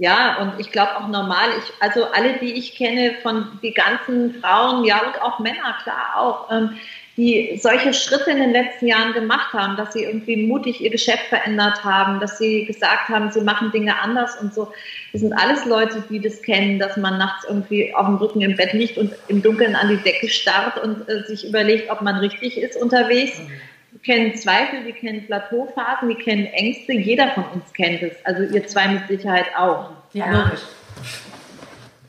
Ja, 0.00 0.38
und 0.38 0.60
ich 0.60 0.70
glaube 0.70 0.96
auch 0.96 1.08
normal, 1.08 1.48
ich, 1.58 1.72
also 1.80 2.04
alle, 2.04 2.38
die 2.38 2.52
ich 2.52 2.76
kenne, 2.76 3.14
von 3.20 3.58
die 3.62 3.74
ganzen 3.74 4.40
Frauen, 4.40 4.84
ja, 4.84 5.00
und 5.00 5.20
auch 5.20 5.40
Männer, 5.40 5.76
klar 5.82 6.14
auch, 6.16 6.52
ähm, 6.52 6.76
die 7.16 7.58
solche 7.60 7.92
Schritte 7.92 8.30
in 8.30 8.38
den 8.38 8.52
letzten 8.52 8.86
Jahren 8.86 9.12
gemacht 9.12 9.52
haben, 9.52 9.76
dass 9.76 9.92
sie 9.92 10.04
irgendwie 10.04 10.36
mutig 10.46 10.80
ihr 10.80 10.90
Geschäft 10.90 11.24
verändert 11.24 11.82
haben, 11.82 12.20
dass 12.20 12.38
sie 12.38 12.64
gesagt 12.64 13.08
haben, 13.08 13.32
sie 13.32 13.40
machen 13.40 13.72
Dinge 13.72 13.98
anders 13.98 14.36
und 14.40 14.54
so. 14.54 14.72
Das 15.10 15.22
sind 15.22 15.32
alles 15.32 15.64
Leute, 15.64 16.04
die 16.08 16.20
das 16.20 16.40
kennen, 16.42 16.78
dass 16.78 16.96
man 16.96 17.18
nachts 17.18 17.44
irgendwie 17.48 17.92
auf 17.92 18.06
dem 18.06 18.18
Rücken 18.18 18.40
im 18.40 18.54
Bett 18.54 18.72
liegt 18.72 18.98
und 18.98 19.12
im 19.26 19.42
Dunkeln 19.42 19.74
an 19.74 19.88
die 19.88 19.96
Decke 19.96 20.28
starrt 20.28 20.80
und 20.80 21.08
äh, 21.08 21.24
sich 21.24 21.44
überlegt, 21.44 21.90
ob 21.90 22.02
man 22.02 22.18
richtig 22.18 22.56
ist 22.56 22.80
unterwegs. 22.80 23.36
Mhm 23.36 23.50
die 23.92 23.98
kennen 23.98 24.34
Zweifel, 24.36 24.84
die 24.84 24.92
kennen 24.92 25.26
Plateauphasen, 25.26 26.08
die 26.08 26.14
kennen 26.16 26.46
Ängste. 26.46 26.92
Jeder 26.92 27.30
von 27.30 27.44
uns 27.54 27.72
kennt 27.72 28.02
es. 28.02 28.14
Also 28.24 28.42
ihr 28.42 28.66
zwei 28.66 28.88
mit 28.88 29.08
Sicherheit 29.08 29.46
auch. 29.56 29.90
Ja, 30.12 30.30
logisch. 30.30 30.60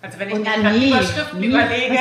Also 0.02 0.18
wenn 0.20 0.30
ich 0.30 0.36
und 0.36 0.44
mir 0.44 0.72
nie, 0.72 0.90
Überschriften 0.92 1.40
nie. 1.40 1.48
überlege. 1.48 2.00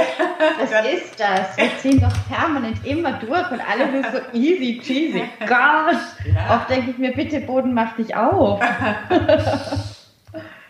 Was, 0.58 0.70
was 0.70 0.86
ist 0.86 1.18
das? 1.18 1.56
Wir 1.56 1.76
ziehen 1.78 2.00
doch 2.00 2.12
permanent 2.28 2.78
immer 2.86 3.14
durch 3.14 3.50
und 3.50 3.60
alle 3.60 3.90
nur 3.90 4.04
so 4.04 4.18
easy 4.32 4.80
cheesy. 4.82 5.24
Gott! 5.40 5.98
Ja. 6.34 6.56
Oft 6.56 6.70
denke 6.70 6.90
ich 6.90 6.98
mir, 6.98 7.12
bitte 7.12 7.40
Boden, 7.40 7.72
mach 7.72 7.96
dich 7.96 8.14
auf. 8.14 8.60
das 9.10 9.96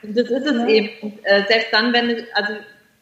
ist 0.02 0.30
es 0.30 0.52
ja. 0.52 0.66
eben. 0.68 0.88
Und, 1.02 1.18
äh, 1.24 1.44
selbst 1.48 1.72
dann, 1.72 1.92
wenn, 1.92 2.24
also 2.34 2.52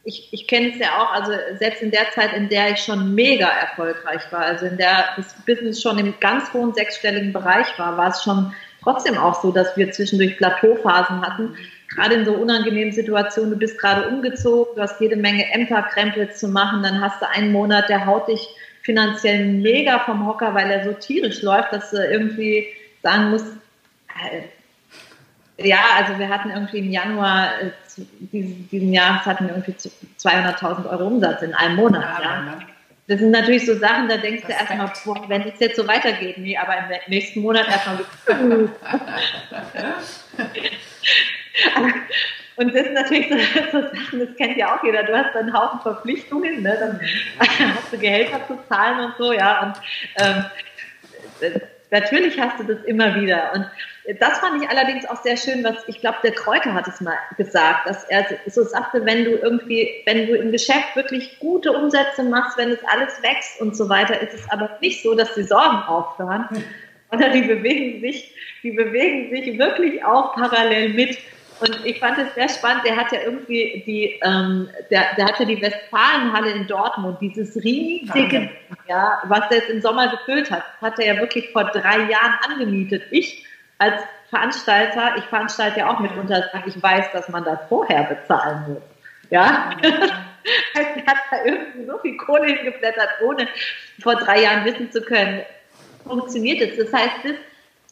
ich, 0.07 0.29
ich 0.33 0.47
kenne 0.47 0.71
es 0.71 0.79
ja 0.79 1.03
auch, 1.03 1.13
also 1.13 1.33
selbst 1.59 1.83
in 1.83 1.91
der 1.91 2.11
Zeit, 2.15 2.33
in 2.33 2.49
der 2.49 2.71
ich 2.71 2.79
schon 2.79 3.15
mega 3.15 3.49
erfolgreich 3.49 4.23
war, 4.31 4.43
also 4.43 4.65
in 4.67 4.77
der 4.77 5.05
das 5.17 5.35
Business 5.45 5.83
schon 5.83 5.99
im 5.99 6.15
ganz 6.21 6.53
hohen 6.53 6.73
sechsstelligen 6.73 7.33
Bereich 7.33 7.67
war, 7.77 7.97
war 7.97 8.11
es 8.11 8.23
schon 8.23 8.55
trotzdem 8.85 9.19
auch 9.19 9.43
so, 9.43 9.51
dass 9.51 9.77
wir 9.77 9.91
zwischendurch 9.91 10.37
Plateauphasen 10.37 11.23
hatten. 11.23 11.57
Gerade 11.89 12.15
in 12.15 12.25
so 12.25 12.35
unangenehmen 12.35 12.93
Situationen, 12.93 13.51
du 13.51 13.59
bist 13.59 13.81
gerade 13.81 14.09
umgezogen, 14.09 14.77
du 14.77 14.83
hast 14.83 15.01
jede 15.01 15.17
Menge 15.17 15.45
Ämterkrempels 15.53 16.39
zu 16.39 16.47
machen, 16.49 16.85
dann 16.85 17.01
hast 17.01 17.21
du 17.21 17.29
einen 17.29 17.51
Monat, 17.51 17.89
der 17.89 18.07
haut 18.07 18.29
dich 18.29 18.47
finanziell 18.83 19.45
mega 19.45 19.99
vom 19.99 20.25
Hocker, 20.25 20.55
weil 20.55 20.71
er 20.71 20.85
so 20.85 20.93
tierisch 20.93 21.43
läuft, 21.43 21.73
dass 21.73 21.91
du 21.91 21.97
irgendwie 21.97 22.69
sagen 23.03 23.31
musst, 23.31 23.47
äh, 24.09 24.43
ja, 25.59 25.81
also 25.97 26.19
wir 26.19 26.29
hatten 26.29 26.51
irgendwie 26.51 26.79
im 26.79 26.91
Januar 26.91 27.61
äh, 27.61 27.71
diesen, 28.33 28.69
diesen 28.69 28.93
Jahres 28.93 29.25
hatten 29.25 29.47
wir 29.47 29.55
irgendwie 29.55 29.73
200.000 29.73 30.91
Euro 30.91 31.07
Umsatz 31.07 31.43
in 31.43 31.55
einem 31.55 31.77
Monat. 31.77 32.03
Ja, 32.03 32.23
ja. 32.23 32.43
Ne? 32.43 32.59
Das 33.09 33.21
sind 33.21 33.31
natürlich 33.31 33.65
so 33.65 33.79
Sachen, 33.79 34.09
da 34.09 34.17
denkst 34.17 34.43
das 34.49 34.57
du 34.59 34.65
erstmal, 34.75 34.93
boah, 35.05 35.29
wenn 35.29 35.43
es 35.43 35.61
jetzt 35.61 35.77
so 35.77 35.87
weitergeht, 35.87 36.39
nee, 36.39 36.59
aber 36.59 36.77
im 36.77 36.87
nächsten 37.07 37.41
Monat 37.41 37.69
erstmal. 37.69 37.99
Und 42.57 42.75
das 42.75 42.85
sind 42.85 42.95
natürlich 42.95 43.29
so, 43.29 43.37
so, 43.71 43.83
Sachen, 43.83 44.19
das 44.19 44.37
kennt 44.37 44.57
ja 44.57 44.75
auch 44.75 44.83
jeder. 44.83 45.05
Du 45.05 45.17
hast 45.17 45.37
einen 45.37 45.53
Haufen 45.53 45.79
Verpflichtungen, 45.81 46.63
ne? 46.63 46.77
dann 46.81 47.01
hast 47.39 47.93
du 47.93 47.99
Gehälter 47.99 48.41
zu 48.47 48.59
zahlen 48.69 49.05
und 49.07 49.15
so, 49.19 49.33
ja. 49.33 49.63
Und 49.63 49.75
ähm, 50.19 50.45
natürlich 51.91 52.41
hast 52.41 52.59
du 52.59 52.65
das 52.65 52.83
immer 52.85 53.15
wieder. 53.21 53.53
Und 53.55 53.67
das 54.21 54.39
fand 54.39 54.63
ich 54.63 54.69
allerdings 54.69 55.05
auch 55.07 55.23
sehr 55.23 55.37
schön, 55.37 55.65
was 55.65 55.77
ich 55.89 56.01
glaube, 56.01 56.19
der 56.23 56.33
Kräuter 56.33 56.73
hat 56.75 56.87
es 56.87 57.01
mal 57.01 57.17
gesagt, 57.37 57.89
dass 57.89 58.05
er 58.05 58.25
so 58.47 58.63
sagte, 58.63 59.05
wenn 59.05 59.25
du 59.25 59.33
irgendwie, 59.33 59.91
wenn 60.07 60.27
du 60.27 60.37
im 60.37 60.53
Geschäft 60.53 60.95
wirklich 60.95 61.39
gute 61.41 61.73
Umsätze 61.73 62.23
machst, 62.23 62.57
wenn 62.57 62.71
es 62.71 62.79
alles 62.93 63.21
wächst 63.23 63.61
und 63.61 63.77
so 63.77 63.89
weiter, 63.89 64.21
ist 64.21 64.35
es 64.35 64.51
aber 64.51 64.79
nicht 64.81 65.03
so, 65.03 65.15
dass 65.15 65.35
die 65.35 65.43
Sorgen 65.43 65.79
aufhören, 65.89 66.47
sondern 67.11 67.33
die 67.33 67.43
bewegen 67.43 68.01
sich, 68.01 68.33
die 68.63 68.73
bewegen 68.73 69.31
sich 69.31 69.59
wirklich 69.59 70.05
auch 70.05 70.35
parallel 70.35 70.91
mit. 70.91 71.19
Und 71.59 71.87
ich 71.87 71.99
fand 71.99 72.19
es 72.19 72.35
sehr 72.35 72.51
spannend. 72.51 72.85
Der 72.85 72.97
hat 72.97 73.11
ja 73.13 73.21
irgendwie 73.25 73.83
die, 73.87 74.21
ähm, 74.23 74.69
der, 74.91 75.15
der 75.17 75.25
hatte 75.25 75.47
die 75.47 75.61
Westfalenhalle 75.61 76.51
in 76.51 76.67
Dortmund, 76.67 77.19
dieses 77.23 77.57
riesige, 77.57 78.51
ja, 78.87 79.23
was 79.25 79.49
der 79.49 79.59
jetzt 79.59 79.71
im 79.71 79.81
Sommer 79.81 80.11
gefüllt 80.11 80.51
hat, 80.51 80.65
hat 80.83 80.99
er 80.99 81.15
ja 81.15 81.21
wirklich 81.21 81.51
vor 81.53 81.65
drei 81.65 82.11
Jahren 82.11 82.35
angemietet. 82.47 83.05
Ich 83.11 83.46
als 83.79 84.03
Veranstalter, 84.31 85.17
ich 85.19 85.25
veranstalte 85.25 85.81
ja 85.81 85.91
auch 85.91 86.01
mitunter, 86.01 86.45
ich 86.67 86.83
weiß, 86.83 87.13
dass 87.13 87.29
man 87.29 87.45
das 87.45 87.61
vorher 87.69 88.05
bezahlen 88.05 88.65
muss. 88.69 88.83
Ja, 89.31 89.71
also 89.83 89.97
hat 91.07 91.17
da 91.31 91.45
irgendwie 91.45 91.87
so 91.87 91.99
viel 91.99 92.17
Kohle 92.17 92.47
hingeblättert, 92.47 93.09
ohne 93.25 93.49
vor 94.01 94.17
drei 94.17 94.43
Jahren 94.43 94.65
wissen 94.65 94.91
zu 94.91 95.03
können, 95.03 95.43
funktioniert 96.05 96.61
es. 96.61 96.77
Das 96.77 96.93
heißt, 96.93 97.25
das, 97.25 97.35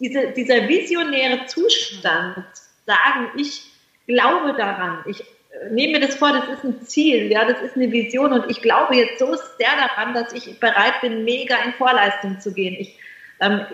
diese, 0.01 0.28
dieser 0.32 0.68
visionäre 0.68 1.47
Zustand, 1.47 2.45
sagen, 2.87 3.30
ich 3.37 3.70
glaube 4.07 4.55
daran, 4.57 5.05
ich 5.07 5.20
äh, 5.20 5.70
nehme 5.70 5.99
mir 5.99 6.07
das 6.07 6.16
vor, 6.16 6.32
das 6.32 6.49
ist 6.49 6.64
ein 6.64 6.82
Ziel, 6.82 7.30
ja, 7.30 7.45
das 7.45 7.61
ist 7.62 7.76
eine 7.76 7.91
Vision 7.91 8.32
und 8.32 8.51
ich 8.51 8.61
glaube 8.61 8.97
jetzt 8.97 9.18
so 9.18 9.35
sehr 9.59 9.70
daran, 9.76 10.14
dass 10.14 10.32
ich 10.32 10.59
bereit 10.61 11.01
bin, 11.01 11.24
mega 11.24 11.57
in 11.64 11.72
Vorleistung 11.72 12.41
zu 12.41 12.53
gehen. 12.53 12.76
Ich 12.78 12.99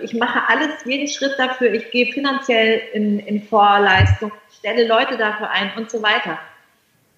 ich 0.02 0.14
mache 0.14 0.40
alles, 0.48 0.84
jeden 0.84 1.06
Schritt 1.06 1.38
dafür. 1.38 1.72
Ich 1.72 1.90
gehe 1.90 2.12
finanziell 2.12 2.80
in, 2.92 3.20
in 3.20 3.42
Vorleistung, 3.42 4.32
stelle 4.58 4.86
Leute 4.86 5.16
dafür 5.16 5.50
ein 5.50 5.70
und 5.76 5.90
so 5.90 6.02
weiter. 6.02 6.38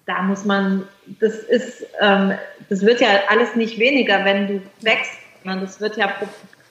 Da 0.05 0.21
muss 0.21 0.43
man, 0.43 0.87
das 1.19 1.35
ist, 1.35 1.85
ähm, 2.01 2.37
das 2.69 2.85
wird 2.85 2.99
ja 2.99 3.07
alles 3.29 3.55
nicht 3.55 3.79
weniger, 3.79 4.25
wenn 4.25 4.47
du 4.47 4.61
wächst, 4.81 5.13
sondern 5.41 5.61
das 5.61 5.79
wird 5.79 5.95
ja, 5.95 6.13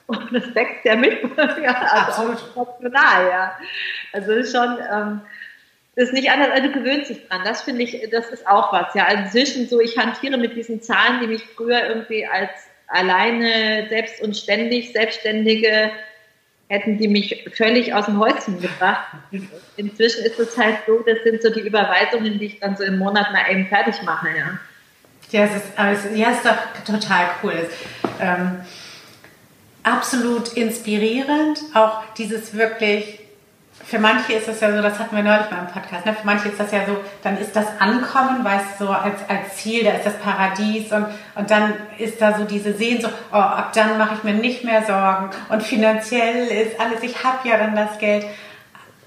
das 0.31 0.55
wächst 0.55 0.85
ja 0.85 0.95
mit, 0.95 1.19
ja, 1.37 1.73
also 1.73 2.23
Absolut. 2.23 2.53
proportional, 2.53 3.29
ja. 3.29 3.57
Also 4.11 4.31
ist 4.33 4.55
schon, 4.55 4.77
ähm, 4.91 5.21
ist 5.95 6.13
nicht 6.13 6.29
anders, 6.31 6.49
also 6.51 6.67
du 6.67 6.73
gewöhnst 6.73 7.09
dich 7.09 7.27
dran. 7.27 7.41
Das 7.43 7.63
finde 7.63 7.83
ich, 7.83 8.07
das 8.11 8.29
ist 8.29 8.47
auch 8.47 8.71
was. 8.71 8.93
Ja, 8.93 9.07
inzwischen 9.11 9.67
so, 9.67 9.79
ich 9.79 9.97
hantiere 9.97 10.37
mit 10.37 10.55
diesen 10.55 10.81
Zahlen, 10.81 11.19
die 11.21 11.27
mich 11.27 11.43
früher 11.55 11.87
irgendwie 11.87 12.25
als 12.25 12.49
alleine 12.87 13.87
selbst 13.89 14.21
und 14.21 14.35
ständig 14.35 14.93
Selbstständige 14.93 15.91
hätten 16.69 16.97
die 16.97 17.07
mich 17.07 17.45
völlig 17.55 17.93
aus 17.93 18.05
dem 18.05 18.19
Häuschen 18.19 18.59
gebracht. 18.59 19.07
Inzwischen 19.77 20.25
ist 20.25 20.39
es 20.39 20.57
halt 20.57 20.77
so, 20.87 20.99
das 21.05 21.17
sind 21.23 21.41
so 21.41 21.49
die 21.49 21.59
Überweisungen, 21.59 22.39
die 22.39 22.45
ich 22.45 22.59
dann 22.59 22.75
so 22.75 22.83
im 22.83 22.97
Monat 22.97 23.31
mal 23.31 23.51
eben 23.51 23.67
fertig 23.67 24.01
mache, 24.03 24.29
ja. 24.29 24.59
Ja, 25.31 25.45
es 25.45 25.55
ist, 25.55 25.65
also, 25.77 26.09
ja, 26.09 26.29
es 26.29 26.37
ist 26.37 26.45
doch 26.45 26.83
total 26.85 27.27
cool. 27.41 27.69
Ähm, 28.19 28.61
absolut 29.81 30.53
inspirierend, 30.53 31.59
auch 31.73 32.13
dieses 32.15 32.55
wirklich 32.55 33.19
für 33.85 33.99
manche 33.99 34.33
ist 34.33 34.47
das 34.47 34.59
ja 34.61 34.75
so, 34.75 34.81
das 34.81 34.97
hatten 34.97 35.15
wir 35.15 35.23
neulich 35.23 35.49
mal 35.51 35.59
im 35.59 35.67
Podcast, 35.67 36.05
ne? 36.05 36.13
für 36.13 36.25
manche 36.25 36.49
ist 36.49 36.59
das 36.59 36.71
ja 36.71 36.85
so, 36.85 36.97
dann 37.21 37.37
ist 37.37 37.55
das 37.55 37.65
Ankommen, 37.79 38.43
weißt 38.43 38.79
du, 38.79 38.85
so 38.85 38.91
als, 38.91 39.19
als 39.27 39.57
Ziel, 39.57 39.83
da 39.83 39.91
ist 39.91 40.05
das 40.05 40.17
Paradies 40.19 40.91
und, 40.91 41.05
und 41.35 41.51
dann 41.51 41.73
ist 41.97 42.21
da 42.21 42.37
so 42.37 42.45
diese 42.45 42.73
Sehnsucht, 42.73 43.13
oh, 43.31 43.35
ab 43.35 43.73
dann 43.73 43.97
mache 43.97 44.15
ich 44.15 44.23
mir 44.23 44.33
nicht 44.33 44.63
mehr 44.63 44.85
Sorgen 44.85 45.29
und 45.49 45.63
finanziell 45.63 46.47
ist 46.47 46.79
alles, 46.79 47.03
ich 47.03 47.23
habe 47.23 47.47
ja 47.47 47.57
dann 47.57 47.75
das 47.75 47.97
Geld. 47.99 48.25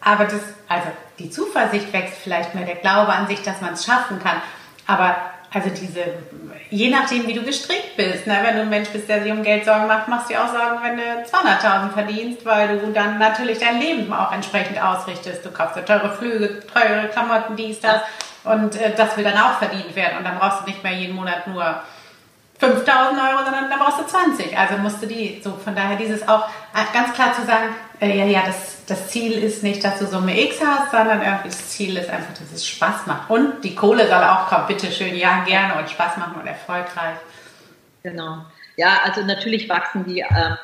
Aber 0.00 0.24
das, 0.24 0.40
also 0.68 0.86
die 1.18 1.30
Zuversicht 1.30 1.92
wächst 1.92 2.18
vielleicht 2.22 2.54
mehr, 2.54 2.64
der 2.64 2.76
Glaube 2.76 3.12
an 3.12 3.26
sich, 3.26 3.42
dass 3.42 3.60
man 3.60 3.72
es 3.72 3.84
schaffen 3.84 4.20
kann. 4.22 4.40
Aber 4.86 5.16
also 5.52 5.70
diese, 5.70 6.04
je 6.70 6.90
nachdem, 6.90 7.26
wie 7.26 7.34
du 7.34 7.42
gestrickt 7.42 7.96
bist, 7.96 8.26
ne? 8.26 8.38
wenn 8.42 8.56
du 8.56 8.62
ein 8.62 8.68
Mensch 8.68 8.88
bist, 8.90 9.08
der 9.08 9.22
sich 9.22 9.32
um 9.32 9.42
Geld 9.42 9.64
Sorgen 9.64 9.86
macht, 9.86 10.08
machst 10.08 10.28
du 10.28 10.34
dir 10.34 10.44
auch 10.44 10.48
Sorgen, 10.48 10.78
wenn 10.82 10.96
du 10.96 11.02
200.000 11.02 11.90
verdienst, 11.92 12.44
weil 12.44 12.78
du 12.78 12.92
dann 12.92 13.18
natürlich 13.18 13.58
dein 13.58 13.80
Leben 13.80 14.12
auch 14.12 14.32
entsprechend 14.32 14.82
ausrichtest. 14.82 15.44
Du 15.44 15.50
kaufst 15.50 15.76
dir 15.76 15.84
teure 15.84 16.12
Flüge, 16.14 16.62
teure 16.66 17.08
Klamotten, 17.08 17.56
dies, 17.56 17.80
das 17.80 18.02
und 18.44 18.76
äh, 18.76 18.94
das 18.96 19.16
will 19.16 19.24
dann 19.24 19.38
auch 19.38 19.58
verdient 19.58 19.94
werden 19.96 20.18
und 20.18 20.24
dann 20.24 20.38
brauchst 20.38 20.62
du 20.62 20.70
nicht 20.70 20.82
mehr 20.82 20.92
jeden 20.92 21.14
Monat 21.14 21.46
nur 21.46 21.82
5000 22.58 23.20
Euro, 23.20 23.44
sondern 23.44 23.68
dann 23.68 23.78
brauchst 23.78 24.00
du 24.00 24.04
20. 24.04 24.56
Also 24.56 24.78
musst 24.78 25.02
du 25.02 25.06
die, 25.06 25.40
so 25.42 25.52
von 25.52 25.74
daher 25.74 25.96
dieses 25.96 26.26
auch 26.26 26.48
äh, 26.74 26.92
ganz 26.92 27.12
klar 27.12 27.34
zu 27.34 27.44
sagen, 27.44 27.74
äh, 28.00 28.16
ja, 28.16 28.24
ja, 28.24 28.42
das, 28.46 28.84
das 28.86 29.08
Ziel 29.08 29.32
ist 29.32 29.62
nicht, 29.62 29.84
dass 29.84 29.98
du 29.98 30.06
Summe 30.06 30.38
X 30.40 30.60
hast, 30.64 30.90
sondern 30.90 31.22
irgendwie 31.22 31.48
das 31.48 31.68
Ziel 31.68 31.96
ist 31.96 32.08
einfach, 32.08 32.32
dass 32.32 32.52
es 32.52 32.66
Spaß 32.66 33.06
macht. 33.06 33.30
Und 33.30 33.62
die 33.62 33.74
Kohle 33.74 34.06
soll 34.08 34.22
auch 34.22 34.46
kommen, 34.48 34.66
bitteschön, 34.66 35.14
ja, 35.16 35.44
gerne 35.44 35.78
und 35.78 35.90
Spaß 35.90 36.16
machen 36.16 36.40
und 36.40 36.46
erfolgreich. 36.46 37.16
Genau. 38.02 38.44
Ja, 38.76 39.00
also 39.04 39.22
natürlich 39.22 39.68
wachsen 39.68 40.04
die, 40.06 40.20
äh, 40.20 40.56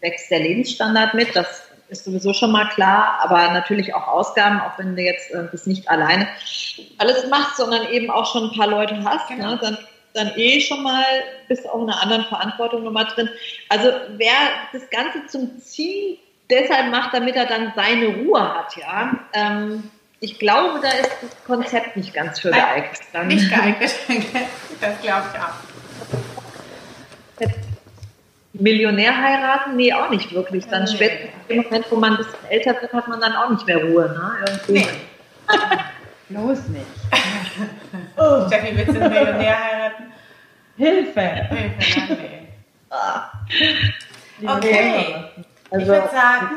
wächst 0.00 0.30
der 0.30 0.40
Lebensstandard 0.40 1.14
mit, 1.14 1.34
das 1.34 1.62
ist 1.88 2.04
sowieso 2.04 2.34
schon 2.34 2.52
mal 2.52 2.68
klar, 2.68 3.18
aber 3.20 3.50
natürlich 3.52 3.94
auch 3.94 4.08
Ausgaben, 4.08 4.60
auch 4.60 4.78
wenn 4.78 4.96
du 4.96 5.02
jetzt 5.02 5.30
äh, 5.30 5.44
das 5.50 5.66
nicht 5.66 5.88
alleine 5.88 6.28
alles 6.98 7.26
machst, 7.28 7.56
sondern 7.56 7.88
eben 7.88 8.10
auch 8.10 8.30
schon 8.30 8.50
ein 8.50 8.56
paar 8.56 8.66
Leute 8.66 9.02
hast, 9.04 9.28
genau. 9.28 9.52
ne, 9.52 9.58
dann 9.60 9.78
dann 10.14 10.32
eh 10.36 10.60
schon 10.60 10.82
mal 10.82 11.04
bist 11.48 11.68
auch 11.68 11.82
in 11.82 11.90
einer 11.90 12.02
anderen 12.02 12.24
Verantwortung 12.24 12.84
nochmal 12.84 13.06
drin. 13.06 13.28
Also 13.68 13.90
wer 14.16 14.32
das 14.72 14.88
Ganze 14.90 15.26
zum 15.26 15.60
Ziel 15.60 16.18
deshalb 16.50 16.90
macht, 16.90 17.14
damit 17.14 17.36
er 17.36 17.46
dann 17.46 17.72
seine 17.74 18.06
Ruhe 18.08 18.40
hat, 18.40 18.76
ja. 18.76 19.18
Ähm, 19.32 19.90
ich 20.20 20.38
glaube, 20.38 20.80
da 20.80 20.88
ist 20.88 21.10
das 21.22 21.44
Konzept 21.44 21.96
nicht 21.96 22.12
ganz 22.12 22.40
für 22.40 22.50
geeignet. 22.50 23.00
Dann. 23.12 23.28
Nicht 23.28 23.48
geeignet, 23.48 23.94
das 24.80 25.00
glaube 25.00 25.26
ich 25.32 25.40
auch. 25.40 25.54
Millionär 28.54 29.16
heiraten? 29.16 29.76
Nee, 29.76 29.92
auch 29.92 30.10
nicht 30.10 30.32
wirklich. 30.32 30.66
Dann 30.66 30.84
nee. 30.84 30.90
später, 30.90 31.28
im 31.46 31.62
Moment, 31.62 31.86
wo 31.90 31.96
man 31.96 32.12
ein 32.12 32.16
bisschen 32.16 32.44
älter 32.48 32.80
wird, 32.80 32.92
hat 32.92 33.06
man 33.06 33.20
dann 33.20 33.36
auch 33.36 33.50
nicht 33.50 33.66
mehr 33.66 33.84
Ruhe. 33.84 34.08
Ne? 34.08 34.32
Irgendwie. 34.46 34.72
Nee. 34.72 34.86
Los 36.30 36.68
nicht. 36.68 36.86
oh. 38.16 38.46
Steffi, 38.46 38.76
willst 38.76 38.94
du 38.94 39.00
einen 39.00 39.12
Millionär 39.12 39.64
heiraten? 39.64 40.12
Hilfe! 40.76 41.20
Hilfe, 41.20 41.76
nein, 41.88 42.18
nee. 44.40 44.48
Okay. 44.48 45.14
Also, 45.70 45.82
ich 45.82 45.88
würde 45.88 46.08
sagen, 46.10 46.56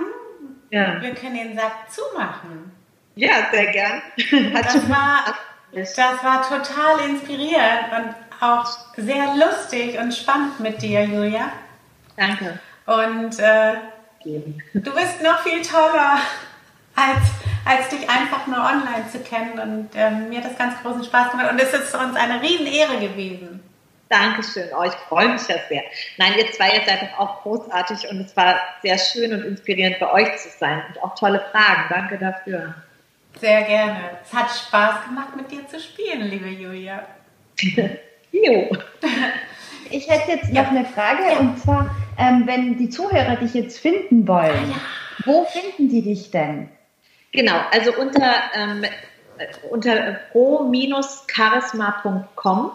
ja. 0.69 1.01
wir 1.01 1.15
können 1.15 1.35
den 1.35 1.55
Sack 1.57 1.89
zumachen. 1.89 2.71
Ja, 3.15 3.47
sehr 3.51 3.71
gern. 3.71 4.01
Das 4.53 4.89
war, 4.89 5.35
das 5.73 5.97
war 5.97 6.41
total 6.47 7.09
inspirierend 7.09 7.91
und 7.97 8.15
auch 8.41 8.65
sehr 8.97 9.35
lustig 9.35 9.97
und 9.99 10.13
spannend 10.13 10.59
mit 10.59 10.81
dir, 10.81 11.03
Julia. 11.03 11.51
Danke. 12.17 12.59
Und 12.85 13.39
äh, 13.39 13.73
du 14.73 14.93
bist 14.93 15.21
noch 15.23 15.39
viel 15.41 15.61
toller, 15.61 16.19
als, 16.95 17.25
als 17.65 17.89
dich 17.89 18.09
einfach 18.09 18.47
nur 18.47 18.57
online 18.57 19.09
zu 19.11 19.19
kennen. 19.19 19.59
Und 19.59 19.89
ähm, 19.95 20.29
mir 20.29 20.39
hat 20.39 20.51
das 20.51 20.57
ganz 20.57 20.81
großen 20.81 21.03
Spaß 21.03 21.31
gemacht. 21.31 21.51
Und 21.51 21.61
es 21.61 21.73
ist 21.73 21.95
uns 21.95 22.15
eine 22.15 22.41
Riesenehre 22.41 22.99
gewesen. 22.99 23.61
Dankeschön. 24.11 24.67
Oh, 24.77 24.83
ich 24.83 24.93
freue 25.07 25.29
mich 25.29 25.47
ja 25.47 25.55
sehr. 25.69 25.83
Nein, 26.17 26.33
ihr 26.37 26.51
zwei 26.51 26.75
ihr 26.75 26.83
seid 26.85 27.01
doch 27.01 27.17
auch 27.17 27.41
großartig 27.43 28.09
und 28.09 28.19
es 28.19 28.35
war 28.35 28.55
sehr 28.81 28.97
schön 28.97 29.33
und 29.33 29.45
inspirierend 29.45 29.99
bei 29.99 30.11
euch 30.11 30.37
zu 30.37 30.49
sein 30.49 30.83
und 30.89 31.01
auch 31.01 31.15
tolle 31.15 31.41
Fragen. 31.51 31.85
Danke 31.89 32.17
dafür. 32.17 32.75
Sehr 33.39 33.61
gerne. 33.61 34.01
Es 34.21 34.33
hat 34.33 34.49
Spaß 34.51 35.05
gemacht, 35.05 35.35
mit 35.37 35.49
dir 35.49 35.65
zu 35.65 35.79
spielen, 35.79 36.29
liebe 36.29 36.49
Julia. 36.49 37.03
jo. 38.31 38.69
Ich 39.93 40.09
hätte 40.09 40.31
jetzt 40.31 40.53
noch 40.53 40.69
eine 40.69 40.85
Frage 40.85 41.23
ja. 41.23 41.39
und 41.39 41.59
zwar, 41.59 41.93
ähm, 42.17 42.43
wenn 42.45 42.77
die 42.77 42.89
Zuhörer 42.89 43.35
dich 43.35 43.53
jetzt 43.53 43.77
finden 43.77 44.25
wollen, 44.25 44.49
ah, 44.49 44.69
ja. 44.69 45.25
wo 45.25 45.43
finden 45.43 45.89
die 45.89 46.01
dich 46.01 46.31
denn? 46.31 46.69
Genau, 47.31 47.61
also 47.71 47.93
unter, 47.93 48.33
ähm, 48.55 48.83
unter 49.69 50.19
pro-charisma.com. 50.31 52.71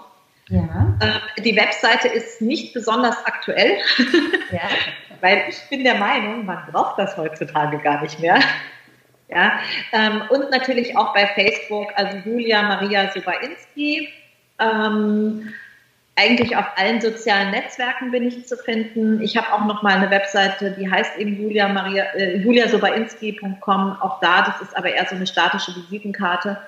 Ja. 0.49 0.97
Ähm, 1.01 1.21
die 1.45 1.57
Webseite 1.57 2.07
ist 2.09 2.41
nicht 2.41 2.73
besonders 2.73 3.17
aktuell, 3.27 3.79
ja. 4.53 4.69
weil 5.21 5.45
ich 5.49 5.61
bin 5.69 5.83
der 5.85 5.97
Meinung, 5.97 6.47
man 6.47 6.65
braucht 6.71 6.99
das 6.99 7.17
heutzutage 7.17 7.79
gar 7.79 8.03
nicht 8.03 8.21
mehr. 8.21 8.39
Ja, 9.29 9.59
ähm, 9.93 10.23
und 10.31 10.53
natürlich 10.53 10.97
auch 10.97 11.13
bei 11.13 11.27
Facebook, 11.27 11.89
also 11.97 12.19
Julia 12.19 12.63
Maria 12.63 13.11
Sobainski. 13.11 14.09
Ähm, 14.61 15.53
eigentlich 16.17 16.57
auf 16.57 16.65
allen 16.77 17.01
sozialen 17.01 17.51
Netzwerken 17.51 18.11
bin 18.11 18.27
ich 18.27 18.47
zu 18.47 18.57
finden. 18.57 19.21
Ich 19.21 19.37
habe 19.37 19.53
auch 19.53 19.67
noch 19.67 19.83
mal 19.83 19.97
eine 19.97 20.11
Webseite, 20.11 20.73
die 20.73 20.91
heißt 20.91 21.19
eben 21.19 21.41
Julia 21.41 21.69
Maria, 21.69 22.05
äh, 22.15 22.39
juliasobainski.com. 22.39 23.99
Auch 24.01 24.19
da, 24.21 24.43
das 24.43 24.63
ist 24.63 24.77
aber 24.77 24.95
eher 24.95 25.07
so 25.07 25.15
eine 25.15 25.27
statische 25.27 25.77
Visitenkarte. 25.77 26.59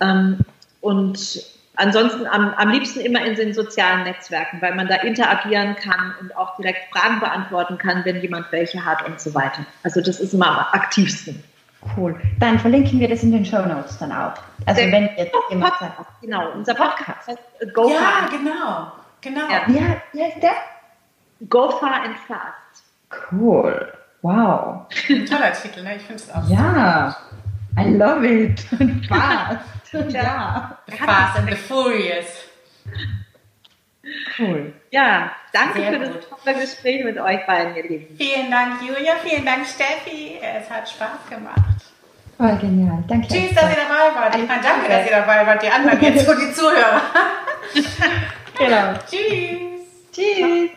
Ähm, 0.00 0.40
und 0.82 1.42
ansonsten 1.76 2.26
am, 2.26 2.52
am 2.54 2.68
liebsten 2.68 3.00
immer 3.00 3.24
in 3.24 3.34
den 3.34 3.54
sozialen 3.54 4.04
Netzwerken, 4.04 4.60
weil 4.60 4.74
man 4.74 4.88
da 4.88 4.96
interagieren 4.96 5.74
kann 5.76 6.14
und 6.20 6.36
auch 6.36 6.56
direkt 6.56 6.92
Fragen 6.92 7.18
beantworten 7.18 7.78
kann, 7.78 8.04
wenn 8.04 8.20
jemand 8.20 8.52
welche 8.52 8.84
hat 8.84 9.06
und 9.06 9.18
so 9.18 9.32
weiter. 9.34 9.64
Also 9.82 10.02
das 10.02 10.20
ist 10.20 10.34
immer 10.34 10.48
am 10.48 10.80
aktivsten. 10.80 11.42
Cool. 11.96 12.20
Dann 12.38 12.58
verlinken 12.58 13.00
wir 13.00 13.08
das 13.08 13.22
in 13.22 13.32
den 13.32 13.44
Show 13.44 13.62
Notes 13.66 13.98
dann 13.98 14.12
auch. 14.12 14.34
Also 14.66 14.80
Der 14.82 14.92
wenn 14.92 15.10
jetzt 15.16 15.34
jemand 15.50 15.74
sagt. 15.78 15.94
Genau, 16.20 16.52
unser 16.52 16.74
Podcast 16.74 17.26
heißt 17.28 17.74
Go 17.74 17.90
Ja, 17.90 17.98
Far 17.98 18.30
genau. 18.30 18.92
Genau. 19.20 19.48
Ja. 19.50 19.62
Wie, 19.66 20.18
wie 20.18 20.22
heißt 20.24 20.42
der? 20.42 20.52
Go 21.48 21.70
Far 21.70 22.02
and 22.04 22.16
Fast. 22.18 22.84
Cool. 23.30 23.92
Wow. 24.22 24.86
Ein 25.08 25.26
toller 25.26 25.52
Titel, 25.52 25.82
ne? 25.82 25.96
Ich 25.96 26.02
finde 26.02 26.22
es 26.22 26.30
auch. 26.30 26.48
Ja. 26.48 27.16
I 27.78 27.88
love 27.94 28.24
it. 28.26 28.60
Fast. 29.08 29.92
ja. 30.12 30.78
Fast 30.88 31.38
and 31.38 31.50
the 31.50 31.56
Furious. 31.56 32.44
Cool. 34.38 34.72
Ja, 34.92 35.32
danke 35.54 35.80
Sehr 35.80 35.92
für 35.92 35.98
gut. 36.00 36.28
das 36.30 36.44
tolle 36.44 36.60
Gespräch 36.60 37.02
mit 37.02 37.18
euch 37.18 37.46
beiden, 37.46 37.74
ihr 37.74 37.82
Lieben. 37.84 38.14
Vielen 38.18 38.50
Dank, 38.50 38.82
Julia. 38.82 39.14
Vielen 39.24 39.46
Dank, 39.46 39.66
Steffi. 39.66 40.38
Es 40.38 40.68
hat 40.68 40.86
Spaß 40.86 41.30
gemacht. 41.30 41.80
Oh, 42.38 42.54
genial. 42.60 43.02
Danke. 43.08 43.26
Tschüss, 43.26 43.54
dass 43.54 43.70
ihr 43.70 43.76
dabei 43.88 44.14
wart. 44.14 44.36
Ich 44.36 44.46
meine, 44.46 44.62
danke, 44.62 44.88
dass 44.90 45.06
ihr 45.06 45.16
dabei 45.16 45.46
wart. 45.46 45.62
Die 45.62 45.70
anderen 45.70 45.98
jetzt, 45.98 46.26
so 46.26 46.34
die 46.34 46.52
Zuhörer. 46.52 47.00
genau. 48.58 48.92
Tschüss. 49.08 49.80
Tschüss. 50.12 50.70